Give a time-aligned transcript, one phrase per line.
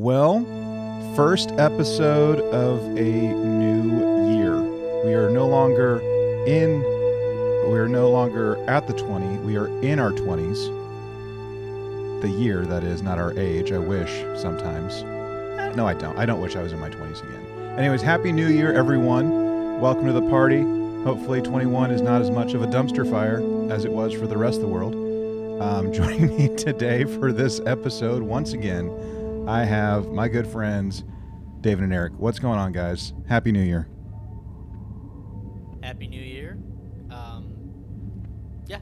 [0.00, 0.44] Well,
[1.16, 4.62] first episode of a new year.
[5.04, 5.98] We are no longer
[6.46, 6.78] in,
[7.68, 9.38] we are no longer at the 20.
[9.38, 10.70] We are in our 20s.
[12.22, 13.72] The year, that is, not our age.
[13.72, 15.02] I wish sometimes.
[15.76, 16.16] No, I don't.
[16.16, 17.76] I don't wish I was in my 20s again.
[17.76, 19.80] Anyways, Happy New Year, everyone.
[19.80, 20.62] Welcome to the party.
[21.02, 23.42] Hopefully, 21 is not as much of a dumpster fire
[23.72, 24.94] as it was for the rest of the world.
[25.60, 28.92] Um, joining me today for this episode, once again,
[29.48, 31.04] I have my good friends,
[31.62, 32.12] David and Eric.
[32.18, 33.14] What's going on, guys?
[33.26, 33.88] Happy New Year.
[35.82, 36.58] Happy New Year.
[37.10, 37.54] Um,
[38.66, 38.80] yeah.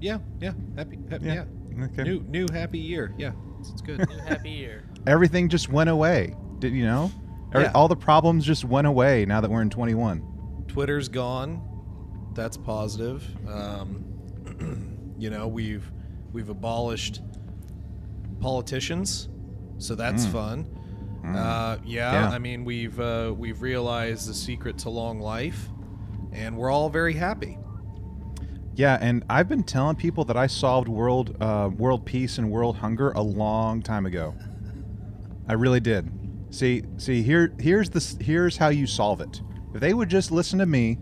[0.00, 1.44] Yeah, yeah, happy, happy Yeah.
[1.78, 1.84] yeah.
[1.84, 2.02] Okay.
[2.02, 3.14] New, new happy year.
[3.16, 3.30] Yeah,
[3.60, 4.08] it's, it's good.
[4.08, 4.82] New happy year.
[5.06, 6.34] Everything just went away.
[6.58, 7.12] Did you know?
[7.52, 7.72] Every- Yeah.
[7.76, 10.64] All the problems just went away now that we're in 21.
[10.66, 11.62] Twitter's gone.
[12.34, 13.24] That's positive.
[13.48, 14.04] Um,
[15.16, 15.90] you know, we've
[16.32, 17.20] we've abolished
[18.40, 19.28] politicians,
[19.78, 20.32] so that's Mm.
[20.32, 20.66] fun.
[21.24, 21.34] Mm.
[21.36, 22.28] Uh, yeah, Yeah.
[22.30, 25.68] I mean, we've uh, we've realized the secret to long life,
[26.32, 27.58] and we're all very happy.
[28.74, 32.76] Yeah, and I've been telling people that I solved world uh, world peace and world
[32.76, 34.34] hunger a long time ago.
[35.48, 36.10] I really did.
[36.50, 39.40] See, see here here's the here's how you solve it.
[39.74, 40.98] If they would just listen to me,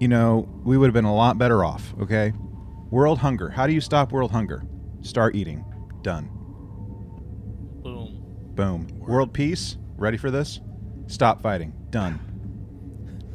[0.00, 2.32] you know, we would have been a lot better off, okay?
[2.90, 3.48] World hunger.
[3.48, 4.64] How do you stop world hunger?
[5.02, 5.64] Start eating.
[6.02, 6.28] Done.
[8.54, 8.84] Boom.
[8.84, 8.98] Boom.
[9.00, 9.76] World peace.
[9.96, 10.60] Ready for this?
[11.06, 11.72] Stop fighting.
[11.90, 12.20] Done.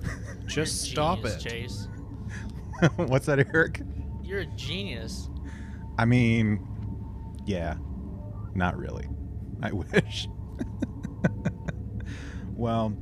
[0.45, 1.49] Just stop Genius, it.
[1.49, 1.87] Chase.
[2.95, 3.81] What's that, Eric?
[4.23, 5.29] You're a genius.
[5.97, 6.65] I mean,
[7.45, 7.75] yeah,
[8.55, 9.07] not really.
[9.61, 10.27] I wish.
[12.55, 12.95] well,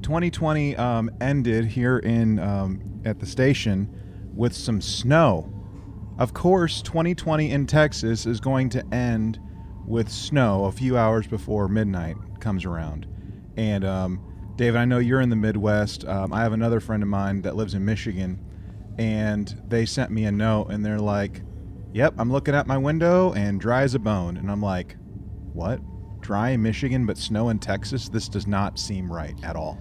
[0.00, 3.94] 2020 um, ended here in um, at the station
[4.34, 5.52] with some snow.
[6.18, 9.38] Of course, 2020 in Texas is going to end
[9.92, 13.06] with snow a few hours before midnight comes around.
[13.58, 14.24] And um,
[14.56, 16.06] David, I know you're in the Midwest.
[16.06, 18.42] Um, I have another friend of mine that lives in Michigan,
[18.96, 21.42] and they sent me a note, and they're like,
[21.92, 24.96] "Yep, I'm looking out my window and dry as a bone." And I'm like,
[25.52, 25.80] "What?
[26.22, 28.08] Dry in Michigan, but snow in Texas?
[28.08, 29.78] This does not seem right at all."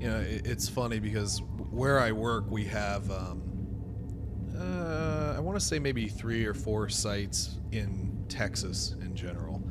[0.00, 3.42] You know, it's funny because where I work, we have, um,
[4.58, 9.62] uh, I want to say maybe three or four sites in Texas in general.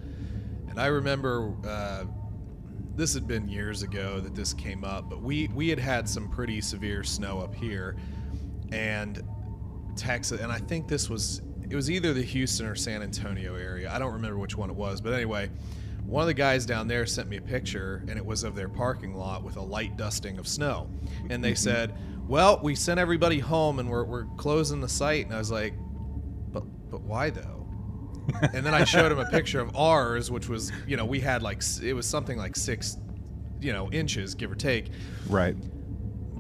[0.70, 2.06] And I remember uh,
[2.96, 6.30] this had been years ago that this came up, but we, we had had some
[6.30, 7.98] pretty severe snow up here.
[8.72, 9.22] And
[9.96, 13.92] Texas, and I think this was, it was either the Houston or San Antonio area.
[13.92, 15.50] I don't remember which one it was, but anyway.
[16.06, 18.68] One of the guys down there sent me a picture, and it was of their
[18.68, 20.90] parking lot with a light dusting of snow.
[21.30, 21.96] And they said,
[22.28, 25.74] "Well, we sent everybody home, and we're, we're closing the site." And I was like,
[26.52, 27.63] "But but why though?"
[28.54, 31.42] and then I showed him a picture of ours, which was you know we had
[31.42, 32.98] like it was something like six,
[33.60, 34.90] you know, inches give or take.
[35.28, 35.56] Right.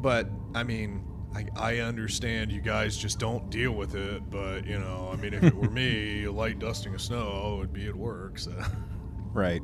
[0.02, 1.06] But I mean,
[1.36, 4.30] I, I understand you guys just don't deal with it.
[4.30, 7.74] But you know, I mean, if it were me, a light dusting of snow would
[7.74, 8.40] be at work.
[8.40, 8.54] So.
[9.34, 9.62] Right.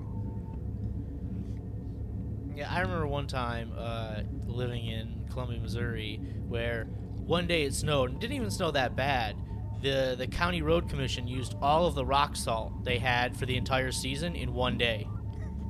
[2.56, 6.86] Yeah, I remember one time uh, living in Columbia, Missouri, where
[7.30, 8.09] one day it snowed.
[8.12, 9.36] and didn't even snow that bad.
[9.81, 13.56] The the county road commission used all of the rock salt they had for the
[13.56, 15.07] entire season in one day.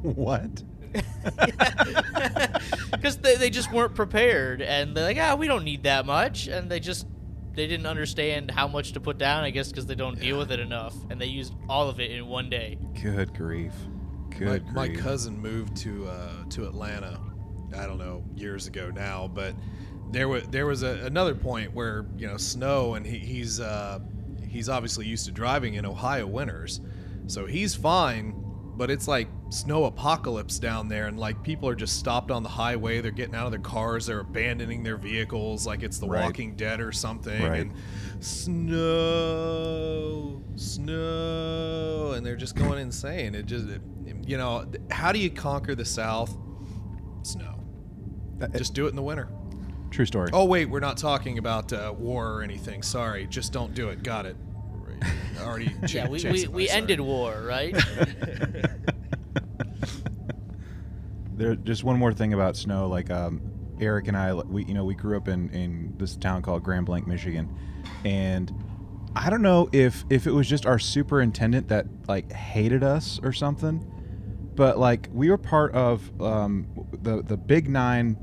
[0.02, 0.64] What?
[2.92, 6.48] because they, they just weren't prepared and they're like ah we don't need that much
[6.48, 7.06] and they just
[7.54, 10.52] they didn't understand how much to put down i guess because they don't deal with
[10.52, 13.74] it enough and they used all of it in one day Good grief.
[14.38, 17.20] Good my, my cousin moved to uh, to Atlanta.
[17.78, 19.54] I don't know years ago now, but
[20.12, 24.00] there was there was a, another point where you know snow, and he, he's uh,
[24.48, 26.82] he's obviously used to driving in Ohio winters,
[27.28, 28.36] so he's fine.
[28.76, 32.50] But it's like snow apocalypse down there, and like people are just stopped on the
[32.50, 33.02] highway.
[33.02, 34.06] They're getting out of their cars.
[34.06, 36.24] They're abandoning their vehicles, like it's The Right.
[36.24, 37.44] Walking Dead or something.
[37.44, 37.60] Right.
[37.62, 37.74] And
[39.20, 43.36] snow, snow, and they're just going insane.
[43.36, 43.82] It just, it-
[44.26, 46.36] you know, how do you conquer the South?
[47.24, 47.56] Snow.
[48.42, 49.28] Uh, Just do it in the winter.
[49.92, 50.30] True story.
[50.34, 52.84] Oh wait, we're not talking about uh, war or anything.
[52.84, 54.04] Sorry, just don't do it.
[54.04, 54.36] Got it.
[54.72, 55.04] Right.
[55.42, 55.74] Already.
[55.88, 57.76] yeah we, we, Jason, we I'm ended war right
[61.40, 63.42] there just one more thing about snow like um
[63.80, 66.86] eric and i we you know we grew up in in this town called grand
[66.86, 67.50] blanc michigan
[68.04, 68.54] and
[69.16, 73.32] i don't know if if it was just our superintendent that like hated us or
[73.32, 73.90] something
[74.56, 76.68] but like we were part of um
[77.02, 78.18] the the big nine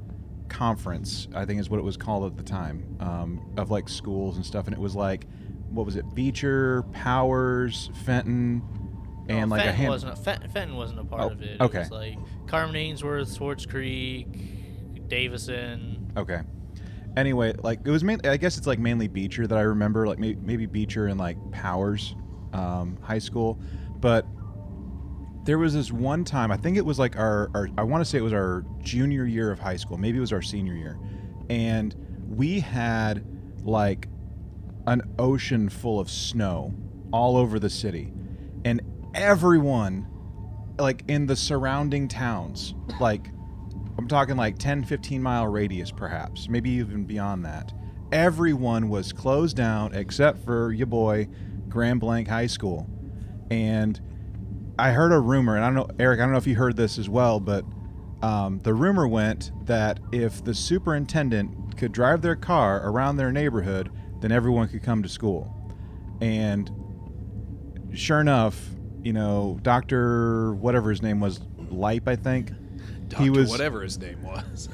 [0.48, 4.36] conference i think is what it was called at the time um of like schools
[4.36, 5.26] and stuff and it was like
[5.70, 8.62] what was it beecher powers fenton
[9.28, 9.88] and No, like a Fenton hand.
[9.90, 11.60] wasn't a, Fenton, Fenton wasn't a part Oh, of it.
[11.60, 11.78] okay.
[11.78, 14.28] It was like Carman Ainsworth, Swartz Creek,
[15.08, 16.12] Davison.
[16.16, 16.40] Okay.
[17.16, 18.28] Anyway, like it was mainly.
[18.28, 20.06] I guess it's like mainly Beecher that I remember.
[20.06, 22.14] Like maybe, maybe Beecher and like Powers,
[22.52, 23.58] um, high school,
[23.98, 24.26] but
[25.46, 26.50] there was this one time.
[26.50, 27.50] I think it was like our.
[27.54, 29.96] our I want to say it was our junior year of high school.
[29.96, 30.98] Maybe it was our senior year,
[31.48, 31.94] and
[32.28, 33.24] we had
[33.62, 34.08] like
[34.86, 36.74] an ocean full of snow
[37.12, 38.12] all over the city,
[38.64, 38.82] and
[39.14, 40.08] everyone,
[40.78, 43.30] like in the surrounding towns, like
[43.98, 47.72] I'm talking like 10, 15 mile radius, perhaps, maybe even beyond that.
[48.10, 51.28] Everyone was closed down except for your boy,
[51.68, 52.88] Grand Blanc High School.
[53.50, 54.00] And
[54.78, 56.76] I heard a rumor, and I don't know, Eric, I don't know if you heard
[56.76, 57.64] this as well, but
[58.22, 63.90] um, the rumor went that if the superintendent could drive their car around their neighborhood,
[64.20, 65.54] then everyone could come to school.
[66.20, 66.70] And
[67.94, 68.60] sure enough,
[69.02, 70.54] you know, Dr.
[70.54, 71.40] whatever his name was,
[71.70, 72.50] Lipe, I think
[73.08, 74.68] Doctor, he was whatever his name was.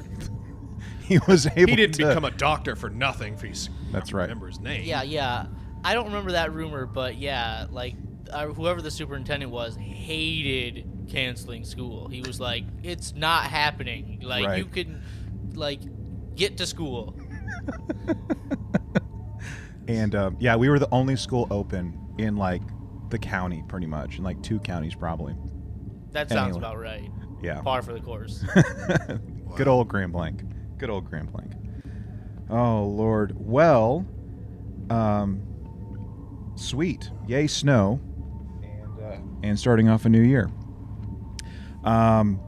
[1.03, 3.33] he was able he didn't to become a doctor for nothing.
[3.33, 4.23] If he's That's right.
[4.23, 4.83] Remember his name?
[4.85, 5.47] Yeah, yeah.
[5.83, 7.95] I don't remember that rumor, but yeah, like
[8.33, 12.07] uh, whoever the superintendent was hated canceling school.
[12.07, 14.19] He was like, "It's not happening.
[14.23, 14.57] Like Right.
[14.57, 15.01] you can,
[15.55, 15.81] like,
[16.35, 17.15] get to school."
[19.87, 22.61] and um, yeah we were the only school open in like
[23.09, 25.35] the county pretty much in like two counties probably
[26.11, 26.57] That sounds Anyway.
[26.59, 27.11] about right.
[27.41, 28.43] yeah Par for the course.
[29.55, 30.43] good old grand blanc
[30.77, 31.51] good old grand blanc
[32.49, 34.05] oh lord well
[34.89, 35.41] um
[36.55, 37.99] sweet yay snow
[39.43, 40.49] and starting off a new year
[41.83, 42.39] um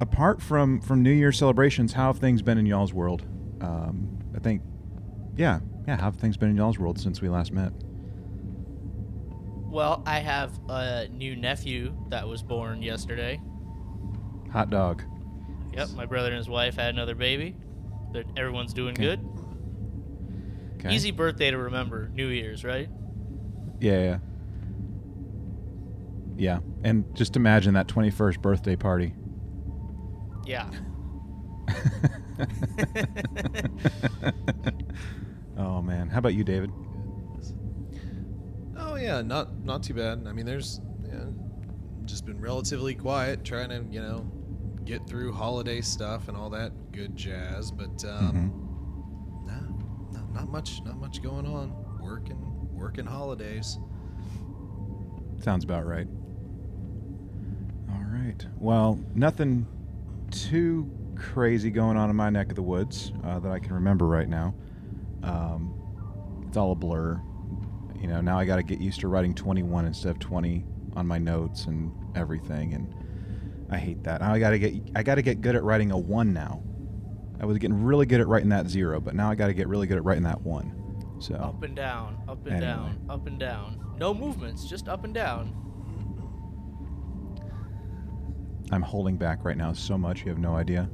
[0.00, 3.22] apart from from new year celebrations how have things been in y'all's world
[3.60, 4.62] um i think
[5.36, 7.72] yeah yeah how have things been in y'all's world since we last met
[9.68, 13.38] well, I have a new nephew that was born yesterday.
[14.50, 15.02] hot dog
[15.74, 17.54] Yep, my brother and his wife had another baby.
[18.10, 19.02] They're, everyone's doing Okay.
[19.02, 19.28] good.
[20.80, 22.08] okay Easy birthday to remember.
[22.14, 22.88] New Year's, right?
[23.80, 24.18] Yeah, yeah.
[26.36, 26.60] Yeah.
[26.84, 29.14] And just imagine that 21st birthday party.
[30.44, 30.70] Yeah.
[35.56, 36.08] oh man.
[36.08, 36.70] How about you, David?
[38.78, 40.26] Oh yeah, not not too bad.
[40.26, 41.24] I mean, there's yeah,
[42.04, 44.30] just been relatively quiet, trying to you know
[44.84, 47.70] get through holiday stuff and all that good jazz.
[47.70, 48.52] But um,
[49.46, 49.48] Mm-hmm.
[50.12, 51.74] nah, not, not much, not much going on.
[52.00, 52.38] Working,
[52.72, 53.78] working holidays.
[55.42, 56.06] Sounds about right.
[58.26, 58.46] Right.
[58.58, 59.66] Well, nothing
[60.32, 64.06] too crazy going on in my neck of the woods uh, that I can remember
[64.06, 64.54] right now.
[65.22, 65.72] Um,
[66.48, 67.20] it's all a blur.
[68.00, 70.64] You know, now I got to get used to writing 21 instead of 20
[70.96, 72.92] on my notes and everything, and
[73.70, 74.20] I hate that.
[74.20, 76.62] Now I got to get I got to get good at writing a one now.
[77.40, 79.68] I was getting really good at writing that zero, but now I got to get
[79.68, 80.72] really good at writing that one.
[81.18, 82.66] So Up and down, up and Anyway.
[82.66, 83.80] down, up and down.
[83.98, 85.65] No movements, just up and down.
[88.72, 90.88] I'm holding back right now so much you have no idea.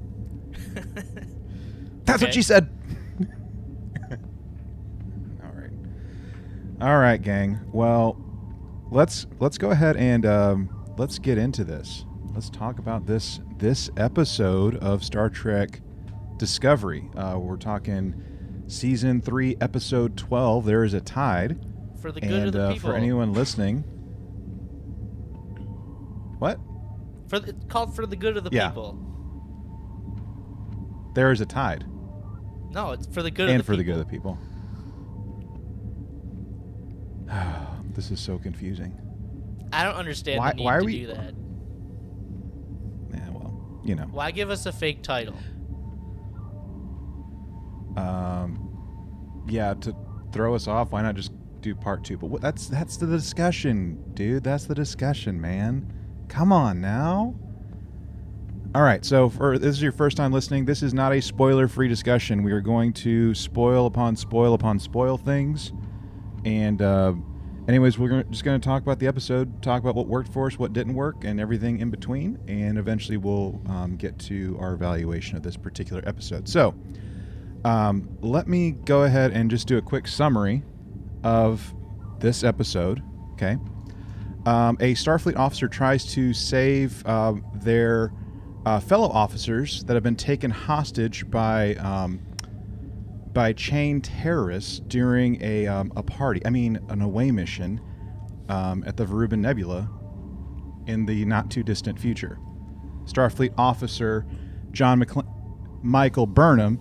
[2.04, 2.68] That's what she said.
[5.42, 5.70] All right.
[6.80, 7.60] All right, gang.
[7.72, 8.16] Well,
[8.90, 12.04] let's let's go ahead and um, let's get into this.
[12.34, 15.80] Let's talk about this this episode of Star Trek
[16.36, 17.08] Discovery.
[17.16, 18.14] Uh, we're talking
[18.66, 20.64] season three, episode twelve.
[20.66, 21.64] There is a tide,
[22.00, 22.90] For the good and of the uh, people.
[22.90, 23.78] for anyone listening,
[26.38, 26.58] what?
[27.32, 28.68] For the, it's called for the good of the Yeah.
[28.68, 28.98] people.
[31.14, 31.86] There is a tide.
[32.72, 33.72] No, it's for the good and of the people.
[33.72, 34.38] And for the good of the people.
[37.94, 38.92] this is so confusing.
[39.72, 41.34] I don't understand Why- the need why are to we- do that.
[43.14, 44.08] Yeah, well, you know.
[44.10, 45.36] Why give us a fake title?
[47.96, 49.96] Um, yeah, to
[50.32, 52.18] throw us off, why not just do part two?
[52.18, 54.44] But what, that's that's the discussion, dude.
[54.44, 55.90] That's the discussion, man.
[56.32, 57.34] Come on now.
[58.74, 61.88] All right, so for this is your first time listening, this is not a spoiler-free
[61.88, 62.42] discussion.
[62.42, 65.74] We are going to spoil upon spoil upon spoil things,
[66.46, 67.12] and uh,
[67.68, 70.58] anyways, we're just going to talk about the episode, talk about what worked for us,
[70.58, 75.36] what didn't work, and everything in between, and eventually we'll um, get to our evaluation
[75.36, 76.48] of this particular episode.
[76.48, 76.74] So,
[77.66, 80.62] um, let me go ahead and just do a quick summary
[81.24, 81.74] of
[82.20, 83.02] this episode.
[83.34, 83.58] Okay.
[84.46, 88.12] Um, a Starfleet officer tries to save um, their
[88.66, 92.20] uh, fellow officers that have been taken hostage by um,
[93.32, 96.42] by chain terrorists during a, um, a party.
[96.46, 97.80] I mean, an away mission.
[98.48, 99.88] um, at the Verubin Nebula
[100.86, 102.38] in the not too distant future.
[103.04, 104.26] Starfleet officer
[104.72, 105.26] John McCl-
[105.82, 106.80] Michael Burnham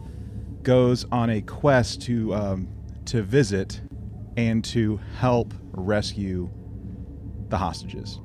[0.63, 2.33] goes on a quest to
[3.05, 3.81] to visit
[4.37, 6.49] and to help rescue
[7.51, 8.19] the hostages.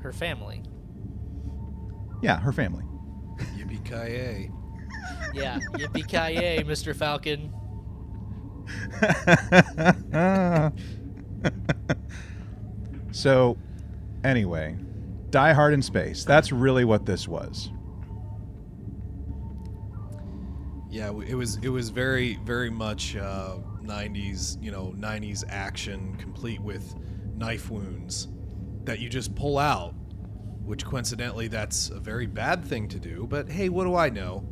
[0.00, 0.62] Her family.
[2.22, 2.84] Yeah, her family.
[3.56, 4.50] Yippee ki
[5.34, 5.60] Yeah.
[5.74, 6.96] Yippee ki yay, Mr.
[6.96, 7.52] Falcon.
[13.12, 13.56] so,
[14.24, 14.76] anyway,
[15.30, 16.24] Die Hard in Space.
[16.24, 17.70] That's really what this was.
[20.90, 26.60] Yeah, it was it was very very much uh, 90s, you know, 90s action complete
[26.60, 26.94] with
[27.34, 28.28] knife wounds
[28.84, 29.94] that you just pull out,
[30.64, 34.46] which coincidentally that's a very bad thing to do, but hey, what do I know?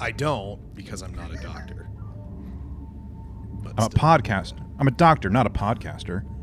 [0.00, 1.88] I don't because I'm not a doctor.
[3.62, 4.60] But I'm a podcaster.
[4.78, 6.24] I'm a doctor, not a podcaster.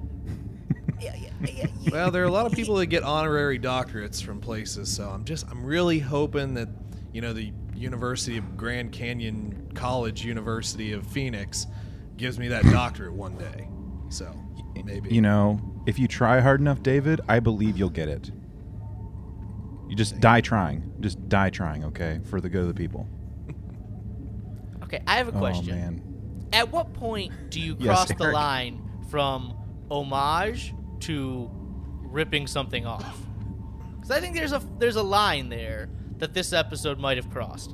[1.91, 5.25] Well, there are a lot of people that get honorary doctorates from places, so I'm
[5.25, 6.69] just I'm really hoping that
[7.11, 11.65] you know the University of Grand Canyon College University of Phoenix
[12.17, 13.67] gives me that doctorate one day.
[14.09, 14.31] So
[14.83, 18.31] maybe You know, if you try hard enough, David, I believe you'll get it.
[19.87, 20.93] You just die trying.
[21.01, 22.21] Just die trying, okay?
[22.25, 23.07] For the good of the people.
[24.83, 25.71] Okay, I have a oh, question.
[25.71, 26.03] Oh, man.
[26.51, 29.53] At what point do you Yes, cross the line from
[29.89, 31.49] homage to
[32.01, 33.17] ripping something off?
[33.95, 35.87] Because I think there's a there's a line there
[36.17, 37.73] that this episode might have crossed.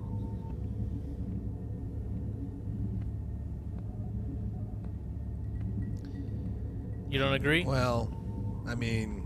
[7.09, 7.63] You don't agree?
[7.63, 8.11] Well,
[8.67, 9.23] I mean,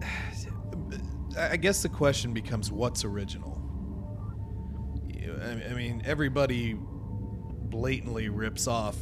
[1.38, 3.60] I guess the question becomes what's original.
[5.42, 8.96] I mean, everybody blatantly rips off.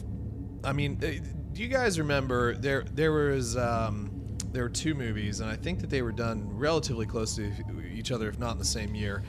[0.65, 1.19] I mean, eh,
[1.53, 2.85] do you guys remember there?
[2.93, 4.11] There was um,
[4.53, 7.53] there were two movies, and I think that they were done relatively close to
[7.93, 9.23] each other, if not in the same year.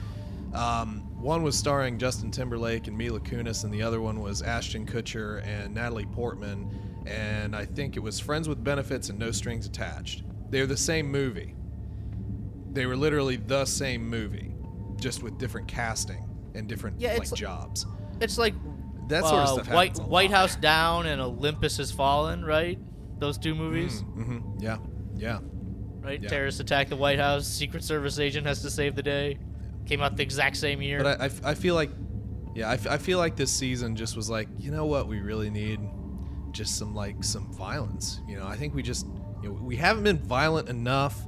[0.53, 4.85] Um, one was starring Justin Timberlake and Mila Kunis, and the other one was Ashton
[4.85, 6.69] Kutcher and Natalie Portman.
[7.05, 10.23] And I think it was Friends with Benefits and No Strings Attached.
[10.49, 11.55] They're the same movie.
[12.71, 14.53] They were literally the same movie,
[14.97, 17.85] just with different casting and different Yeah, like it's like- jobs.
[18.21, 18.53] It's like
[19.09, 20.37] That sort of uh, stuff White a White lot.
[20.39, 22.79] House Down and Olympus Has Fallen, right?
[23.19, 24.59] Those two movies, Mm-hmm.
[24.59, 24.77] Yeah,
[25.15, 25.39] yeah.
[26.01, 26.21] right?
[26.21, 26.29] yeah.
[26.29, 27.47] Terrorists attack the White House.
[27.47, 29.37] Secret Service agent has to save the day.
[29.85, 31.03] Came out the exact same year.
[31.03, 31.89] But I feel like,
[32.55, 35.19] yeah, I, f- I feel like this season just was like, you know what, we
[35.19, 35.79] really need
[36.53, 38.21] just some like some violence.
[38.27, 39.05] You know, I think we just,
[39.41, 41.19] you know, we haven't been violent enough,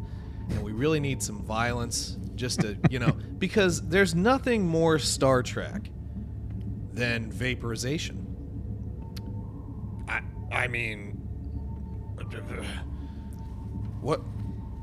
[0.49, 5.43] and we really need some violence just to, you know, because there's nothing more Star
[5.43, 5.89] Trek
[6.93, 8.21] than vaporization.
[10.07, 11.11] I, I mean,
[14.01, 14.21] what?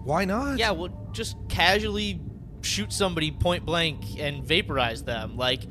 [0.04, 0.58] Why not?
[0.58, 2.20] Yeah, well, just casually
[2.62, 5.36] shoot somebody point blank and vaporize them.
[5.36, 5.62] Like,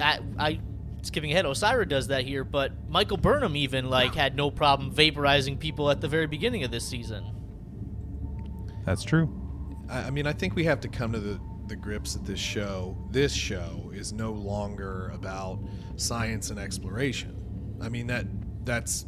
[0.00, 0.60] I, I
[1.02, 5.58] skipping ahead, Osyraa does that here, but Michael Burnham even like had no problem vaporizing
[5.58, 7.24] people at the very beginning of this season.
[8.84, 9.28] That's true.
[9.88, 12.40] I I mean, I think we have to come to the, the grips that this
[12.40, 15.60] show, this show, is no longer about
[15.96, 17.36] science and exploration.
[17.80, 18.26] I mean that
[18.64, 19.06] that's,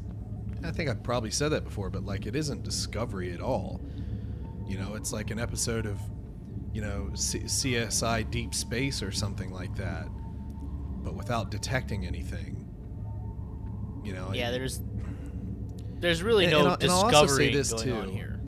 [0.65, 3.81] I think I've probably said that before, but like it isn't discovery at all.
[4.67, 5.99] You know, it's like an episode of,
[6.73, 10.07] you know, C- CSI Deep Space or something like that,
[11.02, 12.59] but without detecting anything.
[14.04, 14.32] You know.
[14.35, 14.80] Yeah, and- there's
[16.00, 18.40] there's really And- no and I'll- and I'll also say discovery this, going on here.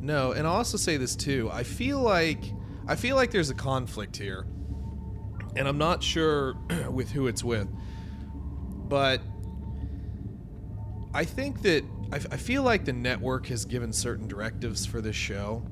[0.00, 1.50] No, and I'll also say this too.
[1.52, 2.42] I feel like
[2.86, 4.46] I feel like there's a conflict here,
[5.56, 6.54] and I'm not sure
[6.90, 7.68] with who it's with,
[8.88, 9.20] but
[11.14, 15.16] I think that I, I feel like the network has given certain directives for this
[15.16, 15.62] show,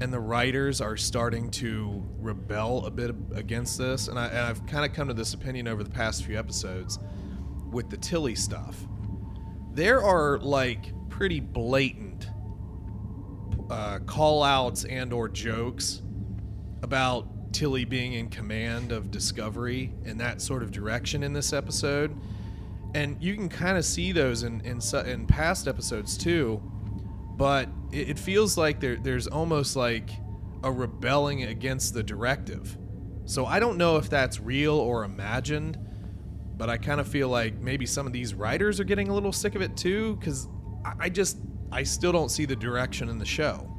[0.00, 4.08] and the writers are starting to rebel a bit against this.
[4.08, 6.98] And, I, I've kind of come to this opinion over the past few episodes
[7.70, 8.76] with the Tilly stuff.
[9.72, 12.28] There are like pretty blatant
[13.70, 16.02] uh, call outs and or jokes
[16.82, 22.16] about Tilly being in command of Discovery and that sort of direction in this episode.
[22.94, 26.62] And you can kind of see those in, in, in past episodes too.
[27.36, 30.10] But it, it feels like there, there's almost like
[30.62, 32.76] a rebelling against the directive.
[33.26, 35.78] So I don't know if that's real or imagined,
[36.56, 39.32] but I kind of feel like maybe some of these writers are getting a little
[39.32, 40.48] sick of it too, because
[40.84, 41.38] I, I just
[41.72, 43.70] I still don't see the direction in the show.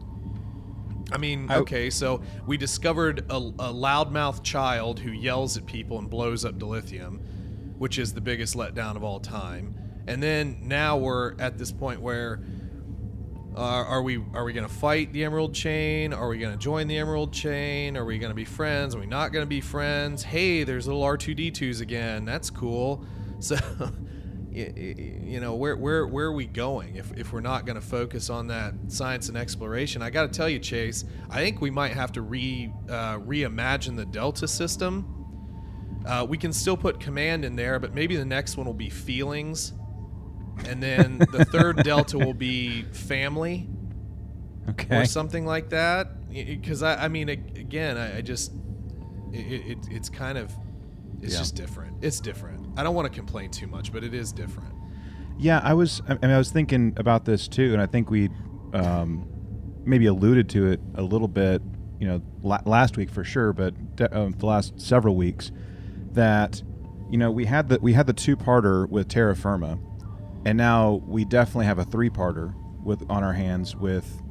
[1.11, 6.09] I mean, okay, so we discovered a, a loudmouth child who yells at people and
[6.09, 7.19] blows up dilithium,
[7.77, 9.75] which is the biggest letdown of all time.
[10.07, 12.43] And then now we're at this point where
[13.55, 16.13] uh, are we are we to fight the Emerald Chain?
[16.13, 17.95] Are we to join the Emerald Chain?
[17.95, 18.93] Are we to be friends?
[18.95, 20.23] Are we not to be friends?
[20.23, 22.25] Hey, there's little R2D2s again.
[22.25, 23.05] That's cool.
[23.37, 23.57] So,
[24.49, 28.47] you know, where where where are we going if if we're not to focus on
[28.47, 30.01] that science and exploration?
[30.01, 33.97] I got to tell you, Chase, I think we might have to re uh, reimagine
[33.97, 35.11] the Delta system.
[36.07, 38.89] Uh, we can still put command in there, but maybe the next one will be
[38.89, 39.73] feelings
[40.67, 43.67] and then the third delta will be family
[44.69, 45.01] Okay.
[45.01, 48.51] or something like that because I, I mean again I, I just
[49.31, 50.51] it, it, it's kind of
[51.21, 51.39] it's Yeah.
[51.39, 54.73] just different it's different i don't want to complain too much but it is different
[55.37, 56.01] Yeah, I was.
[56.07, 58.29] I mean, I was thinking about this too, and I think we
[58.73, 59.27] um,
[59.83, 61.61] maybe alluded to it a little bit.
[61.99, 65.51] You know, la- last week for sure, but de- uh, the last several weeks
[66.13, 66.63] that
[67.11, 69.77] you know we had the we had the two parter with Terra Firma,
[70.45, 74.21] and now we definitely have a three parter with on our hands with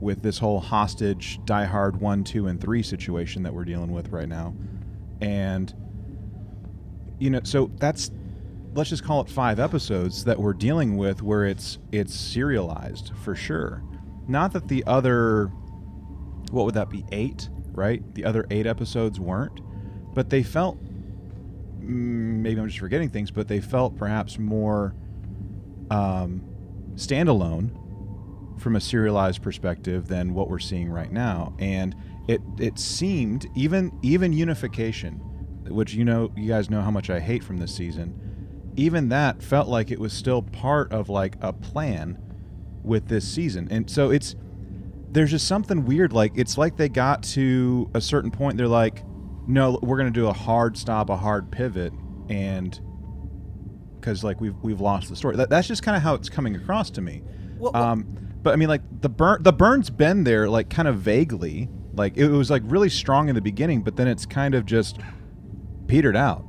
[0.00, 4.08] with this whole hostage Die Hard one, two, and three situation that we're dealing with
[4.08, 4.54] right now,
[5.20, 5.72] and
[7.18, 8.10] you know, so that's
[8.74, 13.34] let's just call it five episodes that we're dealing with where it's it's serialized for
[13.34, 13.82] sure.
[14.26, 15.46] Not that the other
[16.50, 18.02] what would that be eight, right?
[18.14, 19.60] The other eight episodes weren't,
[20.14, 20.82] but they felt
[21.80, 24.94] mm, maybe I'm just forgetting things, but they felt perhaps more
[25.90, 26.42] um,
[26.94, 27.70] standalone
[28.60, 31.54] from a serialized perspective than what we're seeing right now.
[31.58, 31.94] And
[32.28, 35.14] it it seemed even even unification,
[35.68, 39.42] which you know you guys know how much I hate from this season, even that
[39.42, 42.18] felt like it was still part of like a plan
[42.82, 43.68] with this season.
[43.70, 44.36] And so it's
[45.12, 49.02] there's just something weird like it's like they got to a certain point they're like
[49.48, 51.92] no, we're going to do a hard stop, a hard pivot
[52.28, 52.80] and
[54.00, 55.36] cuz like we've we've lost the story.
[55.36, 57.22] That, that's just kind of how it's coming across to me.
[57.58, 58.06] Well, well- um
[58.42, 61.68] but I mean like the burn the burn's been there like kind of vaguely.
[61.94, 64.98] Like it was like really strong in the beginning, but then it's kind of just
[65.86, 66.44] petered out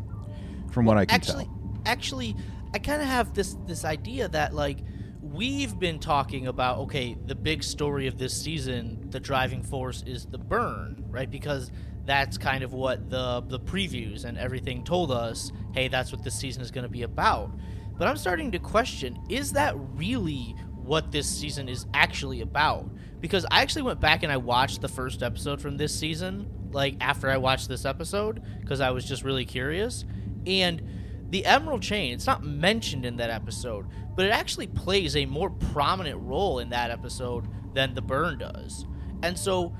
[0.71, 1.81] from what I can actually, tell.
[1.85, 2.35] actually,
[2.73, 4.77] I kind of have this this idea that like
[5.21, 6.79] we've been talking about.
[6.79, 11.29] Okay, the big story of this season, the driving force is the burn, right?
[11.29, 11.71] Because
[12.05, 15.51] that's kind of what the the previews and everything told us.
[15.73, 17.51] Hey, that's what this season is going to be about.
[17.97, 22.89] But I'm starting to question: Is that really what this season is actually about?
[23.19, 26.95] Because I actually went back and I watched the first episode from this season, like
[26.99, 30.05] after I watched this episode, because I was just really curious.
[30.47, 30.81] And
[31.29, 33.85] the Emerald Chain, it's not mentioned in that episode,
[34.15, 38.85] but it actually plays a more prominent role in that episode than the burn does.
[39.23, 39.73] And so,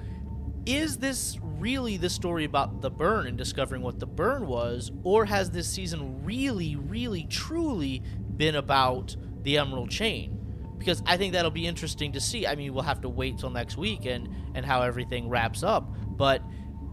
[0.65, 5.25] is this really the story about the burn and discovering what the burn was, or
[5.25, 8.01] has this season really, really, truly
[8.35, 10.37] been about the Emerald Chain?
[10.77, 12.47] Because I think that'll be interesting to see.
[12.47, 15.87] I mean, we'll have to wait till next week and and how everything wraps up,
[16.17, 16.41] but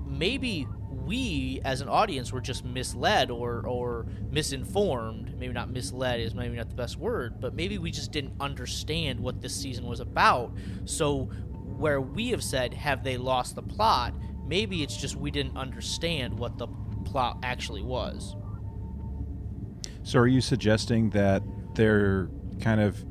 [0.07, 6.35] maybe we as an audience were just misled or or misinformed maybe not misled is
[6.35, 10.00] maybe not the best word but maybe we just didn't understand what this season was
[10.00, 10.52] about
[10.85, 11.20] so
[11.78, 14.12] where we have said have they lost the plot
[14.48, 16.66] maybe it's just we didn't understand what the
[17.04, 18.34] plot actually was
[20.02, 21.42] So are you suggesting that
[21.74, 22.28] they're
[22.61, 23.04] kind of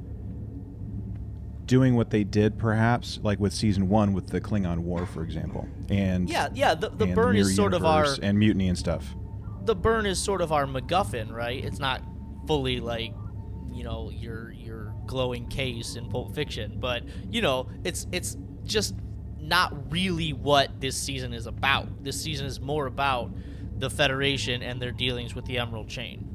[1.65, 5.67] doing what they did perhaps like with season 1 with the Klingon war for example
[5.89, 9.15] and yeah yeah the, the burn Mirror is sort of our and mutiny and stuff.
[9.65, 11.63] the burn is sort of our MacGuffin, right?
[11.63, 12.01] It's not
[12.47, 13.13] fully like,
[13.73, 18.95] you know, your your glowing case in Pulp Fiction, but you know, it's it's just
[19.47, 22.03] not really what this season is about.
[22.03, 23.31] This season is more about
[23.79, 26.27] the Federation and their dealings with the Emerald Chain,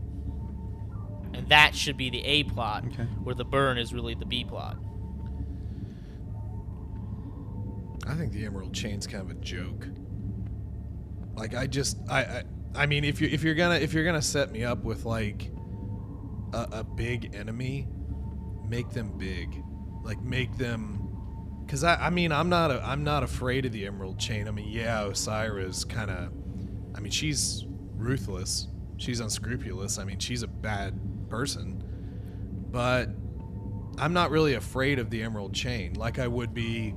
[1.34, 3.02] and that should be the A plot, Okay.
[3.22, 4.76] where the burn is really the B plot.
[8.06, 9.86] I think the Emerald Chain's kind of a joke.
[11.36, 12.42] Like I just I I,
[12.74, 15.50] I mean if you if you're gonna if you're gonna set me up with like
[16.52, 17.86] a, a big enemy,
[18.68, 19.62] make them big.
[20.02, 21.01] Like make them
[21.72, 24.46] cuz I I mean I'm not a, I'm not afraid of the Emerald Chain.
[24.46, 26.30] I mean yeah, Osyraa's kind of
[26.94, 27.64] I mean she's
[27.96, 28.68] ruthless.
[28.98, 29.98] She's unscrupulous.
[29.98, 31.82] I mean she's a bad person.
[32.70, 33.08] But
[33.98, 36.94] I'm not really afraid of the Emerald Chain like I would be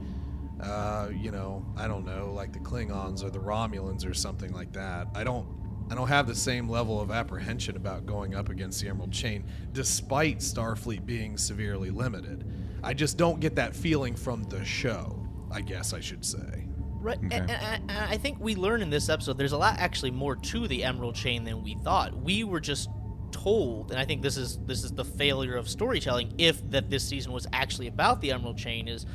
[0.62, 4.72] uh, you know, I don't know, like the Klingons or the Romulans or something like
[4.74, 5.08] that.
[5.16, 5.48] I don't
[5.90, 9.46] I don't have the same level of apprehension about going up against the Emerald Chain
[9.72, 12.44] despite Starfleet being severely limited.
[12.86, 16.68] I just don't get that feeling from the show, I guess I should say.
[17.02, 17.36] Right, Okay.
[17.38, 20.36] and, and, and I think we learn in this episode there's a lot actually more
[20.36, 22.16] to the Emerald Chain than we thought.
[22.20, 22.90] We were just
[23.32, 26.34] told, and I think this is this is the failure of storytelling.
[26.38, 29.06] If that this season was actually about the Emerald Chain, is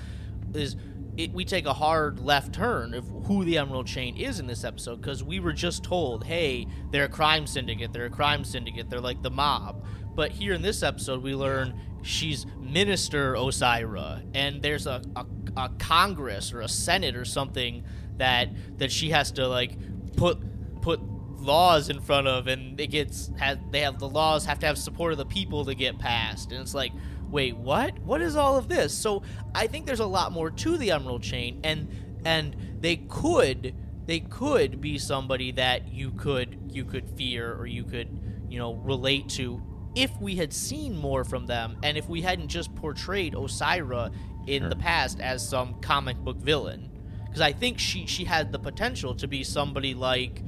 [0.54, 0.76] is
[1.16, 4.62] it, we take a hard left turn of who the Emerald Chain is in this
[4.64, 8.88] episode because we were just told, hey, they're a crime syndicate, they're a crime syndicate,
[8.88, 9.84] they're like the mob.
[10.14, 15.68] But here in this episode, we learn she's Minister Osyraa, and there's a, a, a
[15.78, 17.84] Congress or a Senate or something
[18.16, 19.76] that that she has to like
[20.16, 20.38] put
[20.82, 24.66] put laws in front of, and it gets has, they have the laws have to
[24.66, 26.92] have support of the people to get passed, and it's like
[27.30, 27.98] wait, what?
[28.00, 28.92] What is all of this?
[28.92, 29.22] So
[29.54, 31.88] I think there's a lot more to the Emerald Chain, and
[32.24, 33.74] and they could
[34.06, 38.74] they could be somebody that you could you could fear or you could you know
[38.74, 39.62] relate to
[39.94, 44.12] if we had seen more from them and if we hadn't just portrayed Osyraa
[44.46, 44.68] in Sure.
[44.70, 46.90] the past as some comic book villain
[47.24, 50.42] because I think she she had the potential to be somebody like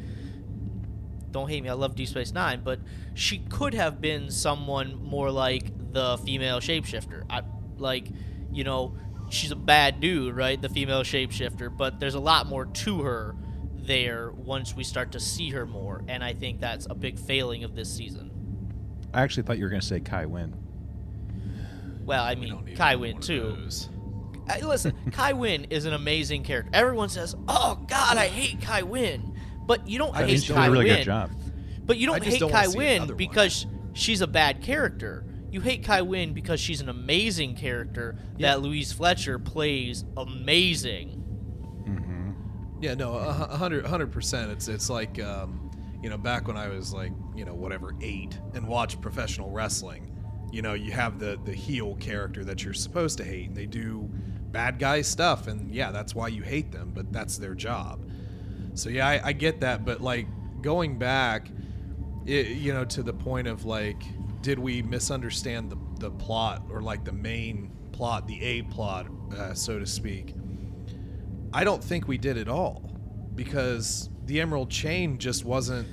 [1.31, 2.81] don't hate me, I love Deep Space Nine, but
[3.15, 7.25] she could have been someone more like the female shapeshifter.
[7.31, 7.43] I
[7.79, 8.09] like,
[8.53, 8.97] you know,
[9.31, 10.61] she's a bad dude, right?
[10.61, 13.35] The female shapeshifter, but there's a lot more to her
[13.75, 17.65] there once we start to see her more, and I think that's a big failing
[17.65, 18.32] of this season.
[19.15, 20.55] I actually thought you were going to say Kai Wynn.
[22.05, 23.57] Well, I mean, don't Kai one Wynn too.
[23.63, 23.89] those.
[24.49, 26.71] I, listen, Kai Wynn is an amazing character.
[26.73, 29.35] Everyone says, "Oh God, I hate Kai Wynn,"
[29.67, 30.97] but you don't I I hate think she did Kai a really Wynn.
[30.99, 31.31] good job.
[31.85, 33.17] But you don't hate don't Kai wanna Wynn one.
[33.17, 35.25] because she's a bad character.
[35.51, 38.53] You hate Kai Wynn because she's an amazing character Yeah.
[38.53, 41.19] that Louise Fletcher plays amazing.
[42.81, 44.51] Yeah, no, a hundred, a hundred percent.
[44.51, 45.62] It's it's like, um,
[46.03, 50.09] you know, back when I was like, you know, whatever eight and watched professional wrestling.
[50.51, 53.67] You know, you have the the heel character that you're supposed to hate, and they
[53.67, 54.11] do
[54.51, 58.05] bad guy stuff, and yeah, that's why you hate them, but that's their job.
[58.75, 60.27] So yeah, I, I get that, but like
[60.61, 61.49] going back,
[62.27, 64.03] it, you know, to the point of like,
[64.43, 69.55] did we misunderstand the the plot or like the main plot, the A plot, uh,
[69.55, 70.35] so to speak?
[71.53, 72.91] I don't think we did at all
[73.35, 75.87] because the Emerald Chain just wasn't.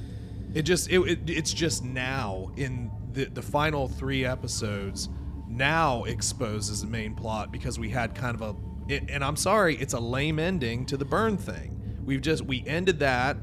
[0.54, 5.10] It just it, it it's just now in the the final three episodes
[5.46, 8.56] now exposes the main plot because we had kind of a
[8.88, 12.00] it, and I'm sorry it's a lame ending to the burn thing.
[12.06, 13.36] We've just we ended that.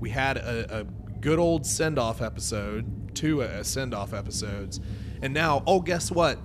[0.00, 0.84] We had a, a
[1.20, 4.80] good old send off episode, two uh, send off episodes,
[5.22, 6.38] and now oh guess what?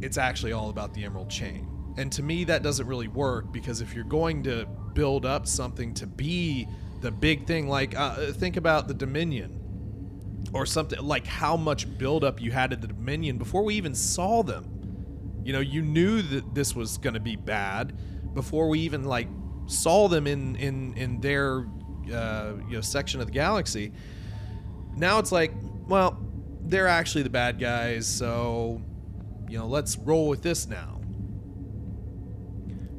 [0.00, 1.66] it's actually all about the Emerald Chain.
[1.96, 5.94] And to me, that doesn't really work because if you're going to build up something
[5.94, 6.68] to be
[7.00, 12.40] the big thing, like uh, think about the Dominion or something, like how much buildup
[12.40, 15.40] you had to the Dominion before we even saw them.
[15.44, 17.98] You know, you knew that this was going to be bad
[18.34, 19.28] before we even like
[19.66, 21.66] saw them in in in their
[22.12, 23.92] uh, you know section of the galaxy.
[24.96, 25.52] Now it's like,
[25.86, 26.18] well,
[26.62, 28.82] they're actually the bad guys, so
[29.48, 30.98] you know, let's roll with this now.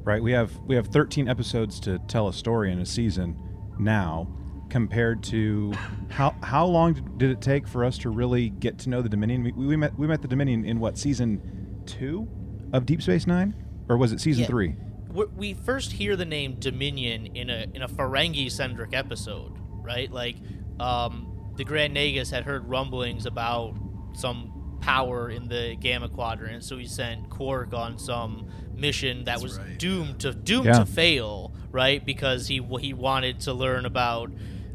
[0.03, 0.23] right?
[0.23, 3.37] We have we have 13 episodes to tell a story in a season
[3.79, 4.27] now,
[4.69, 5.73] compared to
[6.09, 9.43] how how long did it take for us to really get to know the Dominion?
[9.43, 12.27] We, we met we met the Dominion in what season two
[12.73, 13.55] of Deep Space Nine,
[13.87, 14.47] or was it season Yeah.
[14.47, 14.75] three?
[15.11, 20.11] we we first hear the name Dominion in a in a Ferengi centric episode, right?
[20.11, 20.35] Like,
[20.79, 23.75] um, the Grand Nagus had heard rumblings about
[24.13, 29.43] some power in the Gamma Quadrant, so he sent Quark on some mission that That's
[29.43, 30.79] was right, doomed to doomed Yeah.
[30.79, 32.03] to fail, right?
[32.03, 34.31] Because he he wanted to learn about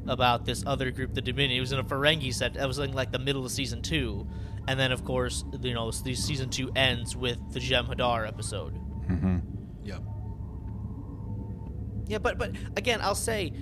[0.06, 1.58] about this other group, the Dominion.
[1.58, 2.54] It was in a Ferengi set.
[2.54, 4.26] That was in like the middle of season two,
[4.68, 8.74] and then of course, you know, the season two ends with the Jem'Hadar episode.
[9.08, 9.38] Mm-hmm.
[9.84, 10.02] Yep.
[12.06, 13.52] Yeah, but but again, I'll say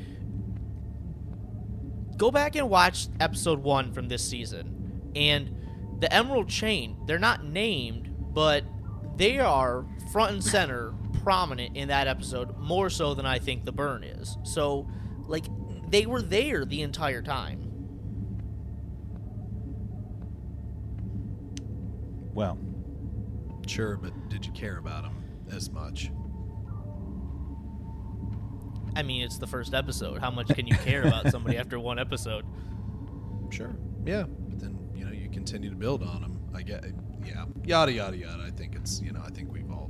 [2.16, 5.10] go back and watch episode 1 from this season.
[5.16, 8.64] And the Emerald Chain, they're not named, but
[9.16, 13.72] they are front and center prominent in that episode more so than I think the
[13.72, 14.36] burn is.
[14.42, 14.88] So
[15.26, 15.44] like
[15.88, 17.68] they were there the entire time.
[22.34, 22.58] Well,
[23.66, 25.14] Sure, but did you care about them
[25.52, 26.10] as much?
[28.94, 30.20] I mean, it's the first episode.
[30.20, 32.44] How much can you care about somebody after one episode?
[33.50, 33.76] Sure.
[34.06, 36.40] Yeah, but then you know you continue to build on them.
[36.54, 36.86] I get.
[37.22, 37.44] Yeah.
[37.66, 38.42] Yada yada yada.
[38.46, 39.81] I think it's you know I think we've all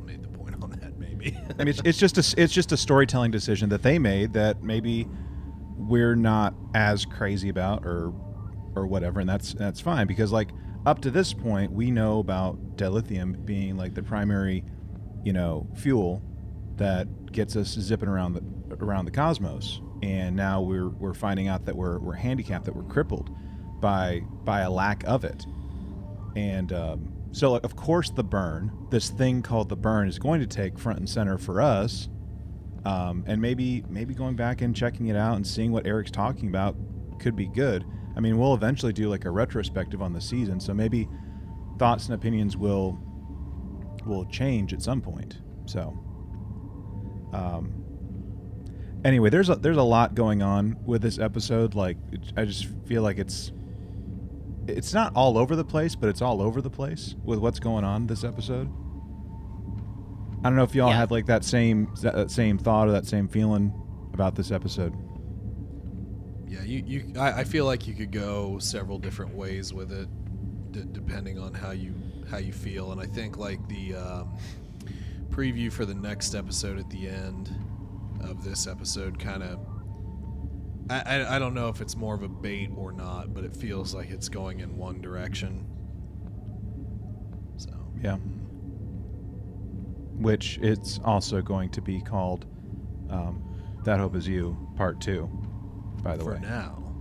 [0.42, 1.37] point on that maybe.
[1.59, 4.62] I mean, it's, it's just a it's just a storytelling decision that they made that
[4.62, 5.09] maybe
[5.76, 8.12] we're not as crazy about or
[8.74, 10.50] or whatever, and that's that's fine because like
[10.87, 14.64] up to this point we know about dilithium being like the primary,
[15.24, 16.22] you know, fuel
[16.76, 18.42] that gets us zipping around the
[18.85, 22.83] around the cosmos, and now we're we're finding out that we're we're handicapped, that we're
[22.85, 23.31] crippled
[23.81, 25.44] by by a lack of it.
[26.35, 30.47] And um, so, of course, the burn, this thing called the burn, is going to
[30.47, 32.09] take front and center for us.
[32.85, 36.49] Um, and maybe maybe going back and checking it out and seeing what Eric's talking
[36.49, 36.77] about
[37.21, 37.85] could be good.
[38.16, 41.09] I mean, we'll eventually do like a retrospective on the season, so maybe
[41.79, 42.99] thoughts and opinions will
[44.05, 45.38] will change at some point.
[45.64, 45.97] So,
[47.33, 47.73] um,
[49.05, 51.75] anyway, there's a, there's a lot going on with this episode.
[51.75, 53.53] Like, it, I just feel like it's
[54.68, 57.85] it's not all over the place, but it's all over the place with what's going
[57.85, 58.68] on this episode.
[60.44, 60.96] I don't know if y'all Yeah.
[60.96, 63.72] had like that same that, that same thought or that same feeling
[64.12, 64.92] about this episode.
[66.48, 70.09] Yeah, you, you I, I feel like you could go several different ways with it,
[70.72, 71.94] d- depending on how you
[72.31, 72.92] how you feel.
[72.92, 74.37] And I think like the um,
[75.31, 77.51] preview for the next episode at the end
[78.22, 79.59] of this episode kind of.
[80.90, 83.57] I, I, I don't know if it's more of a bait or not, but it
[83.57, 85.66] feels like it's going in one direction.
[87.57, 87.71] So
[88.03, 88.16] Yeah.
[90.18, 92.47] Which it's also going to be called
[93.11, 93.42] um,
[93.85, 95.29] "That Hope Is You" Part Two.
[96.03, 96.95] By the for way, now,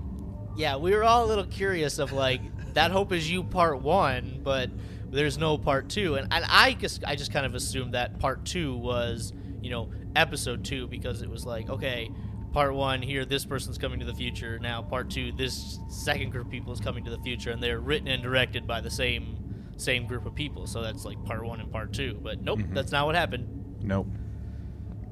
[0.56, 2.41] Yeah, we were all a little curious of like
[2.74, 4.70] that hope is you part one, but
[5.10, 8.46] there's no part two, and, and I guess I just kind of assumed that part
[8.46, 12.10] two was you know episode two because it was like okay,
[12.51, 16.45] part one here this person's coming to the future now part two this second group
[16.47, 19.37] of people is coming to the future and they're written and directed by the same
[19.77, 22.19] same group of people, so that's like part one and part two.
[22.21, 22.75] But nope, Mhm.
[22.75, 23.47] that's not what happened.
[23.81, 24.05] nope.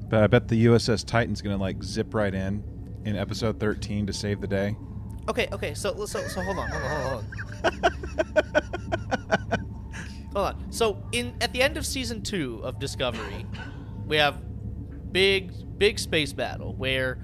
[0.08, 2.62] But I bet the USS Titan's gonna like zip right in
[3.04, 4.76] in episode 13 to save the day.
[5.28, 7.24] Okay, okay, so so so hold on, hold on, hold
[7.64, 7.82] on.
[10.34, 10.66] Hold on.
[10.70, 13.46] So in at the end of season two of Discovery,
[14.06, 14.38] we have
[15.12, 17.18] big big space battle where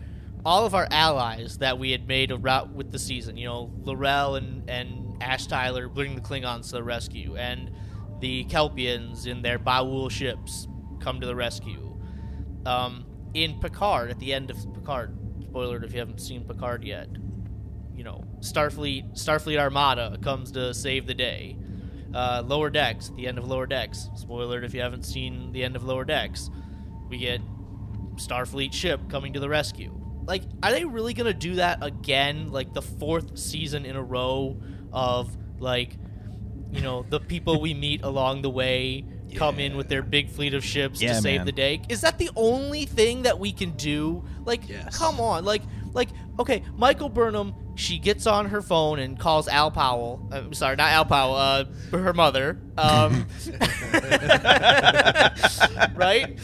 [0.47, 3.69] all of our allies that we had made a route with the season, you know,
[3.83, 7.73] L'Rell and and Ash Tyler bring the Klingons to the rescue, and
[8.21, 10.69] the Kelpiens in their Ba'ul ships
[11.01, 11.99] come to the rescue.
[12.65, 17.09] Um, in Picard, at the end of Picard, spoiler if you haven't seen Picard yet,
[17.93, 21.59] you know, Starfleet Starfleet Armada comes to save the day.
[22.15, 25.65] Uh, Lower Decks, at the end of Lower Decks, spoiler if you haven't seen the
[25.65, 26.51] end of Lower Decks,
[27.09, 27.41] we get
[28.15, 30.06] Starfleet ship coming to the rescue.
[30.27, 32.51] Like, are they really gonna do that again?
[32.53, 34.57] Like the fourth season in a row
[34.93, 35.97] of like,
[36.73, 40.55] you know, the people we meet along the way come in with their big fleet
[40.55, 41.47] of ships Yeah, to save man.
[41.47, 41.83] the day.
[41.89, 44.25] Is that the only thing that we can do?
[44.45, 44.97] Like, Yes.
[44.97, 45.63] come on, like,
[45.93, 46.09] like,
[46.39, 47.55] okay, Michael Burnham.
[47.75, 50.27] She gets on her phone and calls Al Powell.
[50.33, 51.35] I'm sorry, not Al Powell.
[51.35, 52.59] Uh, her mother.
[52.79, 53.27] Um,
[55.95, 56.39] right?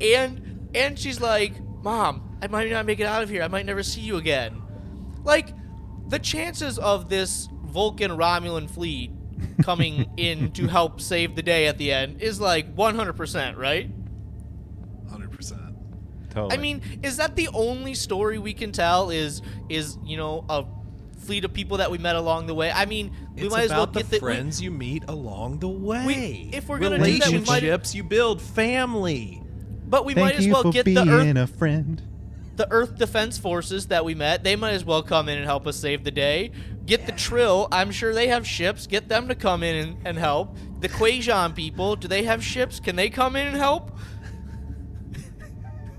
[0.00, 1.52] And and she's like,
[1.88, 3.42] "Mom, I might not make it out of here.
[3.42, 4.60] I might never see you again."
[5.24, 5.54] Like,
[6.08, 9.10] the chances of this Vulcan Romulan fleet
[9.62, 13.90] coming in to help save the day at the end is like 100%, right?
[15.10, 15.60] hundred percent.
[16.30, 16.54] Totally.
[16.54, 19.08] I mean, is that the only story we can tell?
[19.10, 20.64] Is is you know a
[21.20, 22.70] fleet of people that we met along the way?
[22.70, 25.60] I mean, we it's might as well get the the we- friends you meet along
[25.60, 26.50] the way.
[26.52, 29.42] if we're gonna do that, we might- relationships you build, family.
[29.88, 32.02] But we Thank might as you well for get being the Earth a friend.
[32.56, 35.66] the Earth Defense Forces that we met, they might as well come in and help
[35.66, 36.50] us save the day.
[36.86, 38.86] Get the Trill, I'm sure they have ships.
[38.86, 40.56] Get them to come in and, and help.
[40.80, 42.80] The Kwejian people, do they have ships?
[42.80, 43.92] Can they come in and help?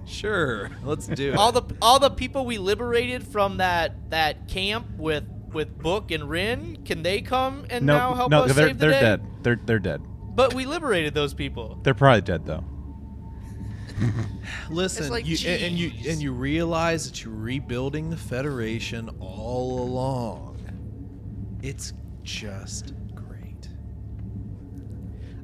[0.06, 1.36] Sure, let's do it.
[1.38, 5.24] All the all the people we liberated from that that camp with
[5.54, 8.80] with Book and Rin, can they come and No, now help no, us they're save
[8.80, 9.02] the they're day?
[9.02, 9.22] dead.
[9.44, 10.02] They're they're dead.
[10.36, 11.80] But we liberated those people.
[11.84, 12.64] They're probably dead though.
[14.70, 19.80] Listen, like, you, and and you and you realize that you're rebuilding the Federation all
[19.82, 20.58] along.
[21.62, 23.68] It's just great.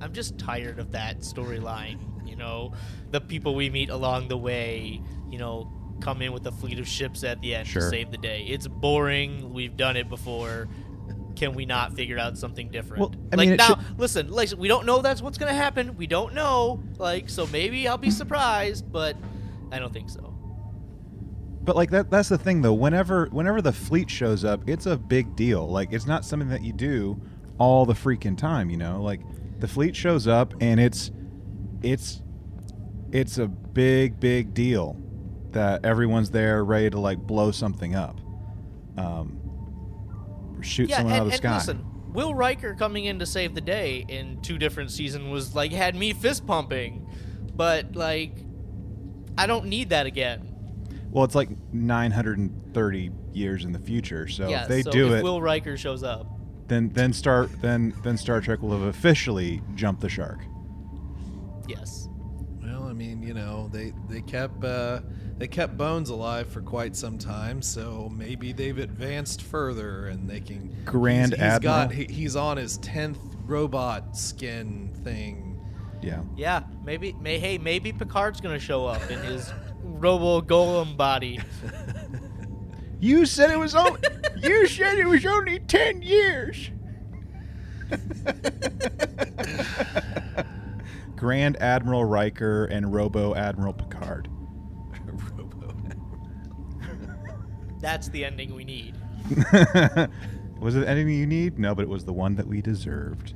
[0.01, 1.99] I'm just tired of that storyline.
[2.27, 2.73] You know,
[3.11, 6.87] the people we meet along the way, you know, come in with a fleet of
[6.87, 7.81] ships at the end Sure.
[7.81, 8.43] to save the day.
[8.43, 9.53] It's boring.
[9.53, 10.67] We've done it before.
[11.35, 13.01] Can we not figure out something different?
[13.01, 15.95] Well, I like mean, now, should- listen, like we don't know that's what's gonna happen.
[15.97, 16.81] We don't know.
[16.97, 19.17] Like, so maybe I'll be surprised, but
[19.71, 20.31] I don't think so.
[21.63, 22.73] But like that that's the thing though.
[22.73, 25.67] Whenever whenever the fleet shows up, it's a big deal.
[25.67, 27.19] Like it's not something that you do
[27.57, 29.01] all the freaking time, you know?
[29.01, 29.21] Like
[29.59, 31.11] the fleet shows up and it's
[31.81, 32.21] it's
[33.11, 34.95] it's a big big deal
[35.51, 38.19] that everyone's there ready to like blow something up.
[38.97, 39.39] Um
[40.65, 41.73] shoot yeah, someone and, out of the and sky.
[41.73, 45.71] listen, Will Riker coming in to save the day in two different seasons was like
[45.71, 47.08] had me fist pumping,
[47.56, 48.38] but like
[49.38, 50.51] I don't need that again.
[51.12, 54.28] Well, it's like 930 years in the future.
[54.28, 56.28] So yeah, if they so do if it, Will Riker shows up.
[56.67, 60.39] then then Star then then Star Trek will have officially jumped the shark.
[61.67, 62.10] Yes.
[62.62, 65.01] Well, I mean, you know, they they kept uh,
[65.37, 70.39] they kept Bones alive for quite some time, so maybe they've advanced further and they
[70.39, 70.75] can.
[70.85, 72.07] Grand he's, he's got Admiral?
[72.07, 75.59] he, he's on his tenth robot skin thing.
[76.01, 76.21] Yeah.
[76.35, 77.13] Yeah, maybe.
[77.13, 79.51] May hey, maybe Picard's gonna show up in his
[79.83, 81.39] Robo Golem body.
[82.99, 83.99] You said it was only
[84.41, 86.71] you said it was only 10 years.
[91.15, 94.29] Grand Admiral Riker and Robo Admiral Picard.
[95.37, 95.71] Robo.
[97.79, 98.95] That's the ending we need.
[100.59, 101.57] was it the ending you need?
[101.59, 103.33] No, but it was the one that we deserved.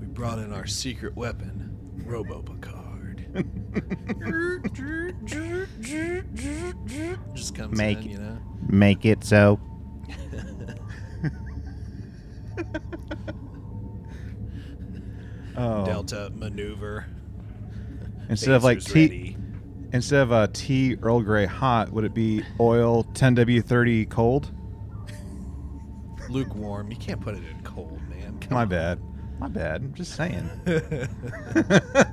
[0.00, 3.26] We brought in our secret weapon, Robo Picard.
[7.34, 8.10] Just comes Make in, it.
[8.10, 8.38] you know.
[8.68, 9.58] Make it so.
[15.56, 15.86] oh.
[15.86, 17.06] Delta maneuver.
[18.28, 19.36] Instead of like T, ready.
[19.92, 24.50] Instead of a tea Earl Grey hot, would it be oil 10W30 cold?
[26.30, 26.90] lukewarm.
[26.90, 28.38] You can't put it in cold, man.
[28.40, 28.68] Come My on.
[28.68, 29.00] bad.
[29.38, 29.82] My bad.
[29.82, 30.48] I'm just saying.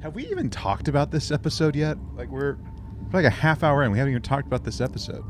[0.00, 1.96] Have we even talked about this episode yet?
[2.14, 3.90] Like we're we're like a half hour in.
[3.90, 5.24] We haven't even talked about this episode.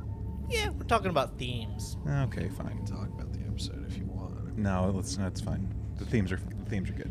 [0.48, 1.96] Yeah, we're talking about themes.
[2.08, 2.76] Okay, We fine.
[2.76, 4.34] can talk about the episode if you want.
[4.56, 5.16] No, let's.
[5.16, 5.72] That's fine.
[5.98, 7.10] The themes are the themes are good.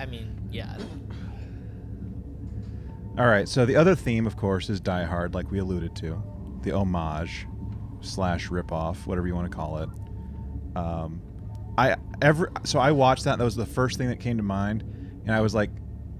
[0.00, 0.76] I mean, yeah.
[3.18, 3.48] All right.
[3.48, 6.22] So the other theme, of course, is Die Hard, like we alluded to,
[6.62, 7.46] the homage
[8.00, 9.88] slash ripoff, whatever you want to call it.
[10.76, 11.20] Um,
[11.76, 13.38] I ever so I watched that.
[13.38, 14.82] That was the first thing that came to mind,
[15.24, 15.70] and I was like,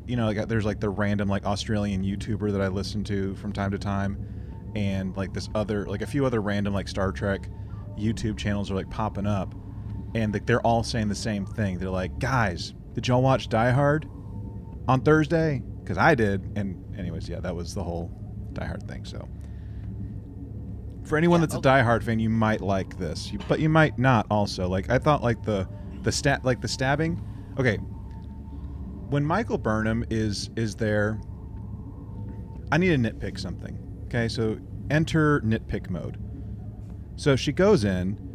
[0.07, 3.53] you know, like there's like the random like Australian YouTuber that I listen to from
[3.53, 7.48] time to time, and like this other like a few other random like Star Trek
[7.96, 9.55] YouTube channels are like popping up,
[10.14, 11.79] and like, they're all saying the same thing.
[11.79, 14.09] They're like, guys, did y'all watch Die Hard
[14.88, 15.62] on Thursday?
[15.81, 18.11] Because I did, and anyways, yeah, that was the whole
[18.53, 19.05] Die Hard thing.
[19.05, 19.29] So.
[21.05, 21.62] For anyone Yeah, that's a.
[21.62, 24.27] Die Hard fan, you might like this, you, but you might not.
[24.31, 25.66] Also, like I thought, like the
[26.03, 27.23] the stat, like the stabbing.
[27.59, 27.77] Okay,
[29.09, 31.18] when Michael Burnham is is there,
[32.71, 33.79] I need to nitpick something.
[34.05, 34.59] Okay, so
[34.90, 36.18] enter nitpick mode.
[37.16, 38.27] So she goes in,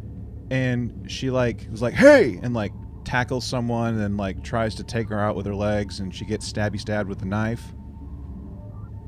[0.50, 2.72] and she like was like, "Hey!" and like
[3.04, 6.50] tackles someone, and like tries to take her out with her legs, and she gets
[6.50, 7.74] stabby stabbed with a knife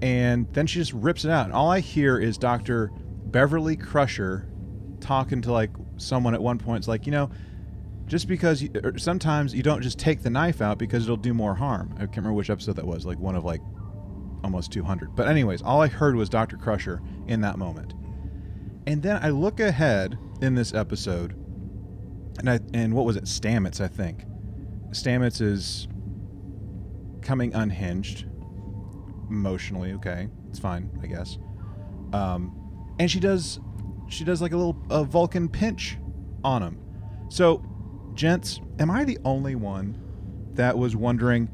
[0.03, 1.47] and then she just rips it out.
[1.47, 2.93] And all I hear is Dr.
[3.27, 4.49] Beverly Crusher
[5.01, 6.79] talking to like someone at one point.
[6.79, 7.31] It's like, you know,
[8.07, 11.35] just because you, or sometimes you don't just take the knife out because it'll do
[11.35, 11.93] more harm.
[11.95, 13.61] I can't remember which episode that was, like one of like
[14.45, 15.17] almost 200.
[15.17, 16.57] But, anyways, all I heard was Dr.
[16.57, 17.95] Crusher in that moment.
[18.87, 21.33] And then I look ahead in this episode,
[22.39, 23.25] and I and what was it?
[23.25, 24.25] Stamets, I think.
[24.93, 25.89] Stamets is
[27.27, 28.25] coming unhinged
[29.31, 31.39] emotionally okay it's fine i guess
[32.13, 32.55] um
[33.01, 33.59] and she does
[34.09, 35.99] she does like a little a vulcan pinch
[36.45, 36.79] on him
[37.29, 37.61] so
[38.15, 40.01] gents am i the only one
[40.55, 41.51] that was wondering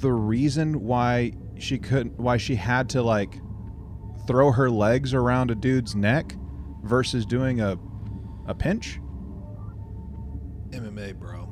[0.00, 3.40] the reason why she couldn't why she had to like
[4.26, 6.34] throw her legs around a dude's neck
[6.82, 7.78] versus doing a
[8.46, 9.00] a pinch
[10.70, 11.48] MMA, bro.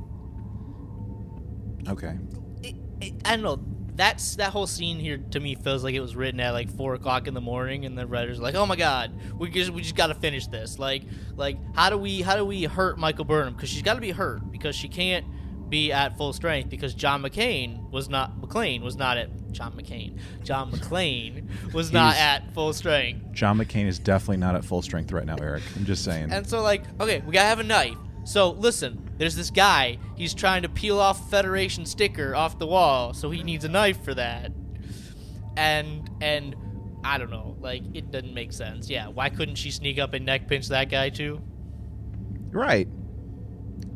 [1.88, 2.18] okay
[2.62, 3.64] It, it, I don't know.
[3.94, 6.94] That's that whole scene here to me feels like it was written at like four
[6.94, 9.82] o'clock in the morning, and the writers are like, "Oh my god, we just we
[9.82, 10.78] just got to finish this.
[10.78, 11.02] Like,
[11.34, 13.54] like how do we how do we hurt Michael Burnham?
[13.54, 15.26] Because she's got to be hurt because she can't
[15.68, 20.18] be at full strength because John McCain was not McClane was not at John McCain.
[20.44, 23.32] John McClane was not He's- at full strength.
[23.32, 26.46] john mccain is definitely not at full strength right now eric i'm just saying And
[26.46, 27.96] so, like, okay, we gotta have a knife.
[28.24, 29.96] So, listen, there's this guy.
[30.16, 34.04] He's trying to peel off Federation sticker off the wall, so he needs a knife
[34.04, 34.52] for that.
[35.56, 36.54] And and
[37.04, 38.90] I don't know, like, it doesn't make sense.
[38.90, 41.40] Yeah, why couldn't she sneak up and neck pinch that guy too?
[42.50, 42.88] right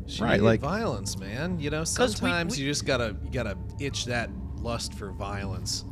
[0.07, 1.59] She Right, needed like- violence, man.
[1.59, 4.29] You know, we- sometimes we- you just gotta you gotta itch that
[4.63, 5.85] lust for violence.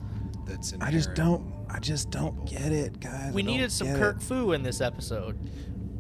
[0.46, 0.82] That's in.
[0.82, 1.54] I just don't.
[1.70, 2.62] I just don't people.
[2.64, 3.34] get it, guys.
[3.34, 4.24] We I don't needed some get Kirk it.
[4.24, 5.38] Fu in this episode.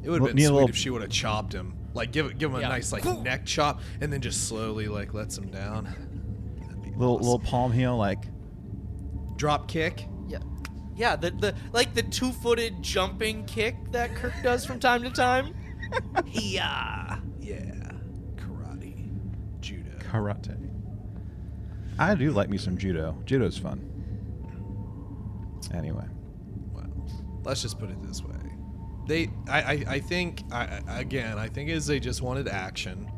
[0.03, 1.75] It would have Well, been need a sweet little- if she would have chopped him,
[1.93, 2.69] like give give him a Yeah.
[2.69, 5.85] nice like neck chop, and then just slowly like lets him down.
[6.59, 7.25] That'd be Little awesome.
[7.25, 8.25] little palm heel, like
[9.37, 10.07] drop kick.
[10.27, 10.39] Yeah.
[10.95, 15.09] Yeah, the, the like the two footed jumping kick that Kirk does from time to
[15.11, 15.53] time.
[16.25, 17.19] Yeah.
[17.39, 17.91] Yeah,
[18.37, 19.09] karate,
[19.59, 19.91] judo.
[19.99, 20.69] Karate.
[22.01, 23.15] I do like me some judo.
[23.25, 23.87] Judo's fun.
[25.73, 26.05] Anyway.
[26.73, 26.85] well,
[27.43, 28.35] let's just put it this way.
[29.07, 33.09] They, I, I, I think, I, again, I think is they just wanted action,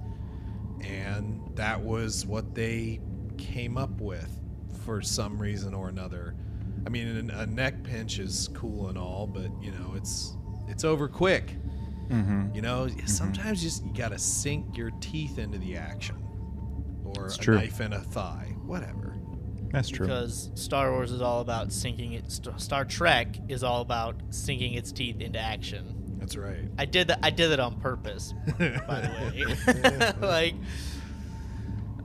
[0.81, 2.99] and that was what they
[3.37, 4.39] came up with
[4.85, 6.35] for some reason or another.
[6.85, 10.35] I mean, an- a neck pinch is cool and all, but you know, it's
[10.67, 11.55] it's over quick.
[12.09, 12.53] Mm-hmm.
[12.55, 16.17] You know, sometimes just you gotta sink your teeth into the action,
[17.03, 17.55] or It's a true.
[17.55, 19.15] knife in a thigh, whatever.
[19.71, 20.05] That's true.
[20.05, 22.31] Because Star Wars is all about sinking it.
[22.31, 26.17] St- Star Trek is all about sinking its teeth into action.
[26.19, 26.69] That's right.
[26.77, 27.19] I did that.
[27.23, 30.21] I did that on purpose, by the way.
[30.21, 30.53] like,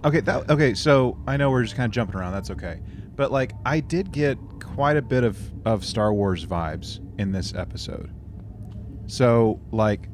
[0.04, 0.74] Okay, that okay.
[0.74, 2.32] So I know we're just kind of jumping around.
[2.32, 2.80] That's okay.
[3.16, 7.54] But like, I did get quite a bit of of Star Wars vibes in this
[7.54, 8.10] episode.
[9.06, 10.08] So like,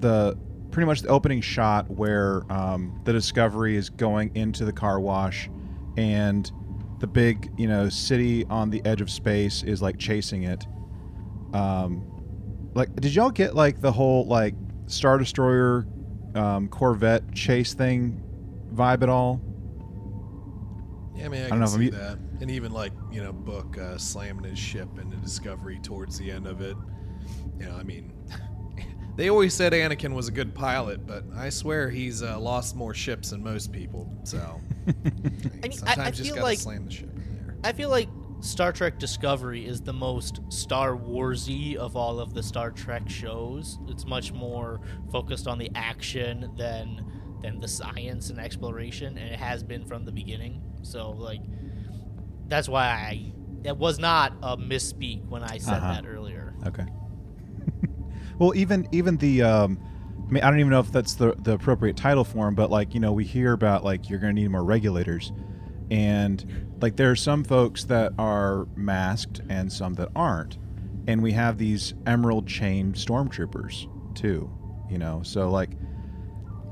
[0.00, 0.36] the
[0.72, 5.48] pretty much the opening shot where um, the Discovery is going into the car wash,
[5.96, 6.50] and
[6.98, 10.66] the big you know city on the edge of space is like chasing it.
[11.52, 12.08] Um,
[12.74, 14.54] like, did y'all get like the whole like
[14.86, 15.86] Star Destroyer,
[16.34, 18.22] um, Corvette chase thing
[18.72, 19.40] vibe at all?
[21.14, 22.18] Yeah, I mean, I, don't can know if I'm see that.
[22.40, 26.46] And even like you know, Book uh, slamming his ship into Discovery towards the end
[26.46, 26.76] of it.
[27.58, 28.12] You know, I mean,
[29.16, 32.94] they always said Anakin was a good pilot, but I swear he's uh, lost more
[32.94, 34.08] ships than most people.
[34.24, 37.56] So I mean, I- sometimes I just feel gotta like- slam the ship in there.
[37.64, 38.08] I feel like
[38.40, 43.78] Star Trek Discovery is the most Star Warsy of all of the Star Trek shows.
[43.88, 44.80] It's much more
[45.12, 47.04] focused on the action than
[47.42, 50.60] than the science and exploration, and it has been from the beginning.
[50.82, 51.40] So like,
[52.48, 53.32] that's why I
[53.64, 55.92] it was not a misspeak when I said Uh-huh.
[55.94, 56.52] that earlier.
[56.66, 56.86] Okay.
[58.38, 59.78] well, even even the um,
[60.32, 62.70] I mean, I don't even know if that's the the appropriate title for him, but
[62.70, 65.30] like you know, we hear about like you're going to need more regulators,
[65.90, 70.56] and like there are some folks that are masked and some that aren't,
[71.06, 74.50] and we have these emerald chain stormtroopers too.
[74.88, 75.72] You know, so like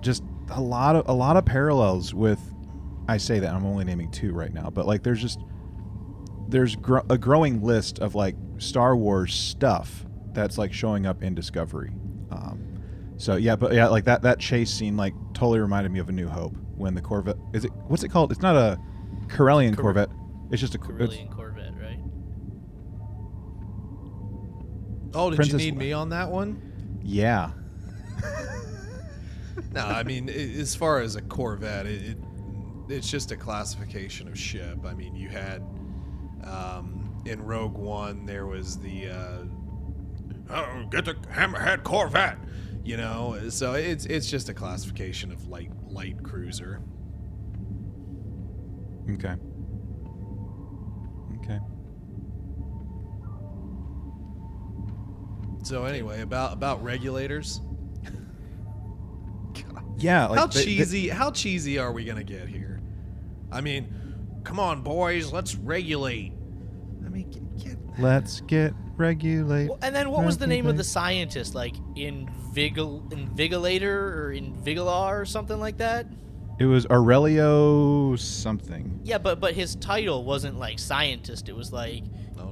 [0.00, 2.40] just a lot of a lot of parallels with.
[3.08, 5.38] I say that I'm only naming two right now, but like there's just
[6.48, 11.34] there's gr- a growing list of like Star Wars stuff that's like showing up in
[11.34, 11.92] Discovery.
[12.30, 12.59] Um,
[13.20, 16.12] so yeah, but yeah, like that that chase scene like totally reminded me of A
[16.12, 18.32] New Hope when the Corvette is it what's it called?
[18.32, 18.78] It's not a
[19.28, 20.10] Corellian Cor- Corvette.
[20.50, 21.98] It's just a Cor- it's- Corvette, right?
[25.14, 26.60] Oh, did Princess you need Le- me on that one?
[27.02, 27.50] yeah.
[29.72, 32.18] No, I mean, i- as far as a Corvette, it, it
[32.88, 34.78] it's just a classification of ship.
[34.84, 35.62] I mean, you had
[36.42, 39.44] um, in Rogue One there was the uh,
[40.50, 42.38] oh, get the Hammerhead Corvette,
[42.84, 43.48] you know.
[43.50, 46.80] So it's it's just a classification of light light cruiser.
[49.10, 49.34] Okay.
[51.42, 51.58] Okay.
[55.62, 57.60] So anyway, about about regulators.
[59.98, 60.28] Yeah.
[60.28, 61.08] Like how they- they- cheesy?
[61.08, 62.80] how cheesy are we gonna get here?
[63.52, 63.92] I mean,
[64.44, 66.32] come on, boys, let's regulate.
[67.04, 69.68] I mean, get, get let's get regulate.
[69.68, 71.54] Well, and then what was the name of the scientist?
[71.54, 71.74] Like
[72.52, 76.06] Invigil Invigilator or Invigilar or something like that?
[76.58, 79.00] It was Aurelio something.
[79.02, 81.48] Yeah, but but his title wasn't like scientist.
[81.48, 82.04] It was like.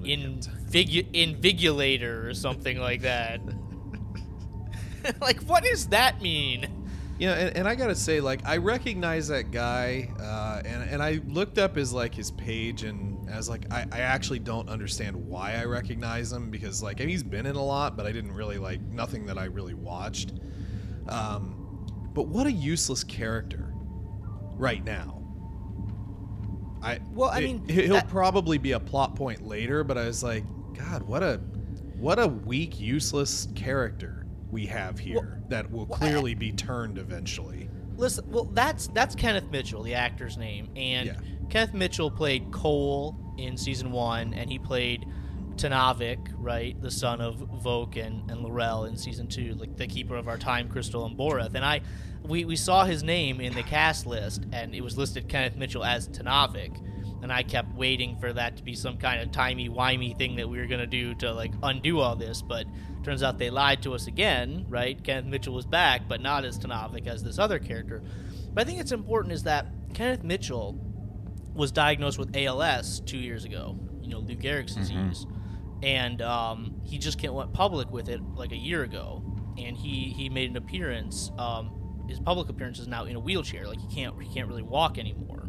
[0.04, 3.40] Invigu- Invigulator or something like that.
[5.20, 6.66] like, what does that mean?
[7.18, 11.20] Yeah, and, and I gotta say, like, I recognize that guy, uh, and and I
[11.26, 15.14] looked up his like his page, and I was like, I, I actually don't understand
[15.16, 18.58] why I recognize him because like he's been in a lot, but I didn't really
[18.58, 20.32] like nothing that I really watched.
[21.08, 21.54] Um,
[22.14, 23.72] but what a useless character,
[24.56, 25.22] right now.
[26.82, 30.06] I Well, I it- mean, he'll that- probably be a plot point later, but I
[30.06, 31.40] was like, God, what a
[31.96, 36.96] what a weak, useless character we have here that will well, I- clearly be turned
[36.98, 37.68] eventually.
[37.96, 41.14] Listen, well, that's that's Kenneth Mitchell, the actor's name, and Yeah.
[41.48, 45.06] Kenneth Mitchell played Kol in season one, and he played
[45.56, 50.16] Tenavik, right, the son of Voq and, and L'Rell in season two, like the keeper
[50.16, 51.54] of our time crystal and Boreth.
[51.54, 51.80] And I,
[52.22, 55.84] we, we saw his name in the cast list, and it was listed Kenneth Mitchell
[55.84, 56.80] as Tenavik.
[57.20, 60.48] And I kept waiting for that to be some kind of timey wimey thing that
[60.48, 62.66] we were gonna do to like undo all this, but
[63.02, 65.02] turns out they lied to us again, right?
[65.02, 68.02] Kenneth Mitchell was back, but not as Tenavik as this other character.
[68.54, 70.78] But I think it's important is that Kenneth Mitchell
[71.58, 73.78] was diagnosed with ALS two years ago.
[74.00, 75.26] You know, Lou Gehrig's disease,
[75.82, 79.22] and um, he just can't went public with it like a year ago.
[79.58, 83.66] And he he made an appearance um, his public appearance is now in a wheelchair.
[83.66, 85.48] Like he can't he can't really walk anymore.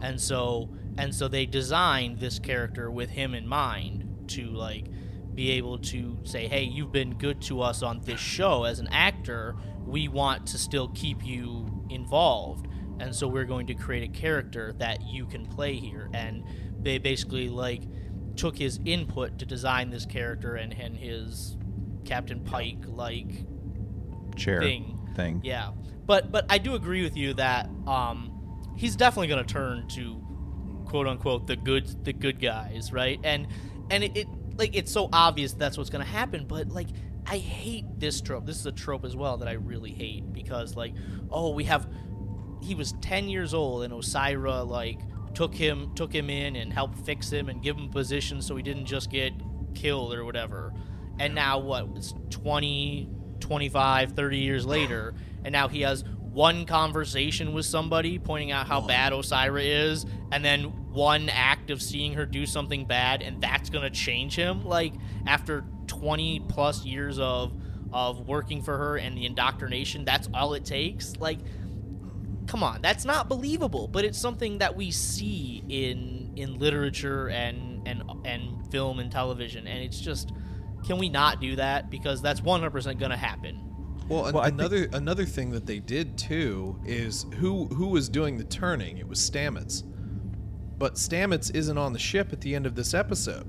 [0.00, 4.86] And so and so they designed this character with him in mind to like
[5.34, 8.88] be able to say, "Hey, you've been good to us on this show as an
[8.90, 9.56] actor.
[9.86, 12.66] We want to still keep you involved."
[13.00, 16.10] And so we're going to create a character that you can play here.
[16.12, 16.44] And
[16.80, 17.82] they basically like
[18.36, 21.56] took his input to design this character and, and his
[22.04, 23.46] Captain Pike like
[24.36, 24.98] Chair thing.
[25.14, 25.40] thing.
[25.44, 25.72] Yeah,
[26.06, 30.20] but but I do agree with you that um, he's definitely going to turn to
[30.86, 33.20] quote unquote the good the good guys, right?
[33.22, 33.46] And
[33.90, 36.88] and it, it like it's so obvious that's what's going to happen, but like
[37.26, 38.46] I hate this trope.
[38.46, 40.94] This is a trope as well that I really hate because like
[41.30, 41.88] oh we have
[42.62, 45.00] he was 10 years old and Osyraa like
[45.34, 48.56] took him took him in and helped fix him and give him a position so
[48.56, 49.32] he didn't just get
[49.74, 50.72] killed or whatever.
[51.18, 51.88] And now what?
[51.96, 53.08] It's 20
[53.40, 58.80] 25 30 years later and now he has one conversation with somebody pointing out how
[58.80, 63.70] bad Osyraa is and then one act of seeing her do something bad and that's
[63.70, 64.92] going to change him like
[65.26, 67.52] after 20 plus years of
[67.92, 71.40] of working for her and the indoctrination that's all it takes like
[72.50, 77.86] come on that's not believable but it's something that we see in in literature and
[77.86, 80.32] and and film and television and it's just
[80.86, 81.90] can we not do that?
[81.90, 83.60] Because that's 100% going to happen.
[84.08, 87.88] Well, an- Well, I think- another another thing that they did too is who who
[87.88, 88.96] was doing the turning?
[88.96, 89.82] It was Stamets,
[90.78, 93.46] but Stamets isn't on the ship at the end of this episode,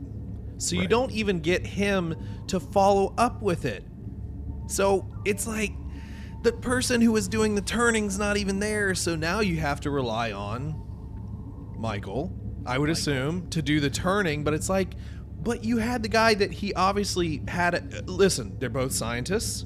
[0.58, 2.16] so you don't even get him
[2.48, 3.86] to follow up with it.
[4.68, 5.72] So it's like
[6.42, 8.96] the person who was doing the turning's not even there.
[8.96, 10.76] So now you have to rely on
[11.78, 12.36] Michael,
[12.66, 14.44] I would assume, to do the turning.
[14.44, 14.96] But it's like,
[15.42, 17.76] but you had the guy that he obviously had.
[17.76, 19.66] A, listen, they're both scientists.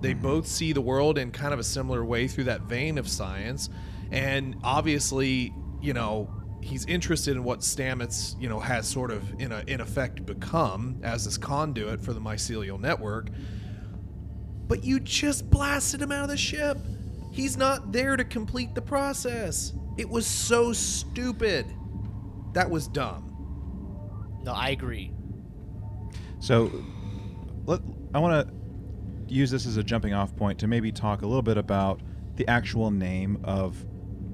[0.00, 0.22] They mm-hmm.
[0.22, 3.68] both see the world in kind of a similar way through that vein of science.
[4.10, 6.30] And obviously, you know,
[6.60, 11.00] he's interested in what Stamets, you know, has sort of in a, in effect become
[11.02, 13.28] as this conduit for the mycelial network.
[14.72, 16.78] But you just blasted him out of the ship.
[17.30, 19.74] He's not there to complete the process.
[19.98, 21.66] It was so stupid.
[22.54, 24.40] That was dumb.
[24.42, 25.12] no i agree
[26.40, 26.72] So,
[27.66, 27.80] let,
[28.14, 31.42] I want to use this as a jumping off point to maybe talk a little
[31.42, 32.00] bit about
[32.36, 33.76] the actual name of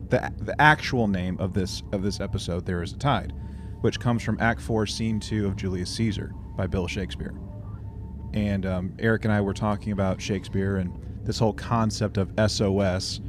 [0.08, 2.64] the the actual name of this of this episode.
[2.64, 3.32] There is a tide,
[3.80, 7.34] which comes from Act Four, Scene Two of Julius Caesar by Bill Shakespeare.
[8.38, 10.92] And um, Eric and I were talking about Shakespeare and
[11.24, 13.20] this whole concept of SOS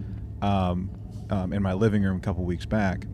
[0.44, 0.92] um,
[1.32, 3.08] um, in my living room a couple weeks back.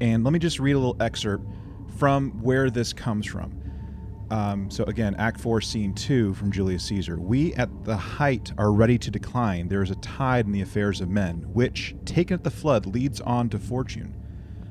[0.00, 1.44] And let me just read a little excerpt
[1.98, 3.60] from where this comes from.
[4.30, 7.18] Um, so again, Act 4, Scene 2 from Julius Caesar.
[7.18, 9.66] We at the height are ready to decline.
[9.66, 13.20] There is a tide in the affairs of men, which, taken at the flood, leads
[13.20, 14.14] on to fortune.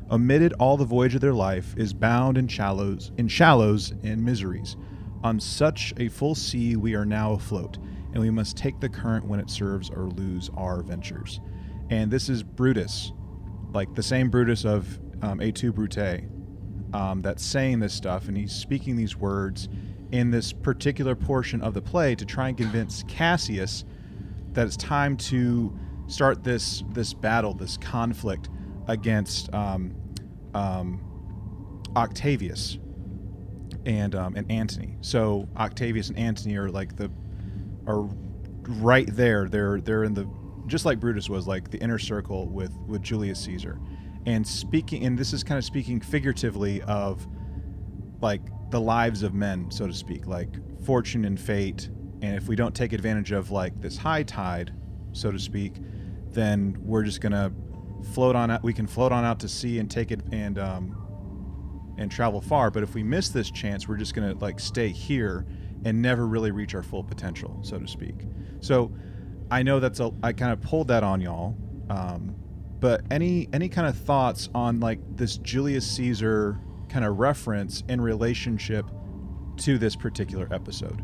[0.09, 4.77] Omitted all the voyage of their life, is bound in shallows, in shallows and miseries.
[5.23, 7.77] On such a full sea we are now afloat,
[8.11, 11.39] and we must take the current when it serves or lose our ventures.
[11.89, 13.13] And this is Brutus,
[13.73, 16.25] like the same Brutus of um, Et tu Brute,
[16.93, 19.69] um, that's saying this stuff, and he's speaking these words
[20.11, 23.85] in this particular portion of the play to try and convince Cassius
[24.51, 28.49] that it's time to start this this battle, this conflict
[28.87, 29.95] against um,
[30.53, 31.01] um,
[31.95, 32.77] Octavius
[33.85, 34.97] and um, and Antony.
[35.01, 37.11] So Octavius and Antony are like the
[37.87, 38.07] are
[38.67, 39.47] right there.
[39.47, 40.27] They're they're in the
[40.67, 43.79] just like Brutus was like the inner circle with with Julius Caesar,
[44.25, 47.27] and speaking and this is kind of speaking figuratively of
[48.21, 50.49] like the lives of men, so to speak, like
[50.83, 51.89] fortune and fate.
[52.21, 54.73] And if we don't take advantage of like this high tide,
[55.11, 55.75] so to speak,
[56.31, 57.51] then we're just gonna
[58.13, 58.63] float on out.
[58.63, 61.02] We can float on out to sea and take it and um,
[61.97, 62.71] and travel far.
[62.71, 65.45] But if we miss this chance, we're just gonna like stay here
[65.85, 68.15] and never really reach our full potential, so to speak.
[68.61, 68.91] So
[69.51, 71.55] I know that's a I kind of pulled that on y'all.
[71.89, 72.35] Um,
[72.79, 78.01] but any any kind of thoughts on like this Julius Caesar kind of reference in
[78.01, 78.85] relationship
[79.57, 81.01] to this particular episode?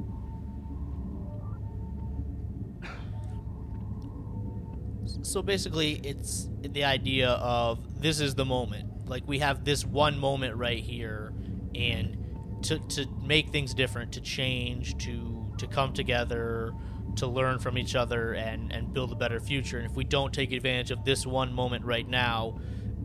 [5.21, 8.88] So basically, it's the idea of this is the moment.
[9.09, 11.33] Like we have this one moment right here,
[11.75, 12.15] and
[12.63, 16.73] to to make things different, to change, to to come together,
[17.17, 19.77] to learn from each other, and and build a better future.
[19.79, 22.59] And if we don't take advantage of this one moment right now,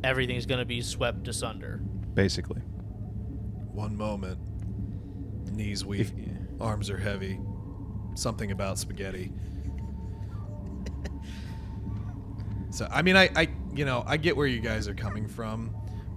[0.05, 1.80] everything's going to be swept asunder.
[2.14, 2.61] Basically,
[3.72, 4.38] One moment.
[5.50, 6.00] Knees weak.
[6.00, 6.12] If-
[6.61, 7.40] arms are heavy.
[8.14, 9.32] Something about spaghetti.
[12.70, 15.72] So I mean, I, I you know I get where you guys are coming from,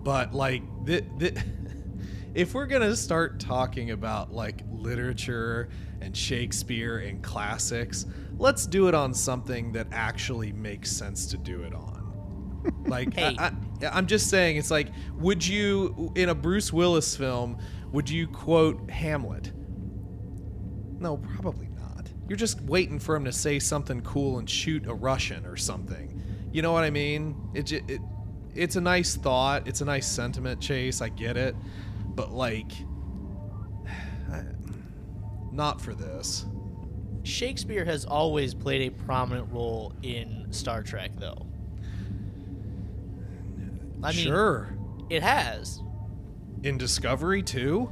[0.07, 1.43] but like the, the
[2.33, 5.67] if we're gonna start talking about like literature
[5.99, 8.05] and Shakespeare and classics,
[8.37, 11.95] let's do it on something that actually makes sense to do it on.
[12.85, 13.35] Like Hey.
[13.37, 13.51] I,
[13.91, 17.57] I'm just saying, it's like, would you in a Bruce Willis film,
[17.91, 19.51] would you quote Hamlet?
[20.99, 22.07] No, probably not.
[22.29, 26.21] You're just waiting for him to say something cool and shoot a Russian or something.
[26.53, 27.35] You know what I mean?
[27.53, 28.01] It, it
[28.57, 29.67] it's a nice thought.
[29.67, 31.01] It's a nice sentiment, Chase.
[31.01, 31.55] I get it,
[32.15, 32.71] but like,
[35.51, 36.45] not for this.
[37.23, 41.45] Shakespeare has always played a prominent role in Star Trek, though.
[44.03, 44.75] I mean, sure.
[45.09, 45.81] it has.
[46.63, 47.91] In Discovery too.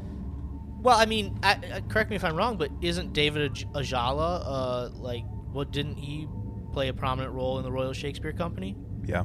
[0.81, 4.43] Well, I mean, I, I, correct me if I'm wrong, but isn't David Aj- Ajala
[4.45, 5.71] uh, like what?
[5.71, 6.27] Didn't he
[6.73, 8.75] play a prominent role in the Royal Shakespeare Company?
[9.05, 9.23] Yeah.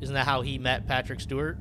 [0.00, 1.58] Isn't that how he met Patrick Stewart?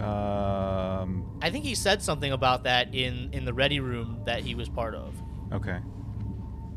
[0.00, 1.38] Um.
[1.42, 4.68] I think he said something about that in in the Ready Room that he was
[4.68, 5.20] part of.
[5.52, 5.78] Okay.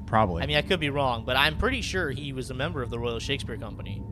[0.07, 0.43] Probably.
[0.43, 2.89] I mean, I could be wrong, but I'm pretty sure he was a member of
[2.89, 4.03] the Royal Shakespeare Company.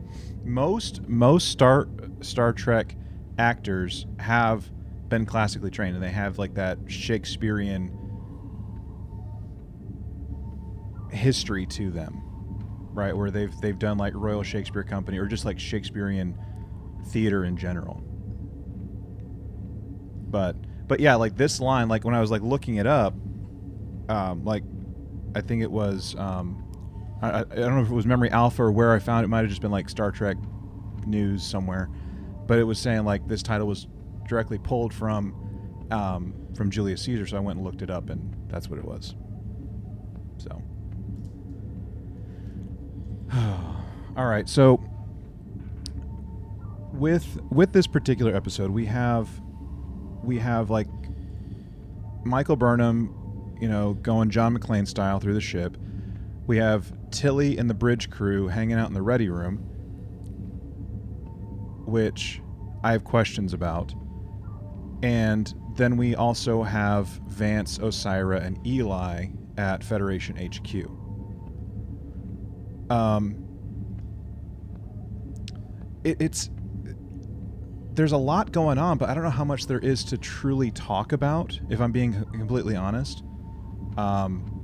[0.44, 1.88] most most Star
[2.20, 2.96] Star Trek
[3.38, 4.70] actors have
[5.08, 7.96] been classically trained, and they have like that Shakespearean
[11.10, 12.22] history to them,
[12.92, 13.16] right?
[13.16, 16.38] Where they've they've done like Royal Shakespeare Company or just like Shakespearean
[17.08, 18.02] theater in general.
[20.30, 23.14] But but yeah, like this line, like when I was like looking it up,
[24.08, 24.64] um, like
[25.34, 26.64] I think it was um,
[27.22, 29.28] I, I don't know if it was Memory Alpha or where I found it.
[29.28, 30.36] Might have just been like Star Trek
[31.06, 31.88] news somewhere,
[32.46, 33.86] but it was saying like this title was
[34.28, 35.34] directly pulled from
[35.90, 37.26] um, from Julius Caesar.
[37.26, 39.14] So I went and looked it up, and that's what it was.
[40.38, 40.62] So,
[44.16, 44.48] all right.
[44.48, 44.82] So
[46.92, 49.28] with with this particular episode, we have
[50.22, 50.88] we have like
[52.24, 55.76] Michael Burnham, you know, going John McClane style through the ship.
[56.46, 59.58] We have Tilly and the bridge crew hanging out in the ready room,
[61.86, 62.42] which
[62.82, 63.94] I have questions about.
[65.02, 70.99] And then we also have Vance, Osyraa, and Eli at Federation HQ.
[72.90, 73.46] Um,
[76.04, 76.50] it, it's
[77.92, 80.70] there's a lot going on, but I don't know how much there is to truly
[80.70, 81.58] talk about.
[81.68, 83.22] If I'm being completely honest,
[83.96, 84.60] um,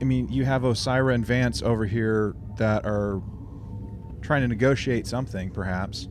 [0.00, 3.20] I mean, you have Osyraa and Vance over here that are
[4.22, 6.08] trying to negotiate something, perhaps.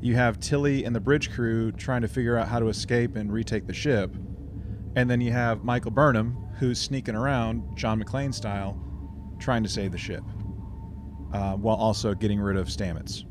[0.00, 3.32] You have Tilly and the bridge crew trying to figure out how to escape and
[3.32, 4.14] retake the ship.
[4.96, 8.76] And then you have Michael Burnham, who's sneaking around, John McClane style,
[9.38, 10.24] trying to save the ship,
[11.32, 13.24] uh, while also getting rid of Stamets.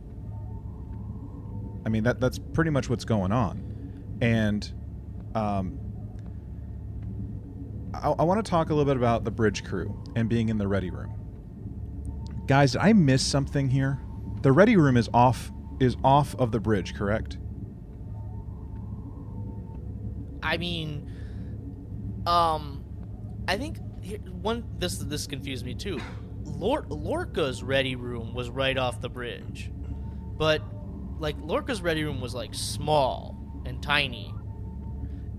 [1.86, 4.18] I mean, that that's pretty much what's going on.
[4.22, 4.72] And
[5.36, 5.80] um,
[7.94, 10.58] I, I want to talk a little bit about the bridge crew and being in
[10.58, 11.14] the ready room.
[12.48, 14.00] Guys, did I miss something here?
[14.42, 17.38] The ready room is off is off of the bridge, correct?
[20.42, 21.12] I mean,
[22.26, 22.84] um,
[23.48, 23.78] I think
[24.42, 26.00] one this this confused me too.
[26.60, 29.72] Lor- Lorca's ready room was right off the bridge,
[30.38, 30.62] but
[31.20, 34.34] like Lorca's ready room was like small and tiny,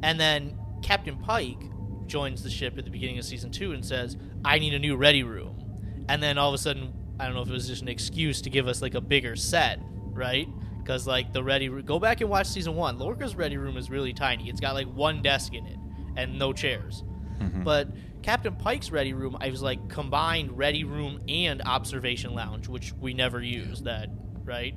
[0.03, 1.63] and then Captain Pike
[2.07, 4.97] joins the ship at the beginning of season two and says, "I need a new
[4.97, 7.83] ready room," and then all of a sudden, I don't know if it was just
[7.83, 9.79] an excuse to give us like a bigger set,
[10.13, 10.49] right?
[10.79, 12.99] Because like the ready, room, go back and watch season one.
[12.99, 14.49] Lorca's ready room is really tiny.
[14.49, 15.77] It's got like one desk in it
[16.17, 17.05] and no chairs.
[17.39, 17.63] Mm-hmm.
[17.63, 17.89] But
[18.23, 23.15] Captain Pike's ready room, I was like combined ready room and observation lounge, which we
[23.15, 23.85] never used.
[23.85, 24.09] That
[24.45, 24.75] right,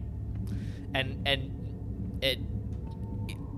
[0.94, 2.40] and and it,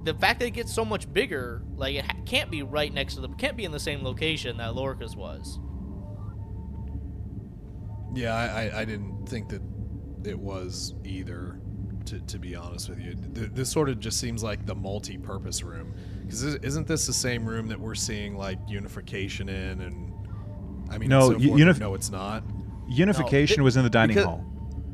[0.06, 3.16] the fact that it gets so much bigger, like it ha- can't be right next
[3.16, 5.60] to the, can't be in the same location that Lorca's was.
[8.14, 9.62] Yeah, I, I, I didn't think that
[10.24, 11.60] it was either.
[12.06, 15.64] To, to be honest with you, Th- this sort of just seems like the multi-purpose
[15.64, 15.96] room.
[16.26, 19.82] Because isn't this the same room that we're seeing like unification in?
[19.82, 20.14] And
[20.90, 21.62] I mean, No, and so forth?
[21.62, 22.44] unif- no, it's not.
[22.88, 24.46] Unification thi- was in the dining because- hall.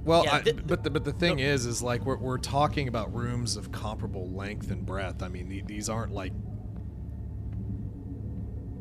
[0.03, 2.87] Well, Yeah, I, thi- but the, but the thing is, is like we're, we're talking
[2.87, 5.21] about rooms of comparable length and breadth.
[5.21, 6.33] I mean, the, these aren't like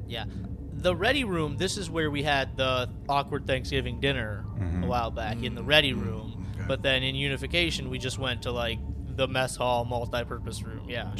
[0.06, 0.24] Yeah.
[0.72, 4.84] The ready room, this is where we had the awkward Thanksgiving dinner mm-hmm.
[4.84, 5.68] a while back in the mm-hmm.
[5.68, 6.08] ready mm-hmm.
[6.08, 6.46] room.
[6.54, 6.64] okay.
[6.66, 8.78] But then in unification, we just went to like
[9.16, 10.88] the mess hall multi-purpose room.
[10.88, 11.12] Yeah.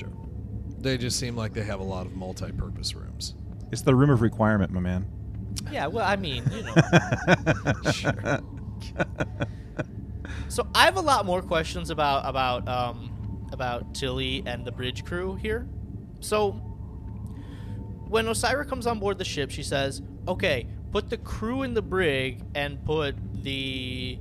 [0.80, 3.34] They just seem like they have a lot of multi-purpose rooms.
[3.70, 5.06] It's the room of requirement, my man.
[5.70, 8.40] Yeah, well, I mean, you know.
[10.50, 15.04] So I have a lot more questions about about um, about Tilly and the bridge
[15.04, 15.68] crew here.
[16.18, 16.52] So
[18.08, 21.82] when Osyraa comes on board the ship, she says, "Okay, put the crew in the
[21.82, 23.14] brig and put
[23.44, 24.18] the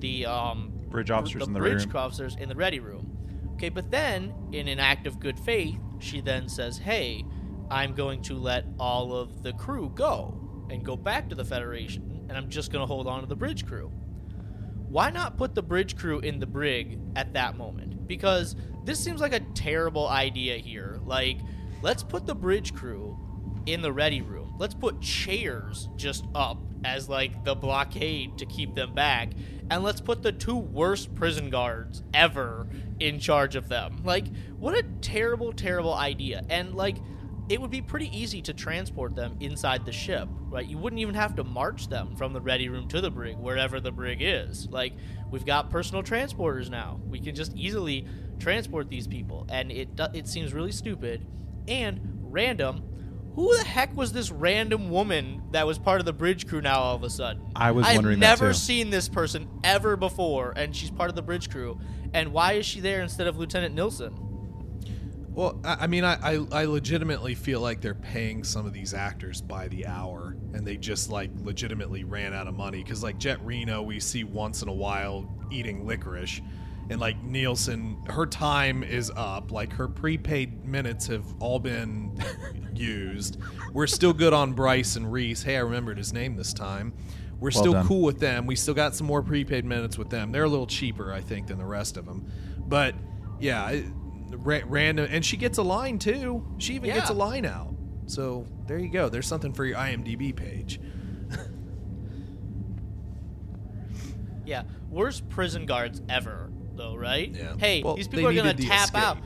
[0.00, 1.96] the um, Bridge officers the in the bridge room.
[1.96, 3.08] officers in the ready room."
[3.54, 7.24] Okay, but then in an act of good faith, she then says, "Hey,
[7.70, 12.26] I'm going to let all of the crew go and go back to the Federation,
[12.28, 13.92] and I'm just going to hold on to the bridge crew."
[14.92, 18.06] why not put the bridge crew in the brig at that moment?
[18.06, 21.00] Because this seems like a terrible idea here.
[21.06, 21.38] Like,
[21.80, 23.18] let's put the bridge crew
[23.64, 24.54] in the ready room.
[24.58, 29.32] Let's put chairs just up as like the blockade to keep them back.
[29.72, 32.68] And let's put the two worst prison guards ever
[33.00, 34.02] in charge of them.
[34.04, 34.26] Like,
[34.58, 36.42] what a terrible, terrible idea.
[36.50, 36.98] And like
[37.48, 40.66] it would be pretty easy to transport them inside the ship, right?
[40.66, 43.80] You wouldn't even have to march them from the ready room to the brig, wherever
[43.80, 44.68] the brig is.
[44.68, 44.92] Like,
[45.30, 47.00] we've got personal transporters now.
[47.08, 48.06] We can just easily
[48.38, 51.26] transport these people, and it it seems really stupid
[51.66, 52.82] and random.
[53.34, 56.80] Who the heck was this random woman that was part of the bridge crew now
[56.80, 57.42] all of a sudden?
[57.56, 58.58] I was I've wondering that never too.
[58.58, 61.80] seen this person ever before, and she's part of the bridge crew.
[62.12, 64.14] And why is she there instead of Lieutenant Nilsson?
[65.34, 68.92] Well, I, I mean, I, I I legitimately feel like they're paying some of these
[68.92, 72.82] actors by the hour, and they just like legitimately ran out of money.
[72.82, 76.42] Because like Jet Reno, we see once in a while eating licorice,
[76.92, 79.50] and like Nilsson, her time is up.
[79.50, 82.16] Like her prepaid minutes have all been
[82.74, 83.38] used.
[83.72, 85.42] We're still good on Bryce and Rhys.
[85.42, 86.92] Hey, I remembered his name this time.
[87.40, 87.86] We're Well still done.
[87.88, 88.46] cool with them.
[88.46, 90.30] We still got some more prepaid minutes with them.
[90.30, 92.30] They're a little cheaper, I think, than the rest of them.
[92.58, 92.94] But
[93.40, 93.86] yeah, it-
[94.30, 96.46] ra- random, and she gets a line too.
[96.58, 97.74] She even gets a line out.
[98.06, 99.08] So there you go.
[99.08, 100.78] There's something for your IMDb page.
[104.44, 107.30] Yeah, worst prison guards ever, though, right?
[107.34, 107.54] Yeah.
[107.58, 109.18] Hey, Well, these people are gonna needed the tap out.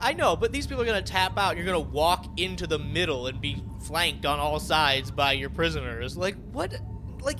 [0.00, 1.56] I know, but these people are gonna tap out.
[1.56, 6.16] You're gonna walk into the middle and be flanked on all sides by your prisoners.
[6.16, 6.74] Like what?
[7.20, 7.38] Like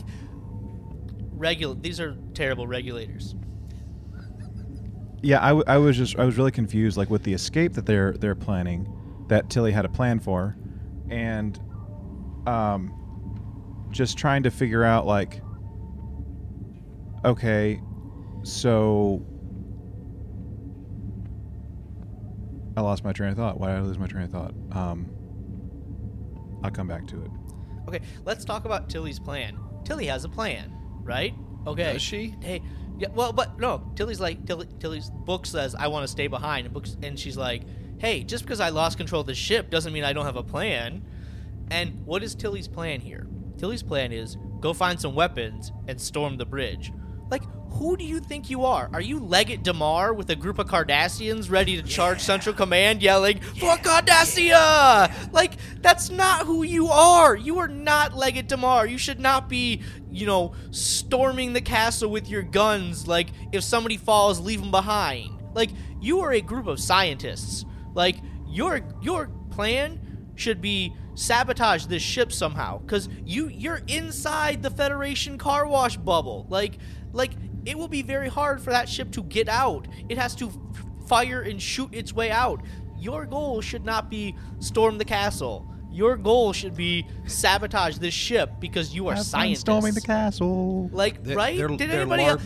[1.36, 1.80] regul.
[1.82, 3.34] These are terrible regulators.
[5.22, 7.86] Yeah, I, w- I was just I was really confused, like with the escape that
[7.86, 8.86] they're they're planning,
[9.28, 10.54] that Tilly had a plan for,
[11.08, 11.58] and
[12.46, 12.92] um,
[13.90, 15.40] just trying to figure out like,
[17.24, 17.80] okay,
[18.42, 19.24] so
[22.76, 23.58] I lost my train of thought.
[23.58, 24.54] Why did I lose my train of thought?
[24.72, 25.08] Um,
[26.62, 27.30] I'll come back to it.
[27.88, 29.58] Okay, let's talk about Tilly's plan.
[29.84, 30.72] Tilly has a plan,
[31.02, 31.34] right?
[31.66, 31.92] Okay.
[31.92, 32.34] Does she?
[32.40, 32.62] Hey,
[32.98, 33.08] yeah.
[33.14, 33.90] Well, but no.
[33.94, 37.36] Tilly's like Tilly, Tilly's book says I want to stay behind, and books, and she's
[37.36, 37.62] like,
[37.98, 40.42] hey, just because I lost control of the ship doesn't mean I don't have a
[40.42, 41.04] plan.
[41.70, 43.26] And what is Tilly's plan here?
[43.56, 46.92] Tilly's plan is go find some weapons and storm the bridge.
[47.30, 47.42] Like,
[47.74, 48.88] who do you think you are?
[48.92, 53.40] Are you Legate Damar with a group of Cardassians ready to charge Central Command yelling,
[53.40, 55.32] For Cardassia!
[55.32, 57.34] Like, that's not who you are.
[57.34, 58.86] You are not Legate Damar.
[58.86, 63.08] You should not be, you know, storming the castle with your guns.
[63.08, 65.30] Like, if somebody falls, leave them behind.
[65.52, 65.70] Like,
[66.00, 67.64] you are a group of scientists.
[67.92, 68.16] Like,
[68.46, 70.00] your your plan
[70.36, 76.44] should be sabotage this ship somehow because you you're inside the federation car wash bubble
[76.50, 76.78] like
[77.12, 77.30] like
[77.66, 80.56] it will be very hard for that ship to get out it has to f-
[81.08, 82.62] fire and shoot its way out
[82.98, 88.50] your goal should not be storm the castle your goal should be sabotage this ship
[88.60, 90.88] because you are Have fun scientists storming the castle.
[90.92, 92.42] like They're, right They're, did they're anybody else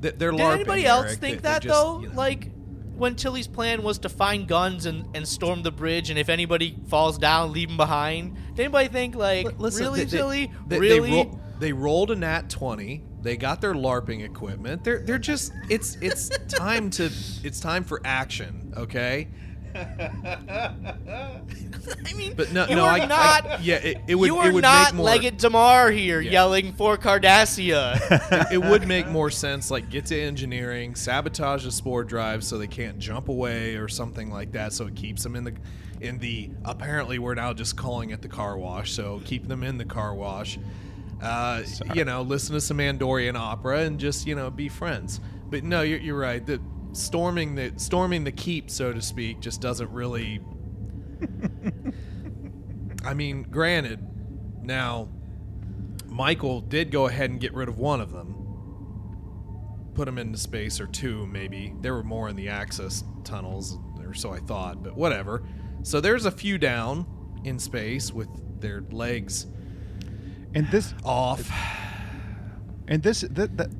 [0.00, 1.18] They're, they're did LARPing, anybody else Eric.
[1.18, 2.00] think that just, though?
[2.00, 2.14] you know.
[2.14, 2.50] Like
[2.96, 6.76] when Tilly's plan was to find guns and, and storm the bridge, and if anybody
[6.88, 8.34] falls down, leave them behind.
[8.56, 11.10] Did anybody think like, Li- listen, really, they- they- Tilly, They, really?
[11.10, 13.04] They, roll, they rolled a nat twenty.
[13.22, 14.84] They got their LARPing equipment.
[14.84, 17.06] They're they're just it's it's time to
[17.42, 18.72] it's time for action.
[18.76, 19.28] Okay.
[19.74, 20.72] I
[22.16, 24.54] mean, But no, you no, are I, I- yeah, it, it would you are it
[24.54, 25.06] would not make more.
[25.06, 26.30] Legate Damar here Yeah.
[26.32, 27.98] yelling for Cardassia.
[28.50, 29.70] it, it would make more sense.
[29.70, 34.30] Like get to engineering, sabotage the spore drive so they can't jump away or something
[34.30, 34.72] like that.
[34.72, 35.54] So it keeps them in the
[36.00, 36.50] in the.
[36.64, 38.92] Apparently, we're now just calling it the car wash.
[38.92, 40.58] So keep them in the car wash.
[41.20, 41.62] Uh,
[41.94, 45.20] you know, listen to some Andorian opera and just you know be friends.
[45.50, 46.44] But no, you're, you're right.
[46.44, 46.60] The
[46.92, 50.40] storming the storming the keep, so to speak, just doesn't really.
[53.04, 54.06] I mean, granted,
[54.62, 55.08] now
[56.06, 58.34] Michael did go ahead and get rid of one of them.
[59.94, 61.74] Put them into space or two, maybe.
[61.80, 65.44] There were more in the access tunnels, or so I thought, but whatever.
[65.82, 67.06] So there's a few down
[67.44, 68.28] in space with
[68.60, 69.46] their legs
[70.54, 71.50] And this off.
[72.88, 73.70] and this that, that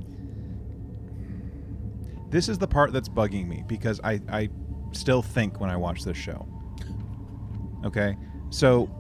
[2.31, 4.49] this is the part that's bugging me because I I
[4.93, 6.47] still think when I watch this show.
[7.85, 8.17] Okay,
[8.51, 8.91] so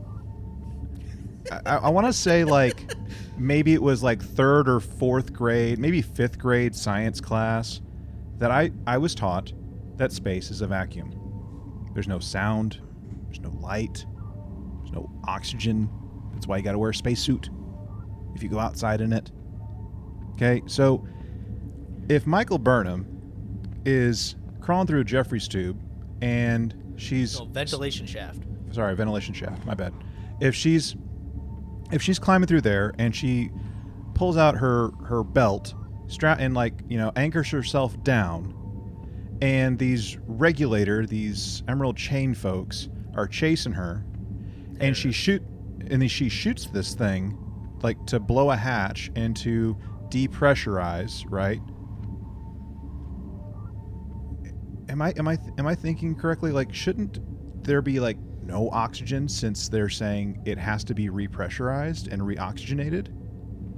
[1.50, 2.94] I, I want to say like
[3.36, 7.80] maybe it was like third or fourth grade, maybe fifth grade science class
[8.38, 9.52] that I I was taught
[9.96, 11.90] that space is a vacuum.
[11.92, 12.80] There's no sound,
[13.26, 14.06] there's no light,
[14.78, 15.90] there's no oxygen.
[16.32, 17.50] That's why you got to wear a spacesuit
[18.38, 19.30] if you go outside in it.
[20.34, 21.04] Okay, so
[22.08, 23.04] if Michael Burnham
[23.84, 25.78] is crawling through a Jefferies tube
[26.22, 28.44] and she's No, ventilation shaft.
[28.70, 29.66] sorry, ventilation shaft.
[29.66, 29.92] My bad.
[30.40, 30.94] If she's
[31.90, 33.50] if she's climbing through there and she
[34.14, 35.74] pulls out her her belt,
[36.06, 38.54] strap and like you know anchors herself down,
[39.42, 44.04] and these regulator, these emerald chain folks are chasing her,
[44.78, 45.42] and she shoot
[45.90, 47.36] and then she shoots this thing
[47.82, 49.76] like to blow a hatch and to
[50.08, 51.60] depressurize, right?
[54.88, 56.50] Am I am I am I thinking correctly?
[56.50, 57.18] Like, shouldn't
[57.64, 63.08] there be like no oxygen since they're saying it has to be repressurized and reoxygenated?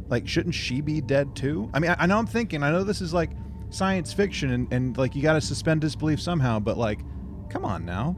[0.09, 1.71] Like, shouldn't she be dead too?
[1.75, 2.63] I mean, I, I know I'm thinking.
[2.63, 3.31] I know this is like
[3.71, 6.61] science fiction, and, and like you got to suspend disbelief somehow.
[6.61, 7.01] But like,
[7.49, 8.17] come on now.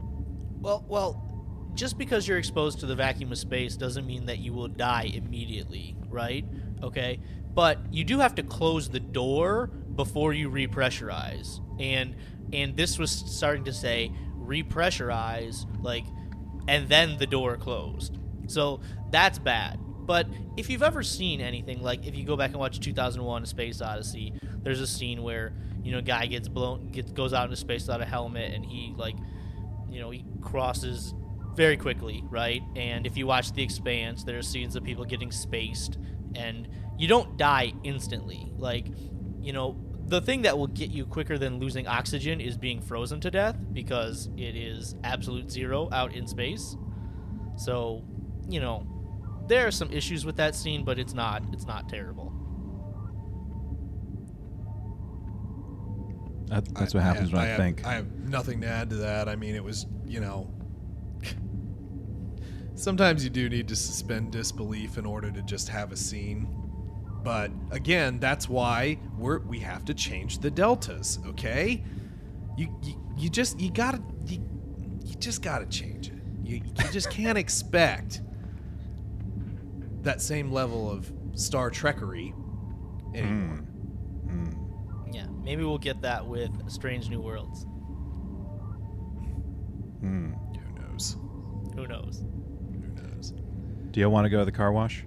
[0.61, 1.22] Well, well,
[1.75, 5.11] just because you're exposed to the vacuum of space doesn't mean that you will die
[5.13, 6.45] immediately, right?
[6.81, 7.19] Okay,
[7.53, 12.15] but you do have to close the door before you repressurize, and
[12.51, 16.05] and this was starting to say repressurize, like,
[16.67, 18.17] and then the door closed.
[18.47, 19.79] So that's bad.
[20.05, 23.45] But if you've ever seen anything like if you go back and watch 2001: A
[23.45, 25.53] Space Odyssey, there's a scene where
[25.83, 28.65] you know a guy gets blown, gets goes out into space without a helmet, and
[28.65, 29.15] he like
[29.93, 31.13] you know, he crosses
[31.55, 32.61] very quickly, right?
[32.75, 35.97] And if you watch The Expanse, there are scenes of people getting spaced,
[36.35, 38.51] and you don't die instantly.
[38.57, 38.87] Like,
[39.41, 39.77] you know,
[40.07, 43.57] the thing that will get you quicker than losing oxygen is being frozen to death
[43.71, 46.75] because it is absolute zero out in space.
[47.55, 48.03] So,
[48.49, 48.85] you know,
[49.47, 52.33] there are some issues with that scene, but it's not it's not terrible.
[56.47, 57.85] That, that's what happens have- when I, have, think.
[57.85, 59.27] I have nothing to add to that.
[59.27, 60.53] I mean, it was, you know.
[62.75, 66.47] Sometimes you do need to suspend disbelief in order to just have a scene.
[67.23, 71.83] But again, that's why we're we have to change the deltas, okay?
[72.57, 74.43] You you, you just you gotta you,
[75.03, 76.21] you just gotta change it.
[76.43, 78.21] You, you just can't expect
[80.01, 82.33] that same level of Star Trekery
[83.15, 83.57] anymore.
[84.27, 85.11] Hmm.
[85.13, 87.65] Yeah, maybe we'll get that with Strange New Worlds.
[90.01, 90.33] Hmm.
[90.33, 91.17] Who knows?
[91.75, 92.23] Who knows?
[93.95, 93.99] Who knows?
[93.99, 95.05] Do you want to go to the car wash?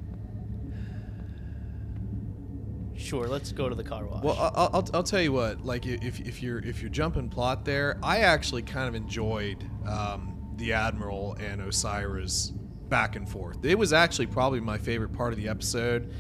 [2.97, 4.23] Sure, let's go to the car wash.
[4.23, 5.65] Well, I'll, I'll, I'll tell you what.
[5.65, 10.55] Like, if, if you're if you're jumping plot there, I actually kind of enjoyed um,
[10.57, 12.53] the admiral and Osyraa's
[12.89, 13.65] back and forth.
[13.65, 16.13] It was actually probably my favorite part of the episode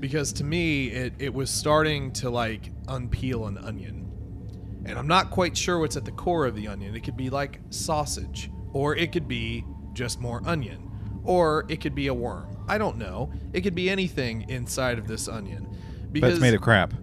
[0.00, 4.10] because to me it, it was starting to like unpeel an onion,
[4.86, 6.94] and I'm not quite sure what's at the core of the onion.
[6.94, 10.83] It could be like sausage, or it could be just more onion,
[11.24, 12.56] or it could be a worm.
[12.68, 13.32] I don't know.
[13.52, 15.76] It could be anything inside of this onion.
[16.12, 16.94] But it's made of crap.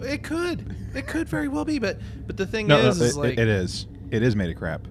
[0.00, 0.76] it could.
[0.94, 3.38] It could very well be, but but the thing No, no, is, is it, like
[3.38, 3.86] it is.
[4.10, 4.86] It is made of crap.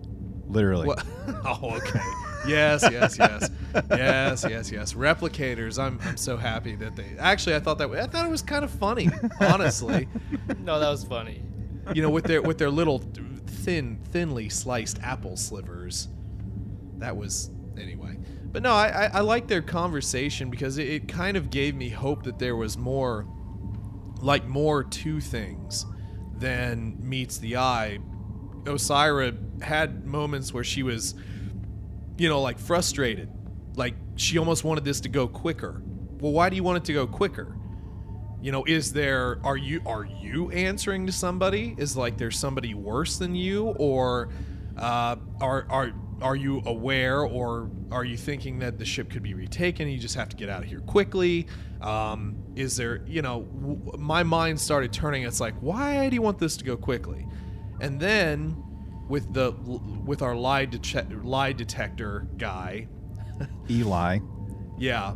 [0.47, 0.87] Literally.
[0.87, 1.05] What?
[1.45, 2.01] oh, okay.
[2.47, 3.49] Yes, yes, yes,
[3.89, 4.93] yes, yes, yes.
[4.93, 5.81] Replicators.
[5.81, 7.15] I'm I'm so happy that they.
[7.19, 9.09] Actually, I thought that I thought it was kind of funny,
[9.39, 10.07] honestly.
[10.59, 11.43] no, that was funny.
[11.93, 12.99] You know, with their with their little
[13.45, 16.07] thin, thinly sliced apple slivers.
[16.97, 17.60] That was anyway.
[18.51, 21.89] But no, I I, I like their conversation because it, it kind of gave me
[21.89, 23.25] hope that there was more,
[24.21, 25.85] like more to things
[26.37, 27.99] than meets the eye.
[28.63, 31.15] Osyraa had moments where she was,
[32.17, 33.29] you know, like frustrated.
[33.75, 35.81] Like she almost wanted this to go quicker.
[36.19, 37.55] Well, why do you want it to go quicker?
[38.41, 41.75] You know, is there are you are you answering to somebody?
[41.77, 44.29] Is like there's somebody worse than you, or
[44.77, 49.33] uh, are are are you aware, or are you thinking that the ship could be
[49.33, 49.87] retaken?
[49.87, 51.47] You just have to get out of here quickly.
[51.81, 55.23] Um, is there, you know, w- my mind started turning.
[55.23, 57.27] It's like, why do you want this to go quickly?
[57.79, 58.63] And then
[59.09, 59.51] with the
[60.05, 62.87] with our lie detec- lie detector guy,
[63.69, 64.19] Eli.
[64.77, 65.15] yeah.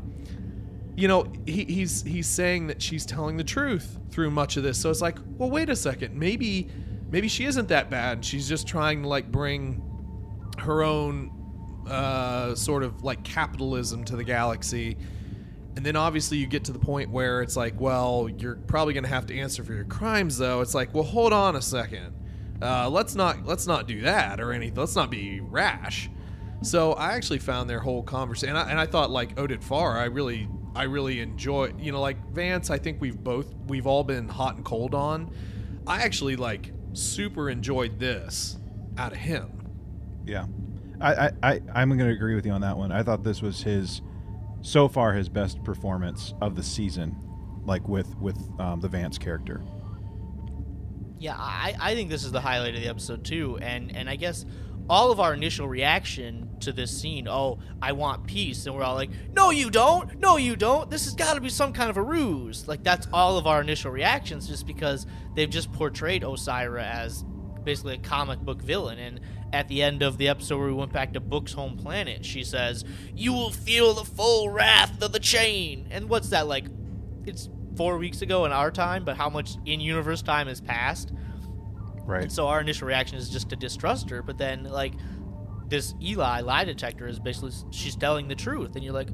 [0.98, 4.80] You know, he, he's he's saying that she's telling the truth through much of this.
[4.80, 6.18] So it's like, well, wait a second.
[6.18, 6.70] Maybe
[7.12, 8.24] maybe she isn't that bad.
[8.24, 9.82] She's just trying to like bring
[10.62, 11.32] her own
[11.90, 14.98] uh, sort of like capitalism to the galaxy.
[15.76, 19.04] And then obviously you get to the point where it's like, well, you're probably going
[19.04, 20.62] to have to answer for your crimes, though.
[20.62, 22.14] It's like, well, hold on a second.
[22.62, 24.76] Uh, let's not let's not do that or anything.
[24.76, 26.10] Let's not be rash.
[26.62, 29.96] So I actually found their whole conversation, and I, and I thought like Oded Fehr,
[29.96, 31.74] I really I really enjoy.
[31.78, 35.32] You know, like Vance, I think we've both we've all been hot and cold on.
[35.86, 38.58] I actually like super enjoyed this
[38.98, 39.65] out of him.
[40.26, 40.46] Yeah,
[41.00, 42.92] I, I, I I'm going to agree with you on that one.
[42.92, 44.02] I thought this was his,
[44.62, 47.16] so far his best performance of the season,
[47.66, 49.62] like with with um, the Vance character.
[51.20, 54.16] Yeah, I, I think this is the highlight of the episode too, and and I
[54.16, 54.46] guess
[54.90, 58.96] all of our initial reaction to this scene, oh, I want peace, and we're all
[58.96, 60.90] like, no, you don't, no, you don't.
[60.92, 62.68] This has got to be some kind of a ruse.
[62.68, 65.06] Like that's all of our initial reactions, just because
[65.36, 67.24] they've just portrayed Osyraa as
[67.64, 69.20] basically a comic book villain, and
[69.54, 72.44] at the end of the episode where we went back to Book's home planet, she
[72.44, 72.84] says,
[73.16, 76.66] "You will feel the full wrath of the chain." And what's that like?
[77.26, 81.12] It's four weeks ago in our time, but how much in universe time has passed?
[82.06, 82.24] Right.
[82.24, 84.94] And so our initial reaction is just to distrust her, but then like
[85.68, 89.10] this Eli lie detector is basically she's telling the truth, and you're like,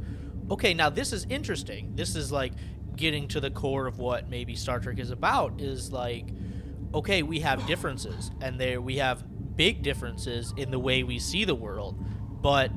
[0.49, 1.95] okay, now this is interesting.
[1.95, 2.53] This is like
[2.95, 5.61] getting to the core of what maybe Star Trek is about.
[5.61, 6.25] Is like,
[6.93, 9.23] okay, we have differences, and there we have
[9.55, 11.97] big differences in the way we see the world,
[12.41, 12.71] but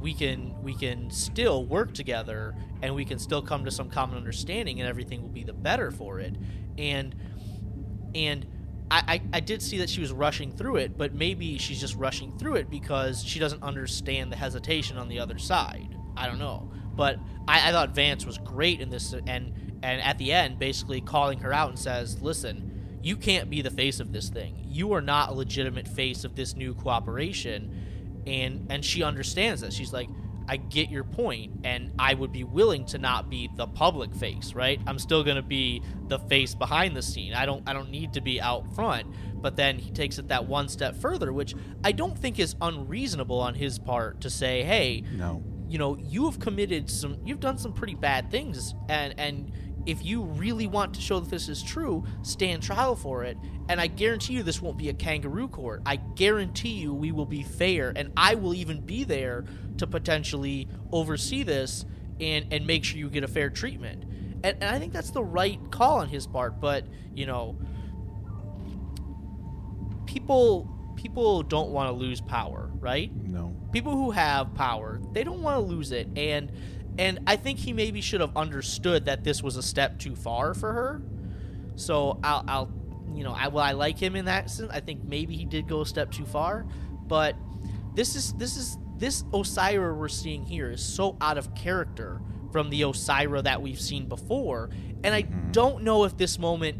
[0.00, 4.16] we can we can still work together and we can still come to some common
[4.16, 6.34] understanding and everything will be the better for it.
[6.78, 7.14] And
[8.14, 8.46] and
[8.92, 12.36] I, I, did see that she was rushing through it but maybe she's just rushing
[12.38, 15.96] through it because she doesn't understand the hesitation on the other side.
[16.16, 16.72] I don't know.
[16.96, 21.00] But i, I thought vance was great in this and and at the end basically
[21.00, 22.69] calling her out and says listen
[23.02, 24.64] you can't be the face of this thing.
[24.68, 28.22] You are not a legitimate face of this new cooperation.
[28.26, 29.72] And and she understands that.
[29.72, 30.08] She's like
[30.48, 34.52] i get your point and i would be willing to not be the public face
[34.54, 34.80] right?
[34.86, 37.34] I'm still going to be the face behind the scene.
[37.34, 39.06] I don't i don't need to be out front.
[39.40, 43.38] But then he takes it that one step further which i don't think is unreasonable
[43.40, 45.42] on his part to say hey No.
[45.68, 49.52] you know you have committed some you've done some pretty bad things and and
[49.86, 53.36] if you really want to show that this is true stand trial for it.
[53.68, 55.82] And i guarantee you this won't be a kangaroo court.
[55.86, 59.44] I guarantee you we will be fair and i will even be there
[59.78, 61.84] to potentially oversee this
[62.20, 64.04] and and make sure you get a fair treatment.
[64.42, 67.58] And, and i think that's the right call on his part but you know
[70.06, 73.14] people people don't want to lose power right?
[73.14, 73.54] No.
[73.72, 76.08] people who have power they don't want to lose it.
[76.16, 76.50] And
[77.00, 80.54] and i think he maybe should have understood that this was a step too far
[80.54, 81.02] for her.
[81.74, 82.72] So i'll, I'll
[83.14, 84.70] you know i well i like him in that sense.
[84.70, 86.66] I think maybe he did go a step too far.
[87.06, 87.34] But
[87.94, 92.20] this is this is this Osyraa we're seeing here is so out of character
[92.52, 94.70] from the Osyraa that we've seen before.
[95.02, 95.52] And i mm-hmm.
[95.52, 96.76] don't know if this moment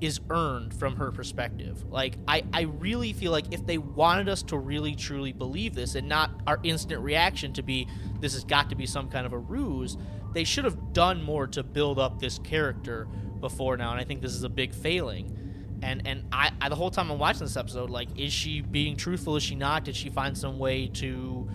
[0.00, 1.84] is earned from her perspective.
[1.90, 5.94] Like I, I really feel like if they wanted us to really truly believe this
[5.94, 7.88] and not our instant reaction to be
[8.20, 9.96] this has got to be some kind of a ruse,
[10.32, 13.08] they should have done more to build up this character
[13.40, 15.34] before now, and I think this is a big failing.
[15.82, 18.96] And and I, I the whole time I'm watching this episode, like, is she being
[18.96, 19.36] truthful?
[19.36, 19.84] Is she not?
[19.84, 21.48] Did she find some way to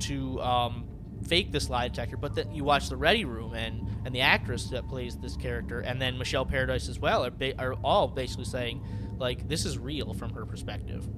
[0.00, 0.81] to um,
[1.24, 2.16] fake this lie detector?
[2.16, 5.80] But then you watch the Ready Room and and the actress that plays this character,
[5.80, 8.82] and then Michelle Paradise as well, are, ba- are all basically saying
[9.18, 11.08] like this is real from her perspective.